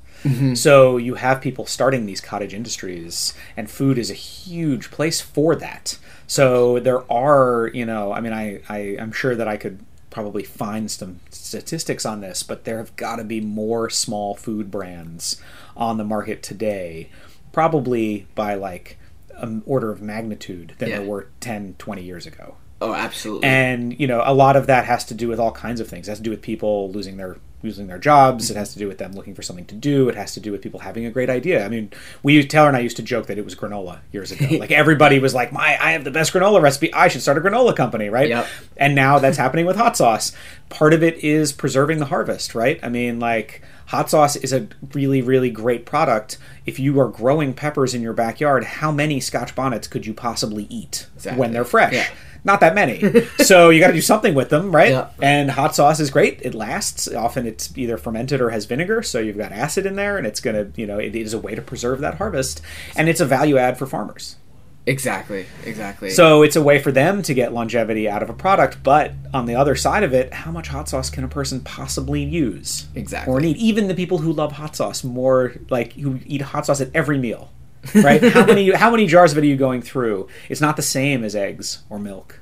So 0.53 0.97
you 0.97 1.15
have 1.15 1.41
people 1.41 1.65
starting 1.65 2.05
these 2.05 2.21
cottage 2.21 2.53
industries, 2.53 3.33
and 3.57 3.67
food 3.67 3.97
is 3.97 4.11
a 4.11 4.15
huge 4.15 4.91
place 4.91 5.19
for 5.19 5.55
that. 5.55 5.97
So 6.27 6.79
there 6.79 7.11
are 7.11 7.71
you 7.73 7.87
know 7.87 8.11
I 8.13 8.21
mean 8.21 8.33
I, 8.33 8.61
I 8.69 8.97
I'm 8.99 9.11
sure 9.11 9.35
that 9.35 9.47
I 9.47 9.57
could 9.57 9.79
probably 10.11 10.43
find 10.43 10.91
some 10.91 11.21
statistics 11.31 12.05
on 12.05 12.21
this, 12.21 12.43
but 12.43 12.65
there 12.65 12.77
have 12.77 12.95
got 12.97 13.15
to 13.15 13.23
be 13.23 13.41
more 13.41 13.89
small 13.89 14.35
food 14.35 14.69
brands 14.69 15.41
on 15.81 15.97
the 15.97 16.03
market 16.05 16.41
today, 16.43 17.09
probably 17.51 18.27
by 18.35 18.53
like 18.55 18.97
an 19.37 19.63
order 19.65 19.91
of 19.91 20.01
magnitude 20.01 20.73
than 20.77 20.89
Yeah. 20.89 20.99
there 20.99 21.07
were 21.07 21.27
10, 21.39 21.75
20 21.77 22.03
years 22.03 22.25
ago. 22.25 22.55
Oh, 22.83 22.95
absolutely. 22.95 23.47
and 23.47 23.99
you 23.99 24.07
know 24.07 24.23
a 24.25 24.33
lot 24.33 24.55
of 24.55 24.65
that 24.65 24.85
has 24.85 25.05
to 25.05 25.13
do 25.13 25.27
with 25.27 25.39
all 25.39 25.51
kinds 25.51 25.79
of 25.79 25.87
things. 25.87 26.07
It 26.07 26.11
has 26.11 26.17
to 26.17 26.23
do 26.23 26.31
with 26.31 26.41
people 26.41 26.91
losing 26.91 27.17
their 27.17 27.37
losing 27.61 27.85
their 27.85 27.99
jobs. 27.99 28.49
It 28.49 28.57
has 28.57 28.73
to 28.73 28.79
do 28.79 28.87
with 28.87 28.97
them 28.97 29.11
looking 29.13 29.35
for 29.35 29.43
something 29.43 29.65
to 29.65 29.75
do. 29.75 30.09
It 30.09 30.15
has 30.15 30.33
to 30.33 30.39
do 30.39 30.51
with 30.51 30.63
people 30.63 30.79
having 30.79 31.05
a 31.05 31.11
great 31.11 31.29
idea. 31.29 31.63
I 31.63 31.69
mean 31.69 31.91
we 32.23 32.43
taylor 32.43 32.69
and 32.69 32.75
i 32.75 32.79
used 32.79 32.97
to 32.97 33.03
joke 33.03 33.27
that 33.27 33.37
it 33.37 33.45
was 33.45 33.53
granola 33.53 33.99
years 34.11 34.31
ago. 34.31 34.47
Like 34.59 34.71
everybody 34.71 35.19
was 35.19 35.35
like 35.35 35.51
my 35.53 35.77
i 35.79 35.91
have 35.91 36.03
the 36.05 36.09
best 36.09 36.33
granola 36.33 36.59
recipe. 36.59 36.91
I 36.91 37.07
should 37.07 37.21
start 37.21 37.37
a 37.37 37.41
granola 37.41 37.75
company 37.75 38.09
right? 38.09 38.29
Yep. 38.29 38.47
and 38.77 38.95
now 38.95 39.19
that's 39.19 39.37
happening 39.37 39.67
with 39.67 39.75
hot 39.75 39.95
sauce. 39.95 40.31
Part 40.69 40.93
of 40.95 41.03
it 41.03 41.23
is 41.23 41.53
preserving 41.53 41.99
the 41.99 42.05
harvest 42.05 42.55
right? 42.55 42.79
I 42.81 42.89
mean 42.89 43.19
like 43.19 43.61
hot 43.87 44.09
sauce 44.09 44.35
is 44.35 44.53
a 44.53 44.67
really 44.93 45.21
really 45.21 45.49
great 45.49 45.85
product 45.85 46.37
if 46.65 46.79
you 46.79 46.99
are 46.99 47.07
growing 47.07 47.53
peppers 47.53 47.93
in 47.93 48.01
your 48.01 48.13
backyard 48.13 48.63
how 48.63 48.91
many 48.91 49.19
scotch 49.19 49.55
bonnets 49.55 49.87
could 49.87 50.05
you 50.05 50.13
possibly 50.13 50.65
eat 50.69 51.07
Exactly. 51.15 51.39
when 51.39 51.51
they're 51.51 51.65
fresh 51.65 51.93
Yeah. 51.93 52.07
not 52.43 52.59
that 52.61 52.73
many. 52.73 53.01
so 53.43 53.69
you 53.69 53.79
got 53.79 53.87
to 53.87 53.93
do 53.93 54.01
something 54.01 54.33
with 54.33 54.49
them, 54.49 54.75
right? 54.75 54.89
Yeah. 54.91 55.09
And 55.21 55.51
hot 55.51 55.75
sauce 55.75 55.99
is 55.99 56.09
great. 56.09 56.39
It 56.41 56.55
lasts. 56.55 57.07
Often 57.07 57.45
it's 57.45 57.71
either 57.77 57.97
fermented 57.97 58.41
or 58.41 58.49
has 58.49 58.65
vinegar, 58.65 59.03
so 59.03 59.19
you've 59.19 59.37
got 59.37 59.51
acid 59.51 59.85
in 59.85 59.95
there, 59.95 60.17
and 60.17 60.25
it's 60.25 60.39
gonna, 60.39 60.71
you 60.75 60.87
know, 60.87 60.97
it 60.97 61.15
is 61.15 61.35
a 61.35 61.37
way 61.39 61.53
to 61.53 61.61
preserve 61.61 61.99
that 62.01 62.15
harvest, 62.15 62.59
and 62.95 63.07
it's 63.07 63.19
a 63.21 63.27
value 63.27 63.57
add 63.59 63.77
for 63.77 63.85
farmers. 63.85 64.37
Exactly, 64.85 65.45
exactly. 65.65 66.09
So 66.11 66.43
it's 66.43 66.55
a 66.55 66.61
way 66.61 66.79
for 66.79 66.91
them 66.91 67.21
to 67.23 67.33
get 67.33 67.53
longevity 67.53 68.09
out 68.09 68.23
of 68.23 68.29
a 68.29 68.33
product. 68.33 68.83
But 68.83 69.13
on 69.33 69.45
the 69.45 69.55
other 69.55 69.75
side 69.75 70.03
of 70.03 70.13
it, 70.13 70.33
how 70.33 70.51
much 70.51 70.67
hot 70.67 70.89
sauce 70.89 71.09
can 71.09 71.23
a 71.23 71.27
person 71.27 71.61
possibly 71.61 72.23
use? 72.23 72.87
Exactly. 72.95 73.33
Or 73.33 73.39
need? 73.39 73.57
Even 73.57 73.87
the 73.87 73.95
people 73.95 74.19
who 74.19 74.31
love 74.31 74.53
hot 74.53 74.75
sauce 74.75 75.03
more, 75.03 75.53
like 75.69 75.93
who 75.93 76.19
eat 76.25 76.41
hot 76.41 76.65
sauce 76.65 76.81
at 76.81 76.89
every 76.93 77.17
meal, 77.17 77.51
right? 77.95 78.23
how 78.23 78.45
many 78.45 78.71
how 78.75 78.91
many 78.91 79.07
jars 79.07 79.31
of 79.31 79.37
it 79.37 79.41
are 79.41 79.47
you 79.47 79.57
going 79.57 79.81
through? 79.81 80.27
It's 80.49 80.61
not 80.61 80.75
the 80.75 80.81
same 80.81 81.23
as 81.23 81.35
eggs 81.35 81.83
or 81.89 81.99
milk, 81.99 82.39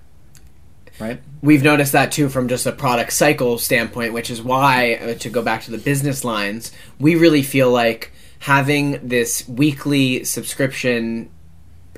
right? 1.00 1.22
we've 1.42 1.64
noticed 1.64 1.94
that 1.94 2.12
too 2.12 2.30
from 2.30 2.48
just 2.48 2.66
a 2.66 2.72
product 2.72 3.14
cycle 3.14 3.58
standpoint, 3.58 4.14
which 4.14 4.30
is 4.30 4.42
why, 4.42 4.96
uh, 4.96 5.14
to 5.16 5.30
go 5.30 5.42
back 5.42 5.64
to 5.64 5.72
the 5.72 5.78
business 5.78 6.24
lines, 6.24 6.72
we 7.00 7.16
really 7.16 7.44
feel 7.44 7.72
like 7.72 8.12
having 8.40 9.08
this 9.08 9.48
weekly 9.48 10.24
subscription 10.24 11.30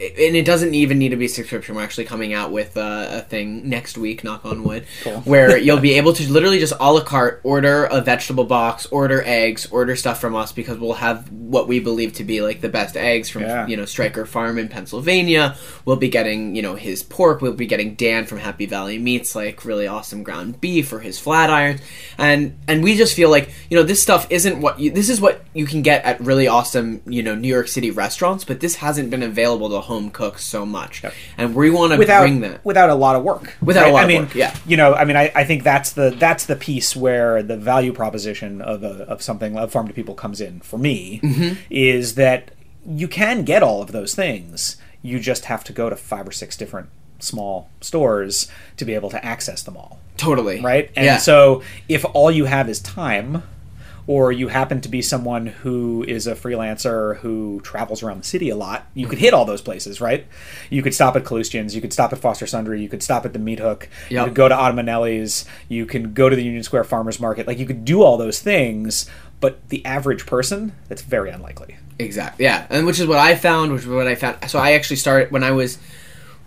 and 0.01 0.35
it 0.35 0.45
doesn't 0.45 0.73
even 0.73 0.97
need 0.97 1.09
to 1.09 1.15
be 1.15 1.27
subscription. 1.27 1.75
We're 1.75 1.83
actually 1.83 2.05
coming 2.05 2.33
out 2.33 2.51
with 2.51 2.75
uh, 2.75 3.07
a 3.11 3.21
thing 3.21 3.69
next 3.69 3.97
week, 3.97 4.23
knock 4.23 4.43
on 4.45 4.63
wood, 4.63 4.85
where 5.25 5.57
you'll 5.65 5.79
be 5.79 5.93
able 5.93 6.13
to 6.13 6.31
literally 6.31 6.59
just 6.59 6.73
a 6.79 6.91
la 6.91 7.01
carte 7.01 7.39
order 7.43 7.85
a 7.85 8.01
vegetable 8.01 8.45
box, 8.45 8.85
order 8.87 9.21
eggs, 9.25 9.67
order 9.71 9.95
stuff 9.95 10.19
from 10.19 10.35
us 10.35 10.51
because 10.51 10.79
we'll 10.79 10.93
have 10.93 11.31
what 11.31 11.67
we 11.67 11.79
believe 11.79 12.13
to 12.13 12.23
be 12.23 12.41
like 12.41 12.61
the 12.61 12.69
best 12.69 12.97
eggs 12.97 13.29
from 13.29 13.43
Yeah. 13.43 13.67
you 13.67 13.77
know 13.77 13.85
Stryker 13.85 14.25
Farm 14.25 14.57
in 14.57 14.67
Pennsylvania. 14.69 15.55
We'll 15.85 15.95
be 15.97 16.09
getting 16.09 16.55
you 16.55 16.61
know 16.61 16.75
his 16.75 17.03
pork. 17.03 17.41
We'll 17.41 17.53
be 17.53 17.67
getting 17.67 17.95
Dan 17.95 18.25
from 18.25 18.39
Happy 18.39 18.65
Valley 18.65 18.97
Meats, 18.97 19.35
like 19.35 19.63
really 19.65 19.87
awesome 19.87 20.23
ground 20.23 20.59
beef 20.61 20.91
or 20.91 20.99
his 20.99 21.19
flat 21.19 21.49
irons, 21.49 21.81
and 22.17 22.57
and 22.67 22.83
we 22.83 22.95
just 22.95 23.15
feel 23.15 23.29
like 23.29 23.49
you 23.69 23.77
know 23.77 23.83
this 23.83 24.01
stuff 24.01 24.25
isn't 24.29 24.61
what 24.61 24.79
you, 24.79 24.91
this 24.91 25.09
is 25.09 25.21
what 25.21 25.43
you 25.53 25.65
can 25.65 25.81
get 25.81 26.03
at 26.05 26.19
really 26.21 26.47
awesome 26.47 27.01
you 27.05 27.21
know 27.21 27.35
New 27.35 27.47
York 27.47 27.67
City 27.67 27.91
restaurants, 27.91 28.43
but 28.43 28.59
this 28.59 28.75
hasn't 28.75 29.09
been 29.09 29.23
available 29.23 29.69
to 29.69 29.79
home 29.91 30.09
cooks 30.09 30.43
so 30.45 30.65
much, 30.65 31.03
and 31.37 31.53
we 31.53 31.69
want 31.69 31.91
to 31.91 31.97
without 31.99 32.21
bring 32.21 32.39
that. 32.41 32.63
without 32.63 32.89
a 32.89 32.95
lot 32.95 33.15
of 33.15 33.23
work. 33.23 33.55
Without 33.61 33.89
a 33.89 33.91
lot 33.91 33.99
I 33.99 34.03
of 34.03 34.07
mean, 34.07 34.21
work, 34.21 34.35
yeah. 34.35 34.55
You 34.65 34.77
know, 34.77 34.93
I 34.93 35.03
mean, 35.05 35.17
I, 35.17 35.31
I 35.35 35.43
think 35.43 35.63
that's 35.63 35.91
the 35.91 36.09
that's 36.11 36.45
the 36.45 36.55
piece 36.55 36.95
where 36.95 37.43
the 37.43 37.57
value 37.57 37.93
proposition 37.93 38.61
of 38.61 38.83
a, 38.83 39.03
of 39.07 39.21
something 39.21 39.57
of 39.57 39.71
farm 39.71 39.87
to 39.87 39.93
people 39.93 40.15
comes 40.15 40.39
in 40.41 40.61
for 40.61 40.77
me 40.77 41.19
Mm-hmm. 41.23 41.61
is 41.69 42.15
that 42.15 42.51
you 42.85 43.07
can 43.07 43.43
get 43.43 43.61
all 43.63 43.81
of 43.81 43.91
those 43.91 44.15
things. 44.15 44.77
You 45.01 45.19
just 45.19 45.45
have 45.45 45.63
to 45.65 45.73
go 45.73 45.89
to 45.89 45.95
five 45.95 46.27
or 46.27 46.31
six 46.31 46.55
different 46.57 46.89
small 47.19 47.69
stores 47.81 48.47
to 48.77 48.85
be 48.85 48.93
able 48.95 49.09
to 49.11 49.23
access 49.23 49.61
them 49.63 49.77
all. 49.77 49.99
Totally 50.17 50.61
right? 50.61 50.89
And 50.95 51.05
yeah. 51.05 51.17
so 51.17 51.61
if 51.87 52.05
all 52.13 52.31
you 52.31 52.45
have 52.45 52.69
is 52.69 52.79
time, 52.79 53.43
or 54.11 54.29
you 54.29 54.49
happen 54.49 54.81
to 54.81 54.89
be 54.89 55.01
someone 55.01 55.45
who 55.45 56.03
is 56.05 56.27
a 56.27 56.35
freelancer 56.35 57.15
who 57.19 57.61
travels 57.61 58.03
around 58.03 58.17
the 58.17 58.25
city 58.25 58.49
a 58.49 58.55
lot, 58.57 58.85
you 58.93 59.07
could 59.07 59.17
hit 59.17 59.33
all 59.33 59.45
those 59.45 59.61
places, 59.61 60.01
right? 60.01 60.27
You 60.69 60.81
could 60.81 60.93
stop 60.93 61.15
at 61.15 61.23
Kalustyan's, 61.23 61.73
you 61.73 61.79
could 61.79 61.93
stop 61.93 62.11
at 62.11 62.19
Foster 62.19 62.45
Sundry, 62.45 62.81
you 62.81 62.89
could 62.89 63.01
stop 63.01 63.25
at 63.25 63.31
the 63.31 63.39
Meat 63.39 63.59
Hook, 63.59 63.87
you 64.09 64.21
could 64.21 64.35
go 64.35 64.49
to 64.49 64.53
Ottomanelli's, 64.53 65.45
you 65.69 65.85
can 65.85 66.13
go 66.13 66.27
to 66.27 66.35
the 66.35 66.43
Union 66.43 66.61
Square 66.61 66.83
Farmers 66.83 67.21
Market. 67.21 67.47
Like 67.47 67.57
you 67.57 67.65
could 67.65 67.85
do 67.85 68.01
all 68.01 68.17
those 68.17 68.41
things, 68.41 69.09
but 69.39 69.69
the 69.69 69.85
average 69.85 70.25
person, 70.25 70.73
that's 70.89 71.03
very 71.03 71.29
unlikely. 71.29 71.77
Exactly. 71.97 72.43
Yeah, 72.43 72.67
and 72.69 72.85
which 72.85 72.99
is 72.99 73.07
what 73.07 73.17
I 73.17 73.37
found. 73.37 73.71
Which 73.71 73.83
is 73.83 73.87
what 73.87 74.07
I 74.07 74.15
found. 74.15 74.49
So 74.49 74.59
I 74.59 74.73
actually 74.73 74.97
started 74.97 75.31
when 75.31 75.45
I 75.45 75.51
was 75.51 75.77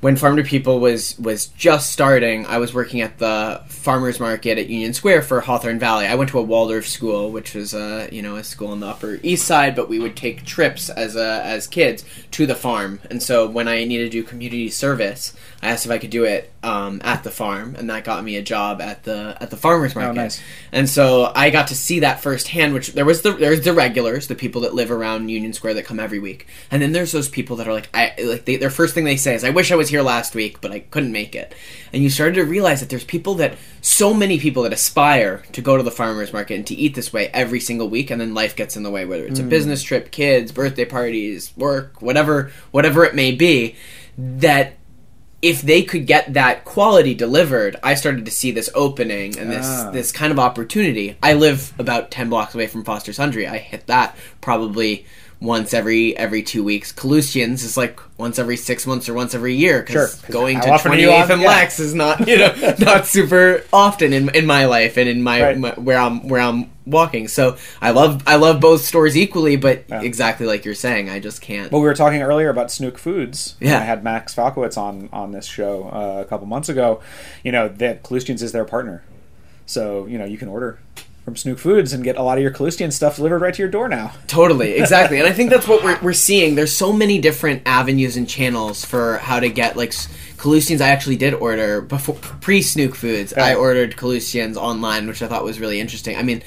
when 0.05 0.17
Farm 0.17 0.37
to 0.37 0.43
People 0.43 0.81
was 0.81 1.19
was 1.19 1.47
just 1.47 1.91
starting. 1.91 2.45
I 2.45 2.59
was 2.59 2.75
working 2.75 3.01
at 3.01 3.17
the 3.17 3.63
farmers 3.69 4.21
market 4.21 4.59
at 4.59 4.69
Union 4.69 4.93
Square 4.93 5.23
for 5.23 5.41
Hawthorne 5.41 5.79
Valley. 5.79 6.05
I 6.05 6.15
went 6.15 6.29
to 6.29 6.39
a 6.39 6.43
Waldorf 6.43 6.87
school, 6.87 7.31
which 7.31 7.55
was 7.55 7.73
uh, 7.73 8.07
you 8.13 8.21
know 8.21 8.37
a 8.37 8.45
school 8.45 8.69
on 8.69 8.81
the 8.81 8.87
Upper 8.87 9.19
East 9.23 9.47
Side, 9.47 9.75
but 9.75 9.89
we 9.89 9.99
would 9.99 10.15
take 10.15 10.45
trips 10.45 10.91
as 10.91 11.17
uh, 11.17 11.41
as 11.43 11.67
kids 11.67 12.05
to 12.33 12.45
the 12.45 12.55
farm. 12.55 13.01
And 13.09 13.23
so 13.23 13.49
when 13.49 13.67
I 13.67 13.85
needed 13.85 14.13
to 14.13 14.21
do 14.21 14.23
community 14.23 14.69
service, 14.69 15.33
I 15.65 15.69
asked 15.69 15.87
if 15.87 15.91
I 15.91 15.97
could 15.97 16.11
do 16.11 16.25
it 16.25 16.53
um, 16.63 17.01
at 17.03 17.25
the 17.25 17.31
farm, 17.31 17.75
and 17.75 17.89
that 17.89 18.05
got 18.05 18.23
me 18.23 18.37
a 18.37 18.43
job 18.43 18.83
at 18.83 19.03
the 19.05 19.35
at 19.41 19.49
the 19.49 19.57
farmers 19.57 19.95
market. 19.95 20.11
Oh, 20.11 20.13
nice. 20.13 20.43
And 20.73 20.91
so 20.91 21.33
I 21.35 21.49
got 21.49 21.69
to 21.69 21.75
see 21.75 22.01
that 22.01 22.21
firsthand. 22.21 22.75
Which 22.75 22.93
there 22.93 23.07
was 23.07 23.23
the 23.23 23.33
there's 23.33 23.63
the 23.63 23.73
regulars, 23.73 24.27
the 24.27 24.35
people 24.35 24.61
that 24.61 24.75
live 24.75 24.91
around 24.91 25.31
Union 25.31 25.55
Square 25.55 25.75
that 25.75 25.87
come 25.87 25.99
every 25.99 26.19
week, 26.19 26.49
and 26.71 26.83
then 26.83 26.93
there's 26.93 27.13
those 27.13 27.31
people 27.31 27.57
that 27.57 27.67
are 27.67 27.73
like, 27.73 27.89
I 27.95 28.13
like 28.23 28.45
they, 28.45 28.57
their 28.57 28.69
first 28.69 28.93
thing 28.93 29.05
they 29.05 29.17
say 29.17 29.35
is, 29.35 29.43
"I 29.43 29.51
wish 29.51 29.73
I 29.73 29.77
was 29.77 29.89
here 29.89 30.03
last 30.03 30.35
week, 30.35 30.61
but 30.61 30.71
I 30.71 30.81
couldn't 30.81 31.13
make 31.13 31.35
it." 31.35 31.55
And 31.95 32.03
you 32.03 32.11
started 32.11 32.35
to 32.35 32.43
realize 32.43 32.81
that 32.81 32.91
there's 32.91 33.05
people 33.05 33.37
that 33.37 33.57
so 33.81 34.13
many 34.13 34.39
people 34.39 34.65
that 34.65 34.73
aspire 34.75 35.45
to 35.53 35.63
go 35.63 35.79
to 35.79 35.83
the 35.83 35.91
farmers 35.91 36.31
market 36.35 36.57
and 36.57 36.67
to 36.67 36.75
eat 36.75 36.95
this 36.95 37.11
way 37.11 37.29
every 37.29 37.61
single 37.61 37.89
week, 37.89 38.11
and 38.11 38.21
then 38.21 38.35
life 38.35 38.55
gets 38.55 38.77
in 38.77 38.83
the 38.83 38.91
way, 38.91 39.07
whether 39.07 39.25
it's 39.25 39.41
a 39.41 39.45
business 39.45 39.83
trip, 39.83 40.11
kids, 40.11 40.53
birthday 40.53 40.85
parties, 40.85 41.57
work, 41.57 42.03
whatever, 42.03 42.53
whatever 42.71 43.07
it 43.07 43.15
may 43.15 43.33
be. 43.33 43.77
That 44.19 44.77
if 45.45 45.61
they 45.61 45.83
could 45.83 46.07
get 46.07 46.33
that 46.33 46.65
quality 46.65 47.13
delivered, 47.15 47.77
I 47.83 47.95
started 47.95 48.25
to 48.25 48.31
see 48.31 48.51
this 48.51 48.71
opening 48.75 49.39
and 49.39 49.51
this 49.53 49.67
Ah. 49.69 49.91
this 49.93 50.11
kind 50.11 50.33
of 50.33 50.39
opportunity. 50.39 51.17
I 51.23 51.35
live 51.35 51.73
about 51.79 52.11
ten 52.11 52.31
blocks 52.31 52.55
away 52.55 52.67
from 52.67 52.83
Foster 52.85 53.13
Sundry. 53.13 53.47
I 53.47 53.59
hit 53.59 53.87
that 53.87 54.17
probably 54.41 55.05
once 55.41 55.75
every 55.75 56.17
every 56.17 56.43
two 56.43 56.65
weeks. 56.65 56.93
Kalustyans 56.93 57.65
is 57.65 57.77
like 57.77 58.01
once 58.19 58.39
every 58.39 58.57
six 58.57 58.87
months 58.87 59.09
or 59.09 59.15
once 59.15 59.35
every 59.35 59.55
year 59.55 59.81
because 59.81 59.93
Sure, 59.93 60.07
'cause 60.07 60.31
going 60.31 60.61
to 60.61 60.71
often 60.71 60.93
are 60.93 60.95
twenty 60.95 61.03
you 61.03 61.11
eighth 61.11 61.25
on- 61.27 61.33
and 61.33 61.43
yeah. 61.43 61.49
Lex 61.49 61.81
is 61.81 61.95
not 61.95 62.27
you 62.29 62.39
know 62.39 62.75
not 62.79 63.07
super 63.07 63.63
often 63.73 64.13
in 64.13 64.29
in 64.35 64.47
my 64.47 64.65
life 64.67 64.97
and 64.97 65.09
in 65.09 65.23
my, 65.23 65.43
Right. 65.43 65.59
my 65.59 65.71
where 65.73 65.99
I'm 65.99 66.29
where 66.29 66.41
I'm 66.41 66.71
walking. 66.87 67.29
So 67.29 67.57
I 67.83 67.91
love 67.91 68.23
I 68.27 68.37
love 68.37 68.61
both 68.61 68.83
stores 68.83 69.17
equally, 69.17 69.57
but 69.57 69.85
exactly 69.91 70.47
like 70.47 70.65
you're 70.65 70.75
saying, 70.75 71.11
I 71.11 71.19
just 71.21 71.41
can't. 71.43 71.71
Well, 71.73 71.81
we 71.83 71.87
were 71.89 71.95
talking 71.95 72.23
earlier 72.23 72.49
about 72.51 72.69
Snuk 72.69 72.97
Foods. 72.99 73.57
Yeah. 73.61 73.79
I 73.79 73.83
had 73.85 74.03
Max 74.05 74.35
Falkowitz 74.35 74.79
on 74.79 75.09
on 75.13 75.33
this 75.33 75.47
show 75.47 75.85
uh, 75.93 76.21
a 76.21 76.25
couple 76.25 76.47
months 76.47 76.69
ago. 76.69 77.01
You 77.43 77.53
know 77.53 77.69
that 77.69 78.03
Kalustyans 78.03 78.43
is 78.43 78.53
their 78.53 78.65
partner, 78.65 79.03
so 79.67 80.07
you 80.07 80.17
know 80.19 80.25
you 80.25 80.39
can 80.39 80.49
order 80.49 80.79
from 81.25 81.35
Snuk 81.35 81.59
Foods 81.59 81.93
and 81.95 82.05
get 82.05 82.17
a 82.19 82.23
lot 82.23 82.37
of 82.37 82.43
your 82.43 82.53
Kalustyan 82.53 82.93
stuff 82.93 83.17
delivered 83.17 83.41
right 83.41 83.55
to 83.55 83.63
your 83.63 83.71
door 83.71 83.89
now. 83.89 84.13
Totally, 84.27 84.73
exactly, 84.79 85.19
and 85.19 85.27
I 85.27 85.33
think 85.33 85.51
that's 85.51 85.67
what 85.67 85.83
we're, 85.83 85.99
we're 86.03 86.13
seeing. 86.13 86.55
There's 86.55 86.77
so 86.77 86.93
many 86.93 87.19
different 87.19 87.63
avenues 87.65 88.17
and 88.17 88.29
channels 88.29 88.85
for 88.85 89.17
how 89.19 89.41
to 89.41 89.49
get 89.49 89.75
like 89.77 89.91
s- 89.91 90.07
Kalustyans. 90.37 90.83
I 90.83 90.89
actually 90.91 91.17
did 91.17 91.33
order 91.35 91.81
before 91.81 92.17
pre 92.17 92.61
Snuk 92.61 92.95
Foods. 92.95 93.33
I 93.33 93.55
ordered 93.55 93.97
Kalustyans 93.97 94.57
online, 94.57 95.07
which 95.07 95.23
I 95.23 95.27
thought 95.29 95.45
was 95.45 95.59
really 95.59 95.81
interesting. 95.81 96.17
I 96.19 96.23
mean, 96.23 96.43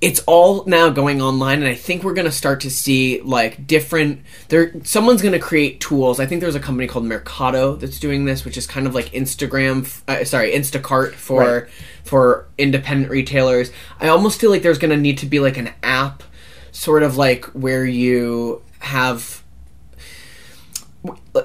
it's 0.00 0.18
all 0.26 0.64
now 0.64 0.88
going 0.90 1.22
online, 1.22 1.60
and 1.60 1.68
I 1.68 1.74
think 1.76 2.02
we're 2.02 2.14
gonna 2.14 2.32
start 2.32 2.62
to 2.62 2.70
see 2.70 3.20
like 3.20 3.64
different. 3.64 4.22
There, 4.48 4.72
someone's 4.82 5.22
gonna 5.22 5.38
create 5.38 5.80
tools. 5.80 6.18
I 6.18 6.26
think 6.26 6.40
there's 6.40 6.56
a 6.56 6.60
company 6.60 6.88
called 6.88 7.04
Mercato 7.04 7.76
that's 7.76 8.00
doing 8.00 8.24
this, 8.24 8.44
which 8.44 8.56
is 8.56 8.66
kind 8.66 8.88
of 8.88 8.94
like 8.96 9.10
Instagram. 9.12 9.88
Uh, 10.08 10.24
sorry, 10.24 10.50
Instacart 10.50 11.12
for 11.14 11.40
Right. 11.62 11.64
For 12.08 12.46
independent 12.56 13.10
retailers. 13.10 13.70
I 14.00 14.08
almost 14.08 14.40
feel 14.40 14.50
like 14.50 14.62
there's 14.62 14.78
going 14.78 14.90
to 14.90 14.96
need 14.96 15.18
to 15.18 15.26
be 15.26 15.40
like 15.40 15.58
an 15.58 15.70
app, 15.82 16.22
sort 16.72 17.02
of 17.02 17.16
like 17.16 17.44
where 17.46 17.84
you 17.84 18.62
have 18.80 19.37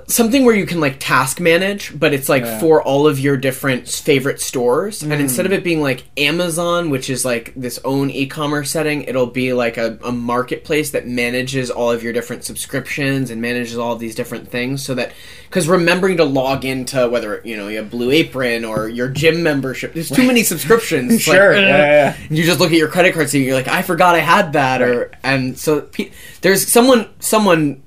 something 0.08 0.46
where 0.46 0.56
you 0.56 0.66
can 0.66 0.80
like 0.80 1.00
task 1.00 1.39
manage, 1.39 1.98
but 1.98 2.13
it's 2.13 2.28
like 2.28 2.44
Yeah. 2.44 2.60
for 2.60 2.82
all 2.82 3.06
of 3.06 3.20
your 3.20 3.38
different 3.38 3.88
favorite 3.88 4.42
stores. 4.42 5.04
And 5.04 5.13
hmm. 5.13 5.20
instead 5.20 5.46
of 5.46 5.54
it 5.54 5.63
being 5.63 5.82
like 5.82 6.04
Amazon, 6.18 6.89
which 6.89 7.10
is 7.10 7.24
like 7.24 7.54
this 7.56 7.80
own 7.86 8.10
e-commerce 8.10 8.72
setting, 8.72 9.04
it'll 9.04 9.28
be 9.28 9.54
like 9.54 9.78
a, 9.78 10.00
a 10.04 10.12
marketplace 10.12 10.92
that 10.92 11.08
manages 11.08 11.70
all 11.70 11.92
of 11.92 12.02
your 12.02 12.13
different 12.13 12.44
subscriptions 12.44 13.30
and 13.30 13.42
manages 13.42 13.78
all 13.78 13.94
of 13.94 14.00
these 14.00 14.16
different 14.16 14.50
things. 14.50 14.84
So 14.84 14.96
that 14.96 15.13
because 15.46 15.68
remembering 15.68 16.18
to 16.18 16.24
log 16.24 16.66
into 16.66 17.08
whether 17.08 17.42
you 17.46 17.56
know 17.56 17.68
you 17.68 17.78
have 17.78 17.92
Blue 17.92 18.10
Apron 18.10 18.66
or 18.66 18.89
your 18.89 19.10
gym 19.10 19.44
membership, 19.44 19.94
there's 19.94 20.10
too 20.10 20.26
many 20.26 20.44
subscriptions. 20.44 21.13
It's 21.13 21.28
like, 21.28 21.38
Sure, 21.38 21.56
yeah, 21.56 21.68
yeah, 21.68 21.86
yeah. 21.86 22.18
You 22.30 22.44
just 22.44 22.60
look 22.60 22.72
at 22.72 22.78
your 22.78 22.88
credit 22.88 23.13
card, 23.13 23.30
so 23.30 23.38
you're 23.38 23.54
like, 23.54 23.68
I 23.68 23.84
forgot 23.84 24.16
I 24.16 24.20
had 24.20 24.54
that, 24.54 24.82
or 24.82 25.12
and 25.24 25.58
so 25.58 25.82
pe- 25.82 26.12
there's 26.42 26.68
someone 26.68 27.08
someone 27.20 27.83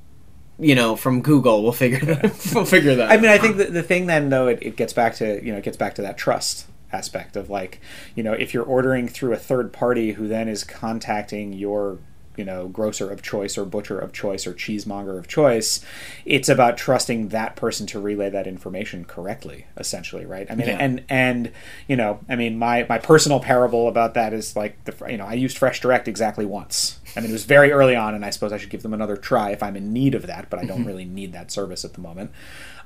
you 0.58 0.74
know 0.74 0.96
from 0.96 1.22
Google 1.22 1.62
We'll 1.62 1.72
figure 1.72 2.00
that 2.14 2.50
we'll 2.54 2.64
figure 2.64 2.94
that. 2.96 3.10
I 3.10 3.16
mean, 3.16 3.30
I 3.30 3.38
think 3.38 3.56
the, 3.56 3.64
the 3.66 3.82
thing 3.82 4.06
then 4.06 4.30
though 4.30 4.48
it, 4.48 4.58
it 4.62 4.76
gets 4.76 4.92
back 4.92 5.14
to 5.16 5.44
you 5.44 5.52
know 5.52 5.58
it 5.58 5.64
gets 5.64 5.76
back 5.76 5.94
to 5.96 6.02
that 6.02 6.16
trust 6.18 6.66
aspect 6.92 7.36
of 7.36 7.50
like 7.50 7.80
you 8.14 8.22
know 8.22 8.32
if 8.32 8.54
you're 8.54 8.64
ordering 8.64 9.08
through 9.08 9.32
a 9.32 9.36
third 9.36 9.72
party 9.72 10.12
who 10.12 10.28
then 10.28 10.48
is 10.48 10.62
contacting 10.64 11.52
your 11.52 11.98
you 12.36 12.44
know 12.44 12.68
grocer 12.68 13.10
of 13.10 13.22
choice 13.22 13.58
or 13.58 13.64
butcher 13.64 13.98
of 13.98 14.12
choice 14.12 14.46
or 14.46 14.52
cheesemonger 14.54 15.18
of 15.18 15.26
choice 15.26 15.84
it's 16.24 16.48
about 16.48 16.76
trusting 16.76 17.28
that 17.28 17.56
person 17.56 17.86
to 17.86 17.98
relay 17.98 18.28
that 18.30 18.46
information 18.46 19.04
correctly 19.04 19.66
essentially 19.78 20.24
right 20.26 20.46
i 20.50 20.54
mean 20.54 20.68
Yeah. 20.68 20.76
and 20.78 21.02
and 21.08 21.50
you 21.88 21.96
know 21.96 22.20
i 22.28 22.36
mean 22.36 22.58
my 22.58 22.84
my 22.88 22.98
personal 22.98 23.40
parable 23.40 23.88
about 23.88 24.14
that 24.14 24.32
is 24.32 24.54
like 24.54 24.82
the 24.84 24.94
you 25.10 25.16
know 25.16 25.24
i 25.26 25.32
used 25.32 25.56
fresh 25.58 25.80
direct 25.80 26.06
exactly 26.08 26.44
once 26.44 27.00
i 27.16 27.20
mean 27.20 27.30
it 27.30 27.32
was 27.32 27.44
very 27.44 27.72
early 27.72 27.96
on 27.96 28.14
and 28.14 28.24
i 28.24 28.30
suppose 28.30 28.52
i 28.52 28.58
should 28.58 28.70
give 28.70 28.82
them 28.82 28.94
another 28.94 29.16
try 29.16 29.50
if 29.50 29.62
i'm 29.62 29.76
in 29.76 29.92
need 29.92 30.14
of 30.14 30.26
that 30.26 30.48
but 30.50 30.58
i 30.58 30.64
don't 30.64 30.84
really 30.84 31.04
need 31.04 31.32
that 31.32 31.50
service 31.50 31.84
at 31.84 31.94
the 31.94 32.00
moment. 32.00 32.30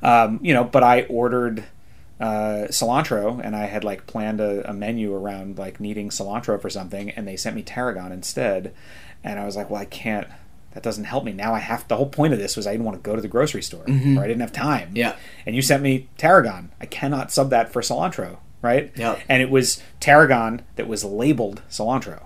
Um, 0.03 0.39
you 0.43 0.55
know 0.55 0.65
but 0.65 0.83
i 0.83 1.03
ordered 1.03 1.65
uh, 2.21 2.69
cilantro 2.69 3.41
and 3.43 3.57
I 3.57 3.65
had 3.65 3.83
like 3.83 4.07
planned 4.07 4.43
a, 4.43 4.69
a 4.69 4.75
menu 4.75 5.15
around 5.15 5.57
like 5.57 5.81
needing 5.81 6.11
cilantro 6.11 6.61
for 6.61 6.69
something 6.69 7.09
and 7.11 7.27
they 7.27 7.35
sent 7.35 7.57
me 7.57 7.63
tarragon 7.63 8.13
instead 8.13 8.75
and 9.25 9.41
I 9.41 9.47
was 9.47 9.57
like 9.57 9.71
well 9.71 9.81
I 9.81 9.87
can't 9.87 10.29
that 10.73 10.83
doesn't 10.83 11.05
help 11.05 11.25
me. 11.25 11.33
Now 11.33 11.55
I 11.55 11.59
have 11.61 11.89
the 11.89 11.97
whole 11.97 12.11
point 12.11 12.33
of 12.35 12.39
this 12.39 12.57
was 12.57 12.67
I 12.67 12.73
didn't 12.73 12.85
want 12.85 12.99
to 12.99 13.03
go 13.03 13.17
to 13.17 13.23
the 13.23 13.27
grocery 13.29 13.63
store 13.63 13.85
or 13.89 14.23
I 14.23 14.27
didn't 14.27 14.41
have 14.41 14.53
time. 14.53 14.89
Mm-hmm. 14.89 14.97
Yeah. 14.99 15.17
and 15.47 15.57
you 15.57 15.63
sent 15.63 15.83
me 15.83 16.09
tarragon. 16.19 16.71
I 16.81 16.85
cannot 16.87 17.33
sub 17.33 17.49
that 17.51 17.73
for 17.73 17.81
cilantro 17.81 18.37
right? 18.63 18.93
Yep. 18.95 19.21
and 19.29 19.43
it 19.43 19.49
was 19.51 19.83
tarragon 20.01 20.61
that 20.77 20.87
was 20.87 21.03
labeled 21.03 21.63
cilantro 21.71 22.25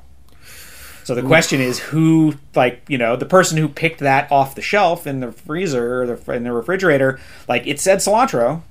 so 1.04 1.14
the 1.14 1.22
question 1.22 1.60
is 1.60 1.78
who, 1.78 2.34
like, 2.54 2.82
you 2.88 2.98
know, 2.98 3.14
the 3.14 3.26
person 3.26 3.56
who 3.58 3.68
picked 3.68 4.00
that 4.00 4.32
off 4.32 4.54
the 4.56 4.62
shelf 4.62 5.06
in 5.06 5.20
the 5.20 5.30
freezer 5.30 6.02
or 6.02 6.06
the, 6.06 6.32
in 6.32 6.44
the 6.44 6.52
refrigerator, 6.52 7.20
like, 7.46 7.66
it 7.66 7.78
said 7.78 7.98
cilantro, 7.98 8.62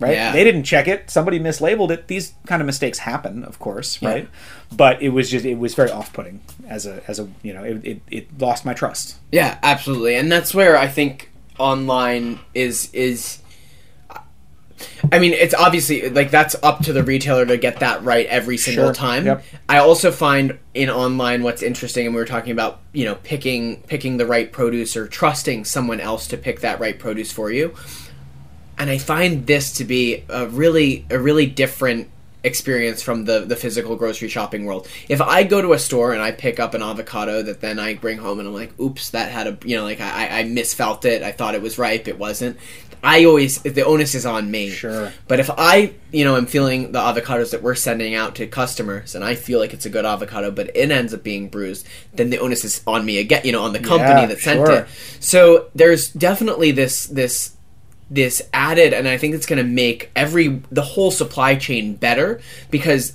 right? 0.00 0.12
Yeah. 0.12 0.32
They 0.32 0.44
didn't 0.44 0.64
check 0.64 0.88
it. 0.88 1.10
Somebody 1.10 1.38
mislabeled 1.38 1.90
it. 1.90 2.06
These 2.06 2.32
kind 2.46 2.62
of 2.62 2.66
mistakes 2.66 2.98
happen, 3.00 3.44
of 3.44 3.58
course, 3.58 4.00
right? 4.00 4.28
But 4.72 5.02
it 5.02 5.10
was 5.10 5.30
just, 5.30 5.44
it 5.44 5.58
was 5.58 5.74
very 5.74 5.90
off-putting 5.90 6.40
as 6.68 6.86
a, 6.86 7.02
as 7.08 7.18
a, 7.18 7.28
you 7.42 7.52
know, 7.52 7.64
it, 7.64 7.84
it, 7.84 8.02
it 8.10 8.40
lost 8.40 8.64
my 8.64 8.72
trust. 8.72 9.16
Yeah, 9.30 9.58
absolutely, 9.62 10.16
and 10.16 10.32
that's 10.32 10.54
where 10.54 10.78
I 10.78 10.88
think 10.88 11.30
online 11.58 12.38
is 12.52 12.92
is 12.92 13.38
I 15.12 15.18
mean, 15.18 15.32
it's 15.32 15.54
obviously 15.54 16.10
like 16.10 16.30
that's 16.30 16.56
up 16.62 16.80
to 16.84 16.92
the 16.92 17.02
retailer 17.02 17.46
to 17.46 17.56
get 17.56 17.80
that 17.80 18.02
right 18.02 18.26
every 18.26 18.56
single 18.56 18.86
Sure. 18.86 18.94
time. 18.94 19.26
Yep. 19.26 19.44
I 19.68 19.78
also 19.78 20.10
find 20.10 20.58
in 20.74 20.90
online 20.90 21.42
what's 21.42 21.62
interesting, 21.62 22.06
and 22.06 22.14
we 22.14 22.20
were 22.20 22.26
talking 22.26 22.52
about, 22.52 22.80
you 22.92 23.04
know, 23.04 23.14
picking 23.16 23.82
picking 23.86 24.16
the 24.16 24.26
right 24.26 24.50
produce 24.50 24.96
or 24.96 25.06
trusting 25.06 25.64
someone 25.64 26.00
else 26.00 26.26
to 26.28 26.36
pick 26.36 26.60
that 26.60 26.80
right 26.80 26.98
produce 26.98 27.32
for 27.32 27.50
you. 27.50 27.74
And 28.78 28.90
I 28.90 28.98
find 28.98 29.46
this 29.46 29.72
to 29.74 29.84
be 29.84 30.24
a 30.28 30.46
really 30.46 31.06
a 31.10 31.18
really 31.18 31.46
different 31.46 32.10
experience 32.46 33.02
from 33.02 33.24
the 33.24 33.40
the 33.40 33.56
physical 33.56 33.96
grocery 33.96 34.28
shopping 34.28 34.64
world. 34.64 34.88
If 35.08 35.20
I 35.20 35.42
go 35.42 35.60
to 35.60 35.72
a 35.72 35.78
store 35.78 36.12
and 36.12 36.22
I 36.22 36.32
pick 36.32 36.58
up 36.58 36.72
an 36.74 36.82
avocado 36.82 37.42
that 37.42 37.60
then 37.60 37.78
I 37.78 37.94
bring 37.94 38.18
home 38.18 38.38
and 38.38 38.48
I'm 38.48 38.54
like, 38.54 38.78
oops, 38.80 39.10
that 39.10 39.30
had 39.30 39.46
a 39.46 39.58
you 39.64 39.76
know 39.76 39.84
like 39.84 40.00
I, 40.00 40.40
I 40.40 40.44
misfelt 40.44 41.04
it. 41.04 41.22
I 41.22 41.32
thought 41.32 41.54
it 41.54 41.62
was 41.62 41.76
ripe, 41.78 42.08
it 42.08 42.18
wasn't. 42.18 42.56
I 43.02 43.24
always 43.24 43.60
the 43.62 43.84
onus 43.84 44.14
is 44.14 44.26
on 44.26 44.50
me. 44.50 44.70
Sure. 44.70 45.12
But 45.28 45.38
if 45.38 45.50
I, 45.56 45.94
you 46.12 46.24
know, 46.24 46.36
am 46.36 46.46
feeling 46.46 46.92
the 46.92 46.98
avocados 46.98 47.50
that 47.50 47.62
we're 47.62 47.74
sending 47.74 48.14
out 48.14 48.34
to 48.36 48.46
customers 48.46 49.14
and 49.14 49.24
I 49.24 49.34
feel 49.34 49.58
like 49.60 49.72
it's 49.74 49.86
a 49.86 49.90
good 49.90 50.04
avocado, 50.04 50.50
but 50.50 50.74
it 50.74 50.90
ends 50.90 51.12
up 51.14 51.22
being 51.22 51.48
bruised, 51.48 51.86
then 52.14 52.30
the 52.30 52.38
onus 52.38 52.64
is 52.64 52.82
on 52.86 53.04
me 53.04 53.18
again, 53.18 53.42
you 53.44 53.52
know, 53.52 53.62
on 53.62 53.72
the 53.72 53.78
company 53.78 54.22
Yeah, 54.22 54.26
that 54.26 54.38
sent 54.38 54.58
sure. 54.58 54.72
it. 54.72 54.88
So 55.20 55.68
there's 55.74 56.10
definitely 56.10 56.72
this 56.72 57.04
this 57.06 57.55
this 58.10 58.40
added 58.52 58.92
and 58.94 59.08
I 59.08 59.18
think 59.18 59.34
it's 59.34 59.46
going 59.46 59.58
to 59.58 59.68
make 59.68 60.10
every 60.14 60.62
the 60.70 60.82
whole 60.82 61.10
supply 61.10 61.56
chain 61.56 61.94
better 61.96 62.40
because 62.70 63.14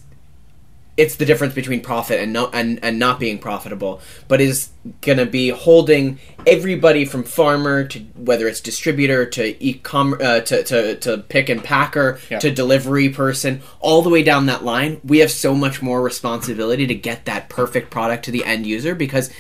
it's 0.98 1.16
the 1.16 1.26
difference 1.26 1.54
between 1.56 1.80
profit 1.82 2.20
and 2.20 2.34
no, 2.34 2.50
and 2.52 2.78
and 2.84 3.00
not 3.00 3.18
being 3.18 3.39
profitable, 3.39 4.02
but 4.28 4.42
is 4.42 4.70
going 5.00 5.18
to 5.18 5.26
be 5.26 5.48
holding 5.50 6.20
everybody 6.46 7.06
from 7.06 7.24
farmer 7.24 7.86
to 7.86 8.00
whether 8.16 8.46
it's 8.48 8.60
distributor 8.60 9.26
to 9.26 9.64
e-com 9.66 10.16
uh, 10.22 10.42
to, 10.42 10.62
to 10.64 10.96
to 10.98 11.18
pick 11.20 11.48
and 11.48 11.64
packer 11.64 12.20
Yeah. 12.30 12.39
to 12.39 12.52
delivery 12.52 13.08
person 13.08 13.62
all 13.80 14.02
the 14.02 14.10
way 14.10 14.22
down 14.22 14.48
that 14.48 14.66
line. 14.66 15.00
We 15.04 15.20
have 15.20 15.32
so 15.32 15.56
much 15.56 15.82
more 15.82 16.02
responsibility 16.02 16.86
to 16.86 16.94
get 16.96 17.24
that 17.26 17.48
perfect 17.48 17.89
product 17.89 18.26
to 18.26 18.32
the 18.32 18.44
end 18.44 18.68
user 18.68 18.94
because 18.94 19.32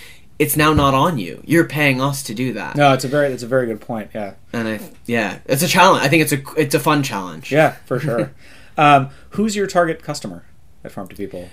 it's 0.41 0.57
now 0.57 0.73
not 0.73 0.95
on 0.95 1.19
you. 1.19 1.39
You're 1.45 1.67
paying 1.67 2.01
us 2.01 2.23
to 2.23 2.33
do 2.33 2.53
that. 2.53 2.75
No, 2.75 2.93
it's 2.93 3.05
a 3.05 3.07
very 3.07 3.31
it's 3.31 3.43
a 3.43 3.47
very 3.47 3.67
good 3.67 3.79
point. 3.79 4.09
Yeah. 4.15 4.33
And 4.51 4.67
I 4.67 4.79
yeah, 5.05 5.37
it's 5.45 5.61
a 5.61 5.67
challenge. 5.67 6.03
I 6.03 6.07
think 6.07 6.23
it's 6.23 6.33
a 6.33 6.41
it's 6.59 6.73
a 6.73 6.79
fun 6.79 7.03
challenge. 7.03 7.51
Yeah, 7.51 7.73
for 7.85 7.99
sure. 7.99 8.31
um, 8.77 9.11
who's 9.29 9.55
your 9.55 9.67
target 9.67 10.01
customer 10.01 10.43
at 10.83 10.91
Farm 10.91 11.07
to 11.09 11.15
People? 11.15 11.47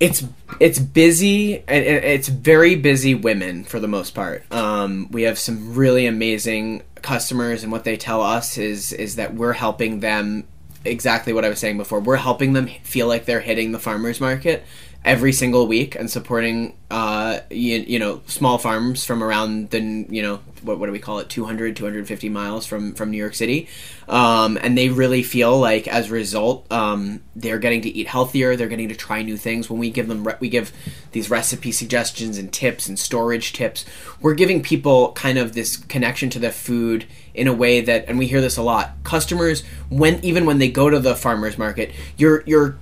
it's 0.00 0.22
it's 0.60 0.78
busy 0.78 1.54
it's 1.66 2.28
very 2.28 2.76
busy 2.76 3.16
women 3.16 3.64
for 3.64 3.80
the 3.80 3.88
most 3.88 4.14
part 4.14 4.44
um, 4.52 5.08
we 5.10 5.22
have 5.22 5.36
some 5.36 5.74
really 5.74 6.06
amazing 6.06 6.84
customers 7.02 7.64
and 7.64 7.72
what 7.72 7.82
they 7.82 7.96
tell 7.96 8.22
us 8.22 8.58
is 8.58 8.92
is 8.92 9.16
that 9.16 9.34
we're 9.34 9.54
helping 9.54 9.98
them 9.98 10.46
exactly 10.84 11.32
what 11.32 11.44
i 11.44 11.48
was 11.48 11.58
saying 11.58 11.76
before 11.76 11.98
we're 11.98 12.14
helping 12.14 12.52
them 12.52 12.68
feel 12.84 13.08
like 13.08 13.24
they're 13.24 13.40
hitting 13.40 13.72
the 13.72 13.78
farmers 13.80 14.20
market 14.20 14.64
every 15.08 15.32
single 15.32 15.66
week 15.66 15.94
and 15.94 16.10
supporting 16.10 16.76
uh 16.90 17.40
you, 17.50 17.78
you 17.78 17.98
know 17.98 18.20
small 18.26 18.58
farms 18.58 19.06
from 19.06 19.24
around 19.24 19.70
the 19.70 19.80
you 19.80 20.20
know 20.20 20.38
what, 20.62 20.78
what 20.78 20.86
do 20.86 20.92
we 20.92 20.98
call 20.98 21.18
it? 21.18 21.28
200 21.30 21.76
250 21.76 22.28
miles 22.28 22.66
from 22.66 22.94
from 22.94 23.10
new 23.10 23.16
york 23.16 23.34
city. 23.34 23.68
Um, 24.06 24.58
and 24.60 24.76
they 24.76 24.88
really 24.90 25.22
feel 25.22 25.58
like 25.58 25.88
as 25.88 26.10
a 26.10 26.12
result 26.12 26.70
um, 26.70 27.22
they're 27.34 27.58
getting 27.58 27.80
to 27.82 27.88
eat 27.88 28.06
healthier. 28.06 28.54
They're 28.54 28.68
getting 28.68 28.88
to 28.88 28.94
try 28.94 29.22
new 29.22 29.36
things. 29.36 29.70
When 29.70 29.78
we 29.78 29.90
give 29.90 30.08
them 30.08 30.26
re- 30.26 30.36
we 30.40 30.50
give 30.50 30.72
these 31.12 31.30
recipe 31.30 31.72
suggestions 31.72 32.36
and 32.36 32.52
tips 32.52 32.86
and 32.86 32.98
storage 32.98 33.54
tips 33.54 33.86
we're 34.20 34.34
giving 34.34 34.62
people 34.62 35.12
kind 35.12 35.38
of 35.38 35.54
this 35.54 35.76
connection 35.76 36.28
to 36.30 36.38
the 36.38 36.50
food 36.50 37.06
in 37.34 37.48
a 37.48 37.52
way 37.52 37.80
that 37.80 38.04
and 38.08 38.18
we 38.18 38.26
hear 38.26 38.40
this 38.40 38.56
a 38.58 38.62
lot 38.62 38.92
customers 39.04 39.62
when 39.88 40.22
even 40.22 40.44
when 40.44 40.58
they 40.58 40.70
go 40.70 40.90
to 40.90 41.00
the 41.00 41.16
farmers 41.16 41.56
market 41.56 41.92
you're 42.16 42.42
you're 42.46 42.76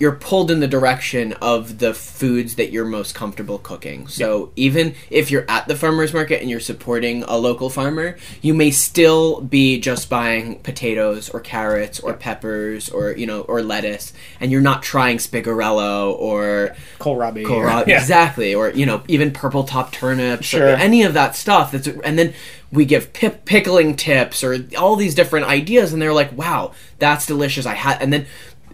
you're 0.00 0.12
pulled 0.16 0.50
in 0.50 0.58
the 0.60 0.66
direction 0.66 1.34
of 1.42 1.78
the 1.78 1.94
foods 1.94 2.56
that 2.56 2.72
you're 2.72 2.84
most 2.86 3.14
comfortable 3.14 3.58
cooking. 3.58 4.08
So 4.08 4.50
even 4.56 4.94
if 5.10 5.30
you're 5.30 5.44
at 5.48 5.68
the 5.68 5.76
farmers 5.76 6.12
market 6.14 6.40
and 6.40 6.48
you're 6.50 6.58
supporting 6.58 7.22
a 7.24 7.36
local 7.36 7.68
farmer, 7.70 8.16
you 8.40 8.54
may 8.54 8.70
still 8.72 9.42
be 9.42 9.78
just 9.78 10.08
buying 10.08 10.58
potatoes 10.60 11.28
or 11.28 11.38
carrots 11.40 12.00
or 12.00 12.14
peppers 12.14 12.88
or 12.88 13.12
you 13.12 13.26
know 13.26 13.42
or 13.42 13.62
lettuce, 13.62 14.12
and 14.40 14.50
you're 14.50 14.60
not 14.62 14.82
trying 14.82 15.18
spigarello 15.18 16.14
or 16.18 16.74
Kohlrabi. 16.98 17.44
kohlrabi, 17.44 17.86
Yeah. 17.88 18.00
exactly, 18.00 18.54
or 18.54 18.70
you 18.70 18.86
know 18.86 19.02
even 19.06 19.30
purple 19.32 19.64
top 19.64 19.92
turnips, 19.92 20.46
Sure. 20.46 20.64
or 20.68 20.76
any 20.76 21.02
of 21.02 21.14
that 21.14 21.36
stuff. 21.36 21.72
That's 21.72 21.86
and 21.86 22.18
then 22.18 22.32
we 22.72 22.84
give 22.84 23.12
pip, 23.12 23.44
pickling 23.44 23.96
tips 23.96 24.42
or 24.44 24.56
all 24.78 24.96
these 24.96 25.14
different 25.14 25.46
ideas, 25.46 25.92
and 25.92 26.00
they're 26.00 26.14
like, 26.14 26.32
"Wow, 26.36 26.72
that's 26.98 27.26
delicious." 27.26 27.66
I 27.66 27.74
had, 27.74 28.00
and 28.00 28.12
then 28.12 28.26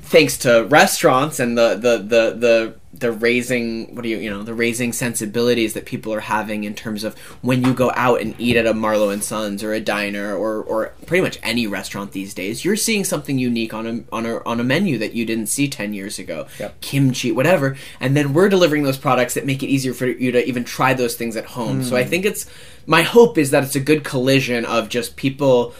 thanks 0.07 0.39
to 0.39 0.65
restaurants 0.69 1.41
and 1.41 1.59
the 1.59 1.75
the 1.75 1.99
the 1.99 2.37
the 2.37 2.75
the 2.95 3.13
raising 3.13 3.95
what 3.95 4.03
do 4.03 4.09
you 4.09 4.17
you 4.19 4.31
know 4.31 4.43
the 4.43 4.55
raising 4.55 4.93
sensibilities 4.93 5.75
that 5.75 5.85
people 5.85 6.15
are 6.15 6.21
having 6.21 6.65
in 6.65 6.75
terms 6.75 7.05
of 7.05 7.19
when 7.43 7.65
you 7.65 7.75
go 7.75 7.91
out 7.95 8.21
and 8.21 8.35
eat 8.39 8.57
at 8.57 8.67
a 8.67 8.73
Marlow 8.73 9.11
and 9.11 9.23
Sons 9.23 9.63
or 9.63 9.73
a 9.73 9.81
diner 9.81 10.35
or 10.35 10.63
or 10.63 10.95
pretty 11.07 11.23
much 11.23 11.39
any 11.43 11.67
restaurant 11.67 12.13
these 12.13 12.33
days 12.33 12.65
you're 12.65 12.77
seeing 12.77 13.05
something 13.05 13.39
unique 13.39 13.75
on 13.75 13.87
a 13.87 14.15
on 14.15 14.25
a 14.27 14.43
on 14.45 14.61
a 14.61 14.65
menu 14.65 14.97
that 14.99 15.13
you 15.13 15.27
didn't 15.27 15.49
see 15.49 15.69
10 15.69 15.93
years 15.93 16.19
ago. 16.19 16.47
Yep. 16.59 16.81
kimchi 16.81 17.33
whatever. 17.33 17.77
And 18.01 18.17
then 18.17 18.33
we're 18.33 18.49
delivering 18.49 18.85
those 18.85 18.99
products 18.99 19.35
that 19.35 19.45
make 19.45 19.63
it 19.63 19.67
easier 19.67 19.93
for 19.93 20.07
you 20.07 20.33
to 20.33 20.47
even 20.47 20.65
try 20.65 20.95
those 20.95 21.17
things 21.17 21.37
at 21.37 21.45
home. 21.45 21.83
So 21.83 21.97
I 21.97 22.05
mm. 22.05 22.09
think 22.09 22.25
it's 22.25 22.47
my 22.87 23.03
hope 23.03 23.37
is 23.37 23.51
that 23.51 23.65
it's 23.65 23.77
a 23.77 23.81
good 23.81 24.05
collision 24.05 24.65
of 24.65 24.89
just 24.89 25.17
people 25.17 25.75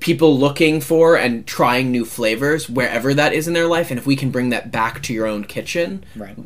people 0.00 0.38
looking 0.38 0.80
for 0.80 1.16
and 1.16 1.46
trying 1.46 1.90
new 1.90 2.04
flavors 2.04 2.68
wherever 2.68 3.14
that 3.14 3.32
is 3.32 3.48
in 3.48 3.54
their 3.54 3.66
life 3.66 3.90
and 3.90 3.98
if 3.98 4.06
we 4.06 4.14
can 4.16 4.30
bring 4.30 4.50
that 4.50 4.70
back 4.70 5.02
to 5.02 5.12
your 5.14 5.26
own 5.26 5.44
kitchen 5.44 6.04
Right. 6.14 6.36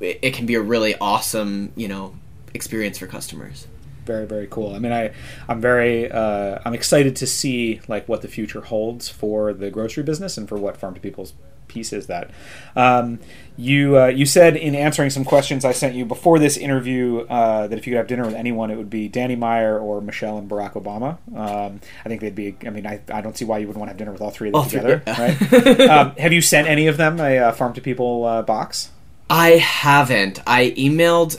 it, 0.00 0.18
it 0.22 0.34
can 0.34 0.46
be 0.46 0.54
a 0.54 0.60
really 0.60 0.94
awesome 1.00 1.72
you 1.76 1.88
know 1.88 2.14
experience 2.54 2.98
for 2.98 3.06
customers 3.06 3.66
very 4.06 4.26
very 4.26 4.46
cool 4.48 4.74
i 4.74 4.78
mean 4.78 4.92
i 4.92 5.12
i'm 5.48 5.60
very 5.60 6.10
uh, 6.10 6.58
i'm 6.64 6.74
excited 6.74 7.14
to 7.16 7.26
see 7.26 7.80
like 7.88 8.08
what 8.08 8.22
the 8.22 8.28
future 8.28 8.60
holds 8.62 9.08
for 9.08 9.52
the 9.52 9.70
grocery 9.70 10.02
business 10.02 10.36
and 10.38 10.48
for 10.48 10.56
what 10.56 10.76
farm 10.76 10.94
to 10.94 11.00
people's 11.00 11.32
piece 11.70 11.92
is 11.92 12.06
that 12.08 12.30
um, 12.76 13.18
you 13.56 13.98
uh, 13.98 14.06
you 14.06 14.26
said 14.26 14.56
in 14.56 14.74
answering 14.74 15.10
some 15.10 15.24
questions 15.24 15.64
i 15.64 15.72
sent 15.72 15.94
you 15.94 16.04
before 16.04 16.38
this 16.38 16.56
interview 16.56 17.20
uh, 17.28 17.66
that 17.66 17.78
if 17.78 17.86
you 17.86 17.92
could 17.92 17.98
have 17.98 18.06
dinner 18.06 18.24
with 18.26 18.34
anyone 18.34 18.70
it 18.70 18.76
would 18.76 18.90
be 18.90 19.08
danny 19.08 19.36
meyer 19.36 19.78
or 19.78 20.00
michelle 20.00 20.38
and 20.38 20.48
barack 20.50 20.72
obama 20.72 21.16
um, 21.36 21.80
i 22.04 22.08
think 22.08 22.20
they'd 22.20 22.34
be 22.34 22.56
i 22.66 22.70
mean 22.70 22.86
I, 22.86 23.00
I 23.12 23.20
don't 23.20 23.36
see 23.36 23.44
why 23.44 23.58
you 23.58 23.66
wouldn't 23.66 23.80
want 23.80 23.88
to 23.88 23.92
have 23.92 23.98
dinner 23.98 24.12
with 24.12 24.20
all 24.20 24.30
three 24.30 24.48
of 24.48 24.52
them 24.52 24.60
All 24.62 24.68
three, 24.68 24.80
together 24.80 25.02
yeah. 25.06 25.76
right 25.78 25.80
um, 25.90 26.16
have 26.16 26.32
you 26.32 26.40
sent 26.40 26.68
any 26.68 26.86
of 26.86 26.96
them 26.96 27.20
a 27.20 27.38
uh, 27.38 27.52
farm 27.52 27.72
to 27.74 27.80
people 27.80 28.24
uh, 28.24 28.42
box 28.42 28.90
I 29.32 29.50
haven't. 29.58 30.40
I 30.44 30.72
emailed 30.76 31.38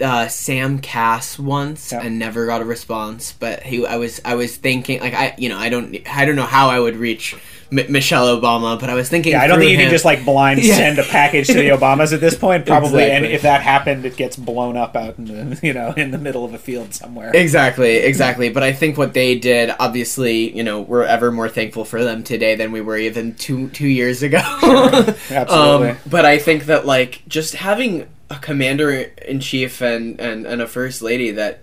uh, 0.00 0.28
Sam 0.28 0.78
Kass 0.78 1.36
once 1.36 1.90
Yeah. 1.90 2.02
and 2.02 2.16
never 2.16 2.46
got 2.46 2.62
a 2.62 2.64
response. 2.64 3.32
But 3.32 3.64
he, 3.64 3.84
I 3.84 3.96
was, 3.96 4.20
I 4.24 4.36
was 4.36 4.56
thinking, 4.56 5.00
like, 5.00 5.14
I, 5.14 5.34
you 5.36 5.48
know, 5.48 5.58
I 5.58 5.68
don't, 5.68 5.96
I 6.08 6.26
don't 6.26 6.36
know 6.36 6.46
how 6.46 6.68
I 6.68 6.78
would 6.78 6.94
reach 6.94 7.34
M- 7.72 7.90
Michelle 7.92 8.26
Obama, 8.40 8.78
but 8.78 8.90
I 8.90 8.94
was 8.94 9.08
thinking. 9.08 9.32
Yeah, 9.32 9.42
I 9.42 9.46
don't 9.46 9.58
think 9.58 9.70
you 9.70 9.76
him- 9.76 9.84
can 9.84 9.90
just 9.90 10.04
like 10.04 10.24
blind 10.24 10.62
Yeah. 10.62 10.74
send 10.76 10.98
a 10.98 11.02
package 11.04 11.46
to 11.48 11.54
the 11.54 11.68
Obamas 11.76 12.12
at 12.12 12.20
this 12.20 12.34
point. 12.36 12.66
Probably, 12.66 13.10
and 13.10 13.24
if 13.24 13.42
that 13.42 13.62
happened, 13.62 14.04
it 14.04 14.16
gets 14.16 14.36
blown 14.36 14.76
up 14.76 14.94
out 14.96 15.18
in 15.18 15.24
the 15.24 15.60
you 15.62 15.72
know 15.72 15.92
in 15.96 16.10
the 16.10 16.18
middle 16.18 16.44
of 16.44 16.54
a 16.54 16.58
field 16.58 16.94
somewhere. 16.94 17.30
Exactly, 17.34 17.96
exactly. 17.96 18.48
But 18.50 18.62
I 18.62 18.72
think 18.72 18.96
what 18.98 19.14
they 19.14 19.38
did, 19.38 19.74
obviously, 19.78 20.56
you 20.56 20.62
know, 20.62 20.80
we're 20.80 21.04
ever 21.04 21.30
more 21.32 21.48
thankful 21.48 21.84
for 21.84 22.02
them 22.04 22.22
today 22.22 22.54
than 22.54 22.72
we 22.72 22.80
were 22.80 22.96
even 22.98 23.34
two 23.34 23.68
two 23.70 23.88
years 23.88 24.22
ago. 24.22 24.38
Absolutely. 25.30 25.88
Um, 25.90 25.96
but 26.08 26.24
I 26.24 26.38
think 26.38 26.66
that 26.66 26.86
like 26.86 27.22
just 27.28 27.54
having 27.54 28.08
a 28.30 28.36
commander 28.36 28.90
in 28.90 29.40
chief 29.40 29.80
and, 29.80 30.18
and 30.20 30.46
and 30.46 30.62
a 30.62 30.66
first 30.66 31.02
lady 31.02 31.30
that 31.32 31.60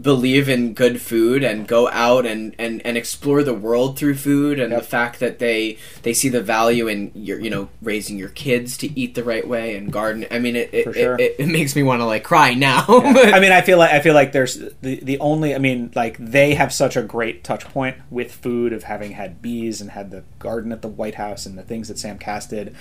believe 0.00 0.48
in 0.48 0.72
good 0.72 1.00
food 1.00 1.44
and 1.44 1.66
go 1.68 1.88
out 1.90 2.24
and, 2.24 2.54
and, 2.58 2.80
and 2.86 2.96
explore 2.96 3.42
the 3.42 3.54
world 3.54 3.98
through 3.98 4.14
food 4.16 4.58
and 4.58 4.72
Yep. 4.72 4.80
the 4.80 4.86
fact 4.86 5.20
that 5.20 5.38
they 5.38 5.76
they 6.02 6.14
see 6.14 6.28
the 6.30 6.40
value 6.40 6.88
in 6.88 7.10
your 7.14 7.38
you 7.38 7.50
know 7.50 7.68
raising 7.82 8.16
your 8.16 8.30
kids 8.30 8.76
to 8.78 8.98
eat 8.98 9.14
the 9.14 9.24
right 9.24 9.46
way 9.46 9.76
and 9.76 9.92
garden 9.92 10.24
I 10.30 10.38
mean 10.38 10.56
it 10.56 10.72
it, 10.72 10.94
sure. 10.94 11.16
it, 11.18 11.36
it, 11.38 11.46
makes 11.48 11.76
me 11.76 11.82
want 11.82 12.00
to 12.00 12.06
like 12.06 12.24
cry 12.24 12.54
now 12.54 12.84
but 12.86 13.34
I 13.34 13.40
mean, 13.40 13.52
I 13.52 13.60
feel 13.60 13.78
like 13.78 13.90
I 13.92 14.00
feel 14.00 14.14
like 14.14 14.32
there's 14.32 14.58
the 14.80 15.00
the 15.02 15.18
only. 15.18 15.54
I 15.54 15.58
mean, 15.58 15.90
like 15.94 16.16
they 16.18 16.54
have 16.54 16.72
such 16.72 16.96
a 16.96 17.02
great 17.02 17.44
touch 17.44 17.64
point 17.66 17.96
with 18.10 18.32
food 18.32 18.72
of 18.72 18.84
having 18.84 19.12
had 19.12 19.42
bees 19.42 19.80
and 19.80 19.90
had 19.90 20.10
the 20.10 20.24
garden 20.38 20.72
at 20.72 20.82
the 20.82 20.88
White 20.88 21.16
House 21.16 21.46
and 21.46 21.58
the 21.58 21.62
things 21.62 21.88
that 21.88 21.98
Sam 21.98 22.18
Kass 22.18 22.46
did. 22.46 22.74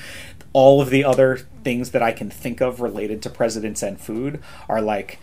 All 0.53 0.82
of 0.82 0.89
the 0.89 1.03
other 1.03 1.38
things 1.64 1.91
that 1.91 2.01
I 2.01 2.12
can 2.12 2.30
think 2.30 2.62
of 2.62 2.82
related 2.82 3.22
to 3.24 3.30
presidents 3.30 3.82
and 3.82 3.99
food 3.99 4.41
are 4.70 4.82
like. 4.82 5.20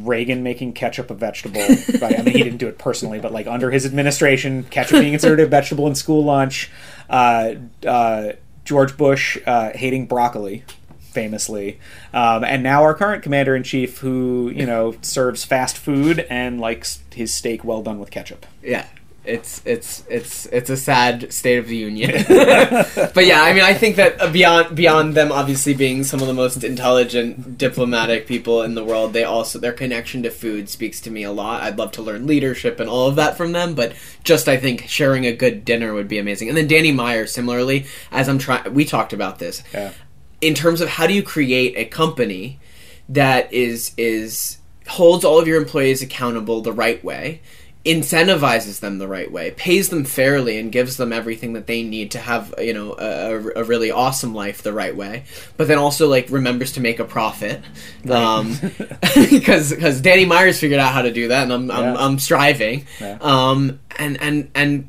Reagan 0.00 0.42
making 0.42 0.72
ketchup 0.72 1.10
a 1.10 1.14
vegetable. 1.14 1.60
Right? 2.00 2.18
I 2.18 2.22
mean, 2.22 2.34
he 2.34 2.42
didn't 2.42 2.58
do 2.58 2.68
it 2.68 2.78
personally, 2.78 3.20
but 3.20 3.32
like 3.32 3.46
under 3.46 3.70
his 3.70 3.84
administration, 3.86 4.64
ketchup 4.64 5.00
being 5.00 5.12
considered 5.12 5.40
a 5.40 5.46
vegetable 5.46 5.86
in 5.86 5.94
school 5.94 6.24
lunch. 6.24 6.70
Uh, 7.10 7.54
uh, 7.86 8.32
George 8.64 8.96
Bush 8.96 9.38
uh, 9.46 9.70
hating 9.74 10.06
broccoli. 10.06 10.64
famously, 11.12 11.78
um, 12.14 12.42
and 12.42 12.62
now 12.62 12.82
our 12.82 12.94
current 12.94 13.22
commander 13.22 13.54
in 13.54 13.62
chief, 13.62 13.98
who 13.98 14.50
you 14.54 14.64
know 14.66 14.94
serves 15.02 15.44
fast 15.44 15.76
food 15.76 16.20
and 16.30 16.60
likes 16.60 17.00
his 17.12 17.34
steak 17.34 17.62
well 17.62 17.82
done 17.82 17.98
with 17.98 18.10
ketchup. 18.10 18.46
Yeah. 18.62 18.86
It's 19.24 19.62
it's 19.64 20.02
it's 20.10 20.46
it's 20.46 20.68
a 20.68 20.76
sad 20.76 21.32
state 21.32 21.56
of 21.58 21.68
the 21.68 21.76
union, 21.76 22.10
but 22.28 23.24
yeah, 23.24 23.42
I 23.42 23.52
mean, 23.52 23.62
I 23.62 23.72
think 23.72 23.94
that 23.94 24.32
beyond 24.32 24.74
beyond 24.74 25.14
them 25.14 25.30
obviously 25.30 25.74
being 25.74 26.02
some 26.02 26.20
of 26.20 26.26
the 26.26 26.34
most 26.34 26.64
intelligent 26.64 27.56
diplomatic 27.56 28.26
people 28.26 28.62
in 28.62 28.74
the 28.74 28.84
world, 28.84 29.12
they 29.12 29.22
also 29.22 29.60
their 29.60 29.72
connection 29.72 30.24
to 30.24 30.30
food 30.30 30.68
speaks 30.68 31.00
to 31.02 31.10
me 31.12 31.22
a 31.22 31.30
lot. 31.30 31.62
I'd 31.62 31.78
love 31.78 31.92
to 31.92 32.02
learn 32.02 32.26
leadership 32.26 32.80
and 32.80 32.90
all 32.90 33.06
of 33.06 33.14
that 33.14 33.36
from 33.36 33.52
them, 33.52 33.74
but 33.76 33.92
just 34.24 34.48
I 34.48 34.56
think 34.56 34.88
sharing 34.88 35.24
a 35.24 35.32
good 35.32 35.64
dinner 35.64 35.94
would 35.94 36.08
be 36.08 36.18
amazing. 36.18 36.48
And 36.48 36.56
then 36.56 36.66
Danny 36.66 36.90
Meyer, 36.90 37.26
similarly, 37.28 37.86
as 38.10 38.28
I'm 38.28 38.38
trying, 38.38 38.74
we 38.74 38.84
talked 38.84 39.12
about 39.12 39.38
this 39.38 39.62
Yeah. 39.72 39.92
in 40.40 40.54
terms 40.54 40.80
of 40.80 40.88
how 40.88 41.06
do 41.06 41.14
you 41.14 41.22
create 41.22 41.74
a 41.76 41.84
company 41.84 42.58
that 43.08 43.52
is 43.52 43.92
is 43.96 44.58
holds 44.88 45.24
all 45.24 45.38
of 45.38 45.46
your 45.46 45.58
employees 45.62 46.02
accountable 46.02 46.60
the 46.60 46.72
right 46.72 47.04
way 47.04 47.40
incentivizes 47.84 48.78
them 48.80 48.98
the 48.98 49.08
right 49.08 49.32
way 49.32 49.50
pays 49.52 49.88
them 49.88 50.04
fairly 50.04 50.56
and 50.58 50.70
gives 50.70 50.96
them 50.98 51.12
everything 51.12 51.54
that 51.54 51.66
they 51.66 51.82
need 51.82 52.12
to 52.12 52.18
have 52.18 52.54
you 52.58 52.72
know 52.72 52.94
a, 52.96 53.60
a 53.60 53.64
really 53.64 53.90
awesome 53.90 54.32
life 54.34 54.62
the 54.62 54.72
right 54.72 54.94
way 54.96 55.24
but 55.56 55.66
then 55.66 55.78
also 55.78 56.06
like 56.08 56.30
remembers 56.30 56.70
to 56.72 56.80
make 56.80 57.00
a 57.00 57.04
profit 57.04 57.60
um 58.08 58.56
because 59.30 59.70
because 59.74 60.00
danny 60.00 60.24
meyer's 60.24 60.60
figured 60.60 60.78
out 60.78 60.92
how 60.92 61.02
to 61.02 61.12
do 61.12 61.28
that 61.28 61.42
and 61.44 61.52
i'm 61.52 61.70
i'm, 61.72 61.82
Yeah. 61.94 61.96
I'm 61.98 62.18
striving 62.20 62.86
Yeah. 63.00 63.18
um 63.20 63.80
and 63.96 64.20
and 64.22 64.50
and 64.54 64.88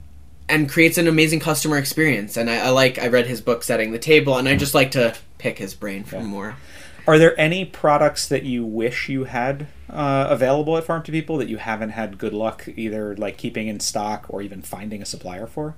and 0.49 0.69
creates 0.69 0.97
an 0.97 1.07
amazing 1.07 1.39
customer 1.39 1.77
experience. 1.77 2.35
And 2.35 2.49
I, 2.49 2.67
I 2.67 2.69
like 2.71 2.99
I 2.99 3.07
read 3.07 3.25
his 3.27 3.39
book 3.39 3.63
Setting 3.63 3.93
the 3.93 3.97
Table, 3.97 4.37
and 4.37 4.47
I 4.47 4.57
just 4.57 4.73
like 4.75 4.91
to 4.91 5.15
pick 5.37 5.57
his 5.57 5.73
brain 5.73 6.03
for 6.03 6.19
more. 6.19 6.57
Are 7.05 7.17
there 7.17 7.39
any 7.39 7.65
products 7.65 8.27
that 8.29 8.43
you 8.43 8.65
wish 8.65 9.09
you 9.09 9.25
had 9.25 9.67
uh, 9.89 10.27
available 10.29 10.77
at 10.77 10.85
Farm 10.85 11.03
to 11.03 11.11
People 11.11 11.37
that 11.37 11.49
you 11.49 11.57
haven't 11.57 11.89
had 11.89 12.17
good 12.17 12.33
luck 12.33 12.67
either 12.75 13.15
like 13.17 13.37
keeping 13.37 13.67
in 13.67 13.79
stock 13.79 14.25
or 14.29 14.41
even 14.41 14.61
finding 14.61 15.01
a 15.01 15.05
supplier 15.05 15.45
for? 15.45 15.75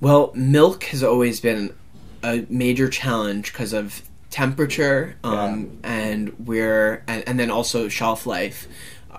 Well, 0.00 0.32
milk 0.34 0.84
has 0.84 1.02
always 1.02 1.40
been 1.40 1.74
a 2.22 2.46
major 2.48 2.88
challenge 2.88 3.52
because 3.52 3.72
of 3.72 4.02
temperature, 4.30 5.16
um, 5.22 5.78
and 5.82 6.46
we're 6.46 7.04
and, 7.06 7.28
and 7.28 7.40
then 7.40 7.50
also 7.50 7.88
shelf 7.88 8.26
life. 8.26 8.68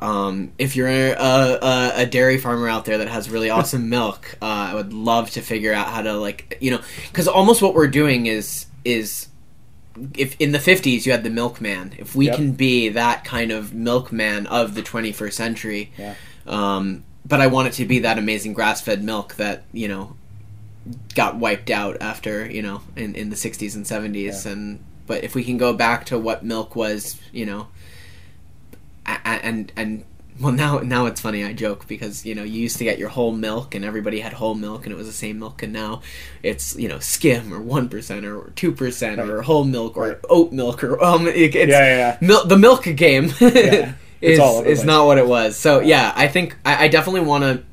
Um, 0.01 0.51
if 0.57 0.75
you're 0.75 0.89
a, 0.89 1.13
a, 1.13 1.91
a 2.01 2.05
dairy 2.05 2.37
farmer 2.37 2.67
out 2.67 2.83
there 2.85 2.97
that 2.97 3.07
has 3.07 3.29
really 3.29 3.49
awesome 3.57 3.89
milk, 3.89 4.37
uh, 4.41 4.45
I 4.45 4.73
would 4.75 4.93
love 4.93 5.31
to 5.31 5.41
figure 5.41 5.73
out 5.73 5.87
how 5.87 6.01
to 6.01 6.13
like 6.13 6.57
you 6.61 6.71
know 6.71 6.81
because 7.07 7.27
almost 7.27 7.61
what 7.61 7.73
we're 7.73 7.87
doing 7.87 8.25
is 8.25 8.65
is 8.83 9.27
if 10.17 10.35
in 10.39 10.51
the 10.51 10.57
50s 10.59 11.05
you 11.05 11.11
had 11.11 11.23
the 11.23 11.29
milkman 11.29 11.93
if 11.97 12.15
we 12.15 12.25
Yep. 12.27 12.35
can 12.35 12.51
be 12.51 12.89
that 12.89 13.23
kind 13.23 13.51
of 13.51 13.73
milkman 13.73 14.45
of 14.47 14.75
the 14.75 14.81
21st 14.81 15.33
century 15.33 15.91
Yeah. 15.97 16.15
um, 16.47 17.03
but 17.25 17.39
i 17.41 17.47
want 17.47 17.67
it 17.69 17.73
to 17.75 17.85
be 17.85 17.99
that 17.99 18.17
amazing 18.17 18.53
grass-fed 18.53 19.03
milk 19.03 19.35
that 19.35 19.63
you 19.71 19.87
know 19.87 20.15
got 21.15 21.37
wiped 21.37 21.69
out 21.71 21.97
after 22.01 22.45
you 22.49 22.61
know 22.61 22.81
in, 22.95 23.15
in 23.15 23.29
the 23.29 23.35
60s 23.35 23.75
and 23.75 23.85
70s 23.85 24.45
Yeah. 24.45 24.51
and 24.51 24.83
but 25.07 25.23
if 25.23 25.33
we 25.35 25.43
can 25.43 25.57
go 25.57 25.73
back 25.73 26.05
to 26.07 26.19
what 26.19 26.43
milk 26.43 26.75
was 26.75 27.19
you 27.31 27.45
know 27.45 27.67
and 29.05 29.71
and 29.75 30.03
well 30.39 30.51
now 30.51 30.79
now 30.79 31.05
it's 31.05 31.21
funny 31.21 31.43
I 31.45 31.53
joke 31.53 31.87
because 31.87 32.25
you 32.25 32.35
know 32.35 32.43
you 32.43 32.59
used 32.61 32.77
to 32.79 32.83
get 32.83 32.99
your 32.99 33.09
whole 33.09 33.31
milk 33.31 33.73
and 33.75 33.85
everybody 33.85 34.19
had 34.19 34.33
whole 34.33 34.55
milk 34.55 34.85
and 34.85 34.91
it 34.93 34.97
was 34.97 35.07
the 35.07 35.13
same 35.13 35.39
milk 35.39 35.63
and 35.63 35.71
now 35.71 36.01
it's 36.43 36.75
you 36.77 36.87
know 36.89 36.99
skim 36.99 37.53
or 37.53 37.61
one 37.61 37.87
percent 37.89 38.25
or 38.25 38.51
two 38.55 38.71
percent 38.73 39.19
or 39.21 39.41
whole 39.43 39.63
milk 39.63 39.95
or 39.97 40.07
Right. 40.09 40.17
oat 40.29 40.51
milk 40.51 40.83
or 40.83 41.01
um 41.03 41.27
it, 41.27 41.35
it's 41.55 41.55
Yeah, 41.55 41.79
yeah, 41.79 41.97
yeah. 41.97 42.17
Mil- 42.21 42.45
the 42.45 42.57
milk 42.57 42.83
game 42.83 43.31
It's 44.21 44.41
is 44.41 44.61
is 44.79 44.83
not 44.85 45.05
what 45.05 45.17
it 45.17 45.27
was 45.27 45.55
so 45.57 45.81
yeah 45.81 46.11
I 46.15 46.27
think 46.27 46.57
I, 46.65 46.85
I 46.85 46.87
definitely 46.87 47.21
want 47.21 47.43
to 47.43 47.63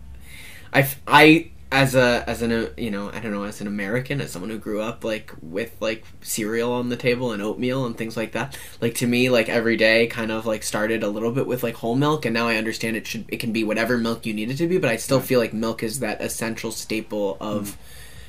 I, 0.75 0.89
I 1.07 1.51
as 1.73 1.95
a 1.95 2.23
as 2.29 2.43
an 2.43 2.69
you 2.77 2.91
know 2.91 3.11
I 3.11 3.19
don't 3.19 3.33
know 3.33 3.45
as 3.45 3.61
an 3.63 3.67
American 3.67 4.21
as 4.21 4.31
someone 4.31 4.51
who 4.51 4.59
grew 4.59 4.81
up 4.83 5.03
like 5.05 5.33
with 5.41 5.75
like 5.81 6.05
cereal 6.21 6.71
on 6.73 6.91
the 6.91 6.97
table 6.97 7.33
and 7.33 7.43
oatmeal 7.43 7.87
and 7.87 7.97
things 7.97 8.17
like 8.17 8.33
that 8.33 8.59
like 8.83 8.95
to 8.97 9.07
me 9.07 9.31
like 9.31 9.49
every 9.49 9.77
day 9.79 10.07
kind 10.07 10.31
of 10.31 10.45
like 10.45 10.63
started 10.63 11.03
a 11.03 11.09
little 11.09 11.33
bit 11.33 11.47
with 11.47 11.63
like 11.63 11.75
whole 11.77 11.95
milk 11.95 12.27
and 12.27 12.35
now 12.35 12.47
I 12.47 12.57
understand 12.57 12.97
it 12.97 13.07
should 13.07 13.25
it 13.29 13.39
can 13.39 13.53
be 13.53 13.65
whatever 13.65 13.97
milk 13.99 14.27
you 14.27 14.35
need 14.35 14.51
it 14.51 14.57
to 14.59 14.69
be 14.69 14.77
but 14.79 14.91
I 14.91 14.97
still 14.97 15.21
feel 15.21 15.41
like 15.41 15.55
milk 15.55 15.83
is 15.83 16.01
that 16.01 16.21
essential 16.21 16.71
staple 16.73 17.39
of 17.41 17.77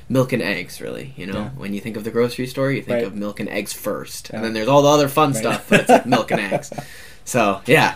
milk 0.08 0.32
and 0.32 0.42
eggs 0.42 0.80
really 0.80 1.12
you 1.16 1.26
know 1.26 1.34
Mm. 1.34 1.44
Yeah. 1.44 1.50
when 1.50 1.74
you 1.74 1.80
think 1.80 1.96
of 1.98 2.04
the 2.04 2.10
grocery 2.10 2.46
store 2.46 2.70
you 2.72 2.80
think 2.82 2.94
Right. 2.96 3.04
of 3.04 3.14
milk 3.14 3.40
and 3.40 3.48
eggs 3.50 3.72
first 3.74 4.30
Yeah. 4.30 4.36
and 4.36 4.44
then 4.44 4.52
there's 4.54 4.68
all 4.68 4.82
the 4.82 4.88
other 4.88 5.08
fun 5.08 5.34
stuff 5.34 5.66
but 5.68 5.80
it's 5.80 5.88
like 5.90 6.06
milk 6.06 6.30
and 6.30 6.40
eggs 6.40 6.72
so 7.24 7.60
yeah 7.66 7.94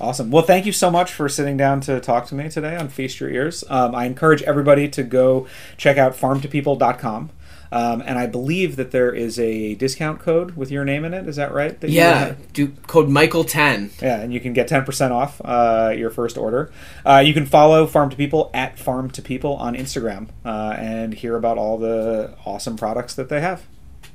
Awesome. 0.00 0.30
Well, 0.30 0.42
thank 0.42 0.66
you 0.66 0.72
so 0.72 0.90
much 0.90 1.12
for 1.12 1.28
sitting 1.28 1.56
down 1.56 1.80
to 1.82 2.00
talk 2.00 2.26
to 2.26 2.34
me 2.34 2.50
today 2.50 2.76
on 2.76 2.88
Feast 2.88 3.18
Your 3.18 3.30
Ears. 3.30 3.64
Um, 3.68 3.94
I 3.94 4.04
encourage 4.04 4.42
everybody 4.42 4.88
to 4.90 5.02
go 5.02 5.46
check 5.78 5.96
out 5.96 6.12
farmtopeople.com. 6.12 7.30
Um, 7.72 8.02
and 8.06 8.18
I 8.18 8.26
believe 8.26 8.76
that 8.76 8.90
there 8.90 9.12
is 9.12 9.38
a 9.38 9.74
discount 9.74 10.20
code 10.20 10.56
with 10.56 10.70
your 10.70 10.84
name 10.84 11.04
in 11.04 11.12
it. 11.14 11.26
Is 11.26 11.36
that 11.36 11.52
right? 11.52 11.78
That 11.80 11.90
yeah 11.90 12.34
do 12.52 12.68
code 12.86 13.08
Michael 13.08 13.44
10 13.44 13.90
Yeah, 14.00 14.20
and 14.20 14.32
you 14.32 14.40
can 14.40 14.52
get 14.52 14.68
10% 14.68 15.10
off 15.10 15.40
uh, 15.44 15.92
your 15.96 16.10
first 16.10 16.38
order. 16.38 16.70
Uh, 17.04 17.22
you 17.24 17.34
can 17.34 17.44
follow 17.46 17.86
Farm 17.86 18.10
to 18.10 18.16
People 18.16 18.50
at 18.54 18.78
Farm 18.78 19.10
to 19.10 19.22
People 19.22 19.54
on 19.56 19.74
Instagram 19.74 20.28
uh, 20.44 20.76
and 20.78 21.14
hear 21.14 21.36
about 21.36 21.58
all 21.58 21.78
the 21.78 22.34
awesome 22.44 22.76
products 22.76 23.14
that 23.14 23.28
they 23.28 23.40
have. 23.40 23.64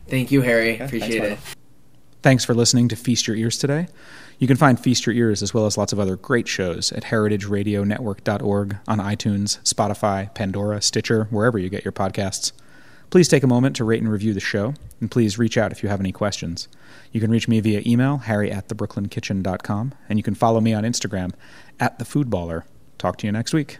thank 0.08 0.32
you 0.32 0.42
Harry 0.42 0.78
thanks, 0.78 0.94
appreciate 0.94 1.24
it 1.24 1.30
Michael. 1.32 1.61
Thanks 2.22 2.46
for 2.46 2.54
listening 2.54 2.88
to 2.90 2.96
Feast 2.96 3.28
Your 3.28 3.36
Ears 3.36 3.58
today. 3.58 3.88
You 4.38 4.48
can 4.48 4.58
find 4.58 4.80
Feast 4.80 5.08
Your 5.08 5.16
Ears 5.16 5.42
as 5.42 5.56
well 5.56 5.66
as 5.66 5.78
lots 5.78 5.92
of 5.92 6.00
other 6.00 6.16
great 6.16 6.48
shows 6.48 6.92
at 6.92 7.06
heritageradionetwork.org 7.06 8.78
on 8.88 9.00
iTunes, 9.00 9.60
Spotify, 9.64 10.34
Pandora, 10.36 10.82
Stitcher, 10.84 11.26
wherever 11.32 11.58
you 11.58 11.70
get 11.70 11.84
your 11.84 11.92
podcasts. 11.92 12.52
Please 13.10 13.28
take 13.28 13.44
a 13.44 13.48
moment 13.48 13.76
to 13.76 13.84
rate 13.84 14.02
and 14.02 14.12
review 14.12 14.34
the 14.34 14.40
show, 14.40 14.74
and 15.00 15.10
please 15.10 15.40
reach 15.40 15.58
out 15.58 15.72
if 15.72 15.84
you 15.84 15.90
have 15.90 16.00
any 16.00 16.12
questions. 16.12 16.68
You 17.12 17.20
can 17.20 17.32
reach 17.32 17.48
me 17.48 17.60
via 17.60 17.82
email, 17.86 18.18
harry 18.18 18.52
at 18.52 18.70
thebrooklynkitchen.com, 18.70 19.94
and 20.08 20.20
you 20.20 20.24
can 20.24 20.36
follow 20.36 20.62
me 20.62 20.74
on 20.74 20.84
Instagram 20.84 21.34
at 21.80 21.98
thefoodballer. 21.98 22.64
Talk 23.00 23.18
to 23.18 23.28
you 23.28 23.32
next 23.32 23.54
week. 23.54 23.80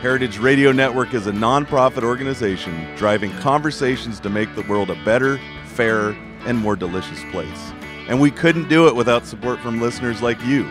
Heritage 0.00 0.38
Radio 0.38 0.70
Network 0.70 1.12
is 1.12 1.26
a 1.26 1.32
nonprofit 1.32 2.04
organization 2.04 2.86
driving 2.94 3.32
conversations 3.38 4.20
to 4.20 4.30
make 4.30 4.54
the 4.54 4.62
world 4.62 4.90
a 4.90 5.04
better, 5.04 5.40
fairer, 5.64 6.16
and 6.46 6.56
more 6.56 6.76
delicious 6.76 7.20
place. 7.32 7.72
And 8.06 8.20
we 8.20 8.30
couldn't 8.30 8.68
do 8.68 8.86
it 8.86 8.94
without 8.94 9.26
support 9.26 9.58
from 9.58 9.80
listeners 9.80 10.22
like 10.22 10.40
you. 10.44 10.68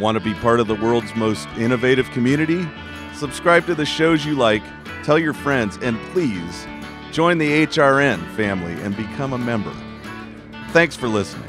Want 0.00 0.18
to 0.18 0.24
be 0.24 0.34
part 0.34 0.58
of 0.58 0.66
the 0.66 0.74
world's 0.74 1.14
most 1.14 1.46
innovative 1.56 2.10
community? 2.10 2.68
Subscribe 3.14 3.66
to 3.66 3.76
the 3.76 3.86
shows 3.86 4.26
you 4.26 4.34
like, 4.34 4.64
tell 5.04 5.16
your 5.16 5.32
friends, 5.32 5.78
and 5.80 5.96
please 6.10 6.66
join 7.12 7.38
the 7.38 7.66
HRN 7.68 8.34
family 8.34 8.72
and 8.82 8.96
become 8.96 9.32
a 9.32 9.38
member. 9.38 9.72
Thanks 10.72 10.96
for 10.96 11.06
listening. 11.06 11.45